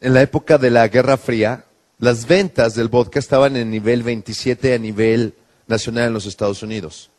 en 0.00 0.14
la 0.14 0.22
época 0.22 0.58
de 0.58 0.70
la 0.70 0.88
Guerra 0.88 1.16
Fría, 1.16 1.64
las 1.98 2.26
ventas 2.26 2.74
del 2.74 2.88
vodka 2.88 3.18
estaban 3.18 3.56
en 3.56 3.70
nivel 3.70 4.02
27 4.02 4.74
a 4.74 4.78
nivel 4.78 5.34
nacional 5.66 6.08
en 6.08 6.14
los 6.14 6.26
Estados 6.26 6.62
Unidos. 6.62 7.10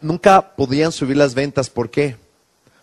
Nunca 0.00 0.54
podían 0.54 0.92
subir 0.92 1.16
las 1.16 1.34
ventas, 1.34 1.70
¿por 1.70 1.90
qué? 1.90 2.16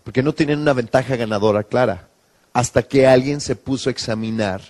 Porque 0.03 0.23
no 0.23 0.33
tenían 0.33 0.59
una 0.59 0.73
ventaja 0.73 1.15
ganadora 1.15 1.63
clara. 1.63 2.09
Hasta 2.51 2.83
que 2.83 3.07
alguien 3.07 3.41
se 3.41 3.55
puso 3.55 3.89
a 3.89 3.91
examinar 3.91 4.61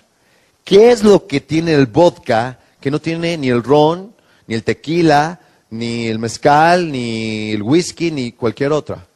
qué 0.64 0.90
es 0.90 1.02
lo 1.02 1.26
que 1.26 1.40
tiene 1.40 1.74
el 1.74 1.86
vodka 1.86 2.58
que 2.80 2.90
no 2.90 3.00
tiene 3.00 3.38
ni 3.38 3.48
el 3.48 3.62
ron, 3.62 4.14
ni 4.46 4.54
el 4.54 4.62
tequila, 4.62 5.40
ni 5.70 6.06
el 6.06 6.18
mezcal, 6.18 6.92
ni 6.92 7.52
el 7.52 7.62
whisky, 7.62 8.10
ni 8.10 8.32
cualquier 8.32 8.72
otra. 8.72 9.06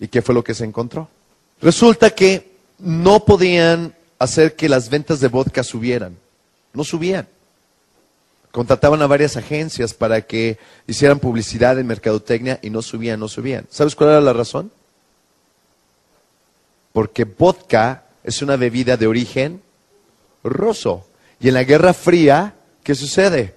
¿Y 0.00 0.08
qué 0.08 0.22
fue 0.22 0.34
lo 0.34 0.44
que 0.44 0.54
se 0.54 0.64
encontró? 0.64 1.08
Resulta 1.60 2.10
que 2.10 2.54
no 2.78 3.24
podían 3.24 3.94
hacer 4.18 4.56
que 4.56 4.68
las 4.68 4.88
ventas 4.88 5.20
de 5.20 5.28
vodka 5.28 5.62
subieran. 5.62 6.16
No 6.72 6.84
subían. 6.84 7.28
Contrataban 8.50 9.02
a 9.02 9.06
varias 9.06 9.36
agencias 9.36 9.94
para 9.94 10.22
que 10.22 10.58
hicieran 10.86 11.18
publicidad 11.18 11.78
en 11.78 11.86
mercadotecnia 11.86 12.58
y 12.62 12.70
no 12.70 12.82
subían, 12.82 13.18
no 13.20 13.28
subían. 13.28 13.66
¿Sabes 13.70 13.94
cuál 13.94 14.10
era 14.10 14.20
la 14.20 14.32
razón? 14.32 14.70
Porque 16.92 17.24
vodka 17.24 18.04
es 18.22 18.42
una 18.42 18.56
bebida 18.56 18.96
de 18.96 19.06
origen 19.06 19.62
ruso. 20.44 21.06
Y 21.40 21.48
en 21.48 21.54
la 21.54 21.64
Guerra 21.64 21.92
Fría, 21.92 22.54
¿qué 22.82 22.94
sucede? 22.94 23.54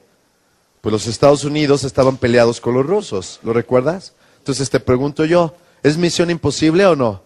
Pues 0.81 0.91
los 0.91 1.07
Estados 1.07 1.43
Unidos 1.43 1.83
estaban 1.83 2.17
peleados 2.17 2.59
con 2.61 2.73
los 2.73 2.85
rusos, 2.85 3.39
¿lo 3.43 3.53
recuerdas? 3.53 4.13
Entonces 4.39 4.69
te 4.69 4.79
pregunto 4.79 5.25
yo, 5.25 5.55
¿es 5.83 5.97
misión 5.97 6.29
imposible 6.29 6.85
o 6.85 6.95
no? 6.95 7.23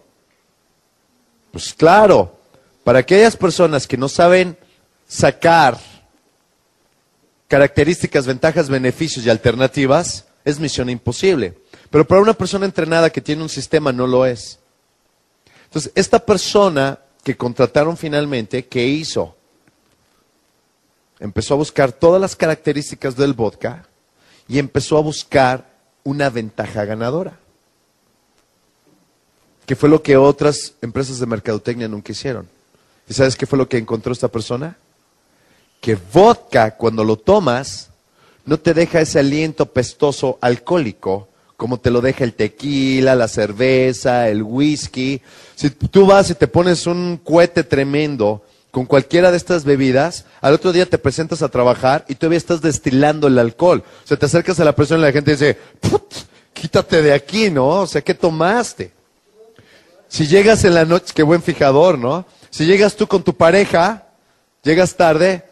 Pues 1.50 1.74
claro, 1.74 2.38
para 2.84 3.00
aquellas 3.00 3.36
personas 3.36 3.86
que 3.86 3.96
no 3.96 4.08
saben 4.08 4.56
sacar 5.06 5.78
características, 7.48 8.26
ventajas, 8.26 8.68
beneficios 8.68 9.26
y 9.26 9.30
alternativas, 9.30 10.24
es 10.44 10.58
misión 10.58 10.88
imposible. 10.88 11.58
Pero 11.90 12.06
para 12.06 12.22
una 12.22 12.32
persona 12.32 12.64
entrenada 12.64 13.10
que 13.10 13.20
tiene 13.20 13.42
un 13.42 13.50
sistema 13.50 13.92
no 13.92 14.06
lo 14.06 14.24
es. 14.24 14.58
Entonces, 15.64 15.92
esta 15.94 16.18
persona 16.18 16.98
que 17.22 17.36
contrataron 17.36 17.96
finalmente, 17.96 18.66
¿qué 18.66 18.86
hizo? 18.86 19.36
Empezó 21.20 21.54
a 21.54 21.58
buscar 21.58 21.92
todas 21.92 22.20
las 22.20 22.34
características 22.34 23.16
del 23.16 23.34
vodka 23.34 23.86
y 24.48 24.58
empezó 24.58 24.96
a 24.96 25.02
buscar 25.02 25.70
una 26.02 26.30
ventaja 26.30 26.84
ganadora. 26.84 27.38
Que 29.66 29.76
fue 29.76 29.88
lo 29.88 30.02
que 30.02 30.16
otras 30.16 30.74
empresas 30.82 31.18
de 31.18 31.26
mercadotecnia 31.26 31.88
nunca 31.88 32.12
hicieron. 32.12 32.48
¿Y 33.08 33.14
sabes 33.14 33.36
qué 33.36 33.46
fue 33.46 33.58
lo 33.58 33.68
que 33.68 33.78
encontró 33.78 34.12
esta 34.12 34.28
persona? 34.28 34.76
Que 35.80 35.96
vodka, 36.12 36.76
cuando 36.76 37.04
lo 37.04 37.16
tomas, 37.16 37.90
no 38.44 38.58
te 38.58 38.74
deja 38.74 39.00
ese 39.00 39.18
aliento 39.18 39.66
pestoso 39.66 40.38
alcohólico 40.40 41.28
como 41.62 41.78
te 41.78 41.92
lo 41.92 42.00
deja 42.00 42.24
el 42.24 42.34
tequila, 42.34 43.14
la 43.14 43.28
cerveza, 43.28 44.28
el 44.28 44.42
whisky. 44.42 45.22
Si 45.54 45.70
tú 45.70 46.06
vas 46.06 46.28
y 46.28 46.34
te 46.34 46.48
pones 46.48 46.88
un 46.88 47.20
cohete 47.22 47.62
tremendo 47.62 48.42
con 48.72 48.84
cualquiera 48.84 49.30
de 49.30 49.36
estas 49.36 49.62
bebidas, 49.62 50.24
al 50.40 50.54
otro 50.54 50.72
día 50.72 50.86
te 50.86 50.98
presentas 50.98 51.40
a 51.40 51.50
trabajar 51.50 52.04
y 52.08 52.16
todavía 52.16 52.38
estás 52.38 52.62
destilando 52.62 53.28
el 53.28 53.38
alcohol. 53.38 53.84
O 54.04 54.08
sea, 54.08 54.16
te 54.16 54.26
acercas 54.26 54.58
a 54.58 54.64
la 54.64 54.74
persona 54.74 55.02
y 55.02 55.04
la 55.04 55.12
gente 55.12 55.30
dice, 55.30 55.56
quítate 56.52 57.00
de 57.00 57.12
aquí, 57.12 57.48
¿no? 57.48 57.68
O 57.68 57.86
sea, 57.86 58.02
¿qué 58.02 58.14
tomaste? 58.14 58.90
Si 60.12 60.26
llegas 60.26 60.62
en 60.64 60.74
la 60.74 60.84
noche, 60.84 61.14
qué 61.14 61.22
buen 61.22 61.42
fijador, 61.42 61.98
¿no? 61.98 62.26
Si 62.50 62.66
llegas 62.66 62.96
tú 62.96 63.06
con 63.06 63.22
tu 63.22 63.34
pareja, 63.34 64.08
llegas 64.62 64.94
tarde, 64.94 65.42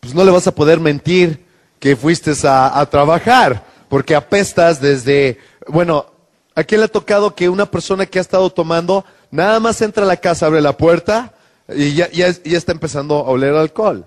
pues 0.00 0.14
no 0.14 0.24
le 0.24 0.30
vas 0.30 0.46
a 0.46 0.54
poder 0.54 0.80
mentir 0.80 1.44
que 1.78 1.96
fuiste 1.96 2.32
a, 2.44 2.88
trabajar, 2.90 3.62
porque 3.90 4.14
apestas 4.14 4.80
desde, 4.80 5.38
bueno, 5.68 6.06
¿a 6.54 6.64
quién 6.64 6.80
le 6.80 6.86
ha 6.86 6.88
tocado 6.88 7.34
que 7.34 7.50
una 7.50 7.70
persona 7.70 8.06
que 8.06 8.18
ha 8.18 8.22
estado 8.22 8.48
tomando, 8.48 9.04
nada 9.30 9.60
más 9.60 9.82
entra 9.82 10.04
a 10.04 10.06
la 10.06 10.16
casa, 10.16 10.46
abre 10.46 10.62
la 10.62 10.78
puerta, 10.78 11.34
y 11.68 11.92
ya, 11.92 12.10
ya, 12.10 12.30
ya 12.30 12.56
está 12.56 12.72
empezando 12.72 13.16
a 13.16 13.28
oler 13.28 13.54
alcohol. 13.54 14.06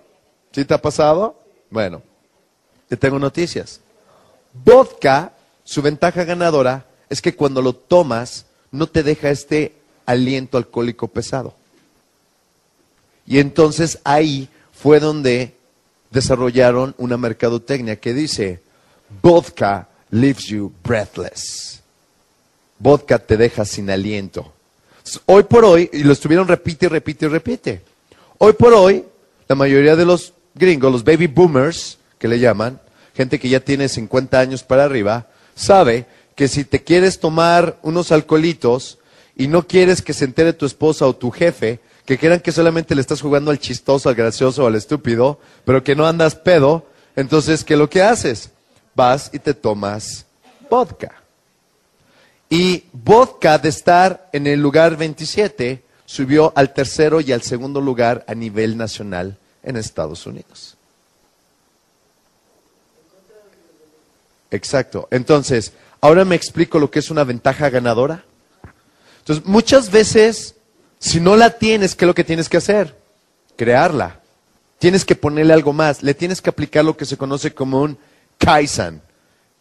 ¿Sí 0.51 0.65
te 0.65 0.73
ha 0.73 0.81
pasado? 0.81 1.39
Bueno, 1.69 2.01
te 2.87 2.97
tengo 2.97 3.19
noticias. 3.19 3.79
Vodka, 4.55 5.33
su 5.63 5.83
ventaja 5.83 6.23
ganadora 6.23 6.87
es 7.09 7.21
que 7.21 7.35
cuando 7.35 7.61
lo 7.61 7.73
tomas 7.73 8.47
no 8.71 8.87
te 8.87 9.03
deja 9.03 9.29
este 9.29 9.78
aliento 10.09 10.57
alcohólico 10.57 11.07
pesado. 11.07 11.53
Y 13.27 13.37
entonces 13.37 13.99
ahí 14.03 14.49
fue 14.73 14.99
donde 14.99 15.53
desarrollaron 16.09 16.95
una 16.97 17.15
mercadotecnia 17.15 17.97
que 17.97 18.15
dice, 18.15 18.59
vodka 19.21 19.87
leaves 20.09 20.45
you 20.47 20.73
breathless. 20.83 21.81
Vodka 22.79 23.19
te 23.19 23.37
deja 23.37 23.65
sin 23.65 23.91
aliento. 23.91 24.51
Hoy 25.27 25.43
por 25.43 25.63
hoy, 25.63 25.87
y 25.93 26.03
lo 26.03 26.13
estuvieron 26.13 26.47
repite, 26.47 26.89
repite, 26.89 27.29
repite. 27.29 27.81
Hoy 28.39 28.53
por 28.53 28.73
hoy, 28.73 29.05
la 29.47 29.55
mayoría 29.55 29.95
de 29.95 30.05
los 30.05 30.33
gringos, 30.55 30.91
los 30.91 31.03
baby 31.03 31.27
boomers, 31.27 31.99
que 32.17 32.27
le 32.27 32.39
llaman, 32.39 32.81
gente 33.13 33.39
que 33.39 33.49
ya 33.49 33.59
tiene 33.59 33.87
50 33.87 34.39
años 34.39 34.63
para 34.63 34.85
arriba, 34.85 35.27
sabe 35.53 36.07
que 36.35 36.47
si 36.47 36.63
te 36.63 36.83
quieres 36.83 37.19
tomar 37.19 37.77
unos 37.83 38.11
alcoholitos 38.11 38.97
y 39.39 39.47
no 39.47 39.65
quieres 39.65 40.01
que 40.01 40.11
se 40.11 40.25
entere 40.25 40.51
tu 40.51 40.65
esposa 40.65 41.07
o 41.07 41.15
tu 41.15 41.31
jefe, 41.31 41.79
que 42.05 42.17
crean 42.17 42.41
que 42.41 42.51
solamente 42.51 42.93
le 42.93 42.99
estás 42.99 43.21
jugando 43.21 43.51
al 43.51 43.59
chistoso, 43.59 44.09
al 44.09 44.15
gracioso, 44.15 44.67
al 44.67 44.75
estúpido, 44.75 45.39
pero 45.63 45.81
que 45.81 45.95
no 45.95 46.05
andas 46.05 46.35
pedo, 46.35 46.85
entonces, 47.15 47.63
¿qué 47.63 47.75
es 47.75 47.79
lo 47.79 47.89
que 47.89 48.03
haces? 48.03 48.49
Vas 48.93 49.29
y 49.31 49.39
te 49.39 49.53
tomas 49.53 50.25
vodka. 50.69 51.23
Y 52.49 52.83
vodka 52.91 53.57
de 53.57 53.69
estar 53.69 54.29
en 54.33 54.45
el 54.45 54.59
lugar 54.59 54.97
27 54.97 55.83
subió 56.05 56.51
al 56.53 56.73
tercero 56.73 57.21
y 57.21 57.31
al 57.31 57.41
segundo 57.41 57.79
lugar 57.79 58.25
a 58.27 58.35
nivel 58.35 58.75
nacional 58.75 59.37
en 59.63 59.77
Estados 59.77 60.25
Unidos. 60.25 60.75
Exacto. 64.51 65.07
Entonces, 65.11 65.71
ahora 66.01 66.25
me 66.25 66.35
explico 66.35 66.77
lo 66.77 66.91
que 66.91 66.99
es 66.99 67.09
una 67.09 67.23
ventaja 67.23 67.69
ganadora. 67.69 68.25
Entonces, 69.29 69.47
muchas 69.47 69.91
veces, 69.91 70.55
si 70.97 71.19
no 71.19 71.35
la 71.35 71.51
tienes, 71.51 71.93
¿qué 71.93 72.05
es 72.05 72.07
lo 72.07 72.15
que 72.15 72.23
tienes 72.23 72.49
que 72.49 72.57
hacer? 72.57 72.97
Crearla. 73.55 74.21
Tienes 74.79 75.05
que 75.05 75.15
ponerle 75.15 75.53
algo 75.53 75.71
más. 75.71 76.01
Le 76.01 76.15
tienes 76.15 76.41
que 76.41 76.49
aplicar 76.49 76.83
lo 76.83 76.97
que 76.97 77.05
se 77.05 77.15
conoce 77.15 77.53
como 77.53 77.79
un 77.79 77.95
kaizen. 78.39 79.03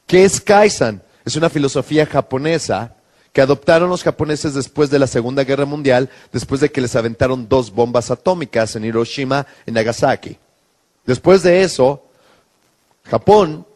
¿Qué 0.07 0.25
es 0.25 0.41
kaizen? 0.41 1.03
Es 1.23 1.37
una 1.37 1.51
filosofía 1.51 2.07
japonesa 2.07 2.95
que 3.31 3.43
adoptaron 3.43 3.91
los 3.91 4.03
japoneses 4.03 4.55
después 4.55 4.89
de 4.89 5.01
la 5.01 5.07
Segunda 5.07 5.45
Guerra 5.45 5.67
Mundial, 5.67 6.09
después 6.33 6.63
de 6.63 6.73
que 6.73 6.81
les 6.81 6.97
aventaron 6.97 7.47
dos 7.47 7.71
bombas 7.71 8.11
atómicas 8.11 8.75
en 8.75 8.87
Hiroshima 8.87 9.47
y 9.67 9.73
Nagasaki. 9.73 10.39
Después 11.05 11.43
de 11.43 11.61
eso, 11.61 12.07
Japón 13.05 13.67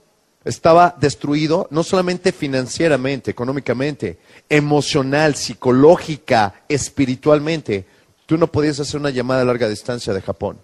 estaba 0.44 0.96
destruido 0.98 1.68
no 1.70 1.82
solamente 1.82 2.32
financieramente, 2.32 3.30
económicamente, 3.30 4.18
emocional, 4.48 5.34
psicológica, 5.34 6.62
espiritualmente. 6.68 7.86
Tú 8.26 8.36
no 8.36 8.46
podías 8.46 8.80
hacer 8.80 9.00
una 9.00 9.10
llamada 9.10 9.42
a 9.42 9.44
larga 9.44 9.68
distancia 9.68 10.12
de 10.12 10.22
Japón. 10.22 10.58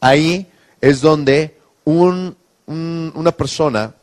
Ahí 0.00 0.46
es 0.80 1.00
donde 1.00 1.58
un, 1.84 2.36
un, 2.66 3.12
una 3.14 3.32
persona 3.32 3.94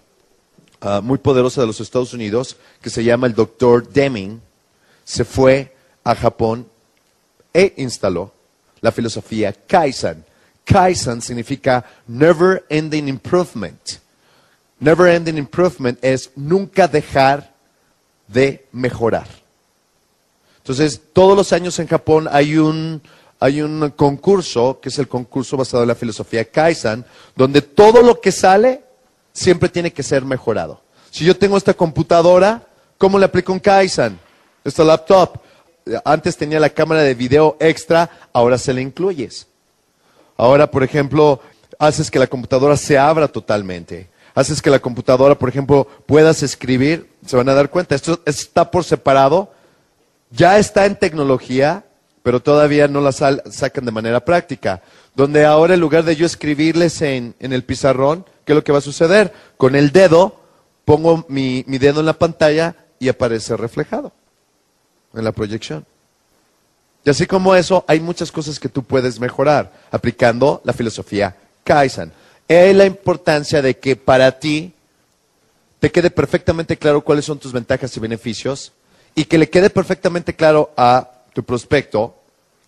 uh, 0.81 1.01
muy 1.01 1.17
poderosa 1.17 1.61
de 1.61 1.67
los 1.67 1.81
Estados 1.81 2.13
Unidos, 2.13 2.57
que 2.81 2.89
se 2.89 3.03
llama 3.03 3.27
el 3.27 3.33
doctor 3.33 3.87
Deming, 3.87 4.41
se 5.03 5.23
fue 5.23 5.75
a 6.03 6.15
Japón 6.15 6.67
e 7.53 7.73
instaló 7.77 8.31
la 8.81 8.91
filosofía 8.91 9.53
Kaizen. 9.53 10.23
Kaizen 10.63 11.21
significa 11.21 11.83
Never 12.07 12.65
Ending 12.69 13.07
Improvement. 13.07 14.06
Never 14.79 15.07
Ending 15.07 15.37
Improvement 15.37 15.97
es 16.03 16.31
nunca 16.35 16.87
dejar 16.87 17.53
de 18.27 18.65
mejorar. 18.71 19.27
Entonces, 20.57 21.01
todos 21.13 21.35
los 21.35 21.53
años 21.53 21.79
en 21.79 21.87
Japón 21.87 22.27
hay 22.29 22.57
un, 22.57 23.01
hay 23.39 23.61
un 23.61 23.89
concurso, 23.91 24.79
que 24.81 24.89
es 24.89 24.99
el 24.99 25.07
concurso 25.07 25.57
basado 25.57 25.83
en 25.83 25.89
la 25.89 25.95
filosofía 25.95 26.45
Kaizen, 26.45 27.05
donde 27.35 27.61
todo 27.61 28.01
lo 28.01 28.19
que 28.19 28.31
sale 28.31 28.83
siempre 29.33 29.69
tiene 29.69 29.93
que 29.93 30.03
ser 30.03 30.25
mejorado. 30.25 30.81
Si 31.09 31.23
yo 31.25 31.37
tengo 31.37 31.57
esta 31.57 31.73
computadora, 31.73 32.67
¿cómo 32.97 33.17
le 33.17 33.25
aplico 33.25 33.53
un 33.53 33.59
Kaizen? 33.59 34.19
Esta 34.63 34.83
laptop. 34.83 35.39
Antes 36.03 36.35
tenía 36.35 36.59
la 36.59 36.69
cámara 36.69 37.01
de 37.01 37.13
video 37.13 37.55
extra, 37.59 38.09
ahora 38.33 38.57
se 38.57 38.73
le 38.73 38.81
incluyes. 38.81 39.47
Ahora, 40.35 40.69
por 40.69 40.83
ejemplo, 40.83 41.39
haces 41.79 42.11
que 42.11 42.19
la 42.19 42.27
computadora 42.27 42.75
se 42.75 42.97
abra 42.97 43.27
totalmente. 43.27 44.09
Haces 44.37 44.61
que 44.61 44.69
la 44.69 44.77
computadora, 44.77 45.33
por 45.33 45.49
ejemplo, 45.49 45.87
puedas 46.05 46.43
escribir. 46.43 47.09
Se 47.25 47.35
van 47.35 47.49
a 47.49 47.55
dar 47.55 47.71
cuenta, 47.71 47.95
esto 47.95 48.21
está 48.23 48.69
por 48.69 48.83
separado. 48.83 49.51
Ya 50.29 50.59
está 50.59 50.85
en 50.85 50.95
tecnología, 50.95 51.85
pero 52.21 52.39
todavía 52.39 52.87
no 52.87 53.01
la 53.01 53.11
sacan 53.13 53.83
de 53.83 53.91
manera 53.91 54.23
práctica. 54.23 54.83
Donde 55.15 55.43
ahora 55.43 55.73
en 55.73 55.79
lugar 55.79 56.03
de 56.03 56.15
yo 56.15 56.27
escribirles 56.27 57.01
en, 57.01 57.33
en 57.39 57.51
el 57.51 57.63
pizarrón, 57.63 58.27
¿qué 58.45 58.51
es 58.51 58.55
lo 58.55 58.63
que 58.63 58.71
va 58.71 58.77
a 58.77 58.81
suceder? 58.81 59.33
Con 59.57 59.75
el 59.75 59.91
dedo 59.91 60.39
pongo 60.85 61.25
mi, 61.29 61.63
mi 61.65 61.79
dedo 61.79 62.01
en 62.01 62.05
la 62.05 62.13
pantalla 62.13 62.75
y 62.99 63.09
aparece 63.09 63.57
reflejado 63.57 64.11
en 65.15 65.23
la 65.23 65.31
proyección. 65.31 65.83
Y 67.03 67.09
así 67.09 67.25
como 67.25 67.55
eso, 67.55 67.83
hay 67.87 67.99
muchas 68.01 68.31
cosas 68.31 68.59
que 68.59 68.69
tú 68.69 68.83
puedes 68.83 69.19
mejorar 69.19 69.73
aplicando 69.89 70.61
la 70.63 70.73
filosofía 70.73 71.35
Kaizen. 71.63 72.13
Es 72.47 72.75
la 72.75 72.85
importancia 72.85 73.61
de 73.61 73.77
que 73.77 73.95
para 73.95 74.39
ti 74.39 74.73
te 75.79 75.91
quede 75.91 76.09
perfectamente 76.09 76.77
claro 76.77 77.01
cuáles 77.01 77.25
son 77.25 77.39
tus 77.39 77.51
ventajas 77.51 77.95
y 77.95 77.99
beneficios 77.99 78.71
y 79.15 79.25
que 79.25 79.37
le 79.37 79.49
quede 79.49 79.69
perfectamente 79.69 80.35
claro 80.35 80.71
a 80.77 81.11
tu 81.33 81.43
prospecto 81.43 82.15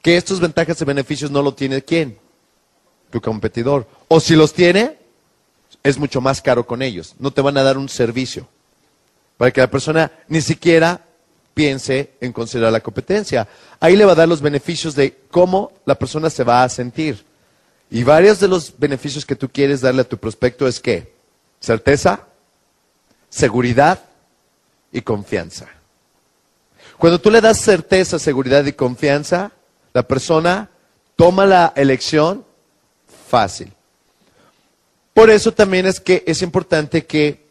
que 0.02 0.18
estos 0.18 0.40
ventajas 0.40 0.82
y 0.82 0.86
beneficios 0.86 1.32
no 1.32 1.42
lo 1.42 1.54
tiene 1.54 1.82
quién? 1.84 2.18
Tu 3.10 3.22
competidor. 3.22 3.88
O 4.08 4.20
si 4.20 4.36
los 4.36 4.54
tiene, 4.54 4.98
es 5.84 5.98
mucho 5.98 6.22
más 6.22 6.42
caro 6.42 6.66
con 6.66 6.82
ellos. 6.82 7.16
No 7.20 7.32
te 7.32 7.42
van 7.42 7.58
a 7.58 7.64
dar 7.64 7.78
un 7.78 7.90
servicio. 7.90 8.48
Para 9.38 9.52
que 9.52 9.62
la 9.62 9.72
persona 9.72 10.12
ni 10.28 10.42
siquiera 10.42 11.02
piense 11.54 12.12
en 12.22 12.32
considerar 12.32 12.72
la 12.72 12.80
competencia. 12.80 13.48
Ahí 13.80 13.96
le 13.96 14.06
va 14.06 14.14
a 14.14 14.16
dar 14.16 14.28
los 14.28 14.42
beneficios 14.42 14.96
de 14.96 15.18
cómo 15.30 15.72
la 15.86 15.96
persona 15.96 16.30
se 16.30 16.44
va 16.44 16.64
a 16.64 16.70
sentir. 16.70 17.26
Y 17.92 18.04
varios 18.04 18.40
de 18.40 18.48
los 18.48 18.78
beneficios 18.78 19.26
que 19.26 19.36
tú 19.36 19.50
quieres 19.50 19.82
darle 19.82 20.02
a 20.02 20.08
tu 20.08 20.18
prospecto 20.18 20.68
es 20.68 20.80
que 20.80 21.14
certeza, 21.60 22.28
seguridad 23.30 24.00
y 24.92 25.02
confianza. 25.02 25.68
Cuando 26.98 27.20
tú 27.20 27.32
le 27.32 27.42
das 27.42 27.60
certeza, 27.60 28.20
seguridad 28.20 28.66
y 28.66 28.74
confianza, 28.74 29.52
la 29.94 30.04
persona 30.04 30.70
toma 31.16 31.46
la 31.46 31.74
elección 31.76 32.46
fácil. 33.28 33.74
Por 35.14 35.30
eso 35.30 35.52
también 35.52 35.86
es 35.86 36.00
que 36.00 36.24
es 36.28 36.42
importante 36.42 37.06
que 37.06 37.48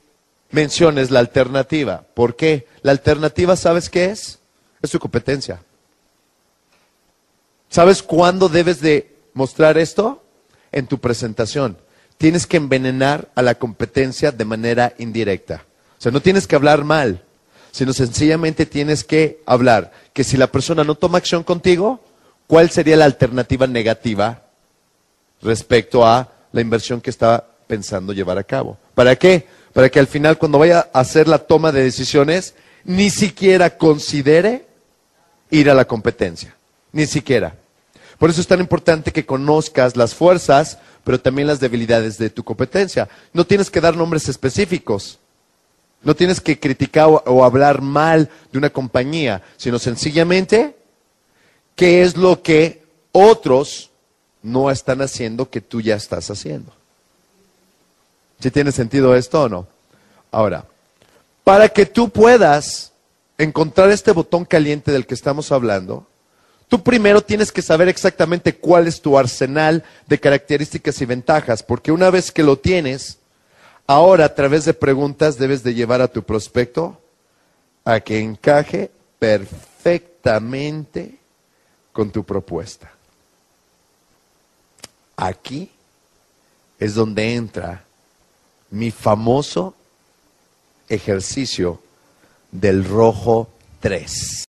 menciones 0.51 1.11
la 1.11 1.19
alternativa. 1.19 2.05
¿Por 2.15 2.37
qué? 2.37 2.67
La 2.83 2.93
alternativa, 2.93 3.57
¿sabes 3.57 3.91
qué 3.91 4.07
es? 4.07 4.39
Es 4.81 4.91
su 4.91 4.99
competencia. 4.99 5.61
¿Sabes 7.69 8.03
cuándo 8.03 8.49
debes 8.49 8.81
de 8.81 9.15
mostrar 9.35 9.77
esto? 9.77 10.23
En 10.73 10.87
tu 10.87 10.99
presentación. 10.99 11.79
Tienes 12.17 12.47
que 12.47 12.57
envenenar 12.57 13.29
a 13.35 13.43
la 13.43 13.55
competencia 13.55 14.33
de 14.33 14.45
manera 14.45 14.95
indirecta. 14.99 15.65
O 15.99 16.01
sea, 16.01 16.13
no 16.13 16.21
tienes 16.21 16.47
que 16.47 16.57
hablar 16.57 16.85
mal, 16.85 17.23
sino 17.71 17.93
sencillamente 17.93 18.67
tienes 18.67 19.05
que 19.05 19.41
hablar 19.47 19.93
que 20.13 20.25
si 20.25 20.37
la 20.37 20.49
persona 20.49 20.85
no 20.85 20.95
toma 20.95 21.19
acción 21.19 21.45
contigo, 21.45 22.01
¿cuál 22.47 22.71
sería 22.71 22.97
la 22.97 23.05
alternativa 23.05 23.67
negativa 23.67 24.43
respecto 25.43 26.05
a 26.05 26.33
la 26.53 26.61
inversión 26.61 27.01
que 27.01 27.11
está 27.11 27.47
pensando 27.67 28.13
llevar 28.13 28.39
a 28.39 28.45
cabo. 28.45 28.79
¿Para 28.95 29.15
qué? 29.15 29.47
para 29.73 29.91
que 29.91 30.01
al 30.01 30.09
final 30.09 30.39
cuando 30.39 30.59
vaya 30.59 30.89
a 30.93 31.01
hacer 31.01 31.29
la 31.29 31.39
toma 31.39 31.71
de 31.71 31.85
decisiones, 31.85 32.55
ni 32.85 33.11
siquiera 33.11 33.77
considere 33.77 34.67
ir 35.51 35.71
a 35.71 35.75
la 35.75 35.85
competencia. 35.85 36.57
Ni 36.91 37.07
siquiera. 37.07 37.55
Por 38.19 38.31
eso 38.31 38.41
es 38.41 38.47
tan 38.49 38.61
importante 38.61 39.13
que 39.13 39.25
conozcas 39.25 39.97
las 39.97 40.15
fuerzas, 40.15 40.79
pero 41.05 41.21
también 41.21 41.47
las 41.47 41.61
debilidades 41.61 42.19
de 42.19 42.31
tu 42.31 42.43
competencia. 42.43 43.09
No 43.33 43.47
tienes 43.47 43.71
que 43.71 43.81
dar 43.81 43.97
nombres 43.97 44.29
específicos. 44.29 45.19
No 46.03 46.15
tienes 46.15 46.41
que 46.41 46.59
criticar 46.59 47.09
o, 47.09 47.45
hablar 47.45 47.81
mal 47.81 48.29
de 48.53 48.59
una 48.59 48.71
compañía, 48.71 49.43
sino 49.57 49.79
sencillamente 49.79 50.77
qué 51.77 52.03
es 52.03 52.17
lo 52.17 52.43
que 52.43 52.85
otros 53.13 53.91
no 54.43 54.71
están 54.71 55.01
haciendo 55.03 55.49
que 55.51 55.61
tú 55.61 55.81
ya 55.81 55.97
estás 55.97 56.31
haciendo. 56.31 56.73
¿Sí 58.41 58.51
tiene 58.51 58.73
sentido 58.73 59.15
esto 59.15 59.43
o 59.43 59.49
no? 59.49 59.67
Ahora, 60.31 60.65
para 61.43 61.69
que 61.69 61.87
tú 61.87 62.11
puedas 62.11 62.93
encontrar 63.37 63.91
este 63.91 64.13
botón 64.13 64.45
caliente 64.45 64.93
del 64.93 65.07
que 65.07 65.15
estamos 65.15 65.51
hablando, 65.51 66.07
tú 66.69 66.83
primero 66.83 67.21
tienes 67.21 67.51
que 67.51 67.63
saber 67.63 67.89
exactamente 67.89 68.55
cuál 68.55 68.87
es 68.87 69.01
tu 69.01 69.19
arsenal 69.19 69.85
de 70.07 70.21
características 70.21 71.01
y 71.01 71.07
ventajas, 71.07 71.63
porque 71.63 71.93
una 71.93 72.11
vez 72.11 72.31
que 72.31 72.43
lo 72.43 72.59
tienes, 72.59 73.19
ahora 73.87 74.27
a 74.27 74.35
través 74.35 74.65
de 74.65 74.75
preguntas 74.75 75.39
debes 75.39 75.63
de 75.63 75.75
llevar 75.75 76.01
a 76.01 76.09
tu 76.09 76.23
prospecto 76.23 77.01
a 77.85 78.01
que 78.01 78.21
encaje 78.21 78.91
perfectamente 79.19 81.19
con 81.93 82.11
tu 82.11 82.25
propuesta. 82.25 82.93
Aquí 85.17 85.71
es 86.79 86.95
donde 86.95 87.35
entra 87.35 87.85
mi 88.71 88.91
famoso 88.91 89.75
ejercicio 90.89 91.81
del 92.53 92.85
rojo 92.85 93.49
3. 93.81 94.48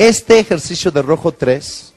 Este 0.00 0.38
ejercicio 0.38 0.90
de 0.90 1.02
rojo 1.02 1.30
3 1.30 1.92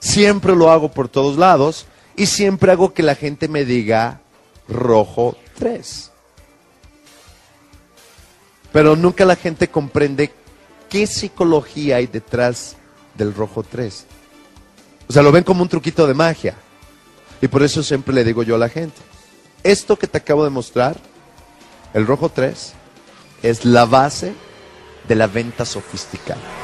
siempre 0.00 0.56
lo 0.56 0.70
hago 0.70 0.90
por 0.90 1.10
todos 1.10 1.36
lados 1.36 1.84
y 2.16 2.24
siempre 2.24 2.72
hago 2.72 2.94
que 2.94 3.02
la 3.02 3.14
gente 3.14 3.48
me 3.48 3.66
diga 3.66 4.22
rojo 4.66 5.36
3. 5.58 6.10
Pero 8.72 8.96
nunca 8.96 9.26
la 9.26 9.36
gente 9.36 9.68
comprende 9.68 10.32
qué 10.88 11.06
psicología 11.06 11.96
hay 11.96 12.06
detrás 12.06 12.76
del 13.14 13.34
rojo 13.34 13.62
3. 13.62 14.06
O 15.06 15.12
sea, 15.12 15.22
lo 15.22 15.30
ven 15.30 15.44
como 15.44 15.60
un 15.60 15.68
truquito 15.68 16.06
de 16.06 16.14
magia. 16.14 16.54
Y 17.42 17.48
por 17.48 17.62
eso 17.62 17.82
siempre 17.82 18.14
le 18.14 18.24
digo 18.24 18.42
yo 18.42 18.54
a 18.54 18.58
la 18.58 18.70
gente, 18.70 19.02
esto 19.62 19.98
que 19.98 20.06
te 20.06 20.16
acabo 20.16 20.44
de 20.44 20.50
mostrar, 20.50 20.96
el 21.92 22.06
rojo 22.06 22.30
3, 22.30 22.72
es 23.42 23.66
la 23.66 23.84
base 23.84 24.32
de 25.06 25.14
la 25.14 25.26
venta 25.26 25.66
sofisticada. 25.66 26.63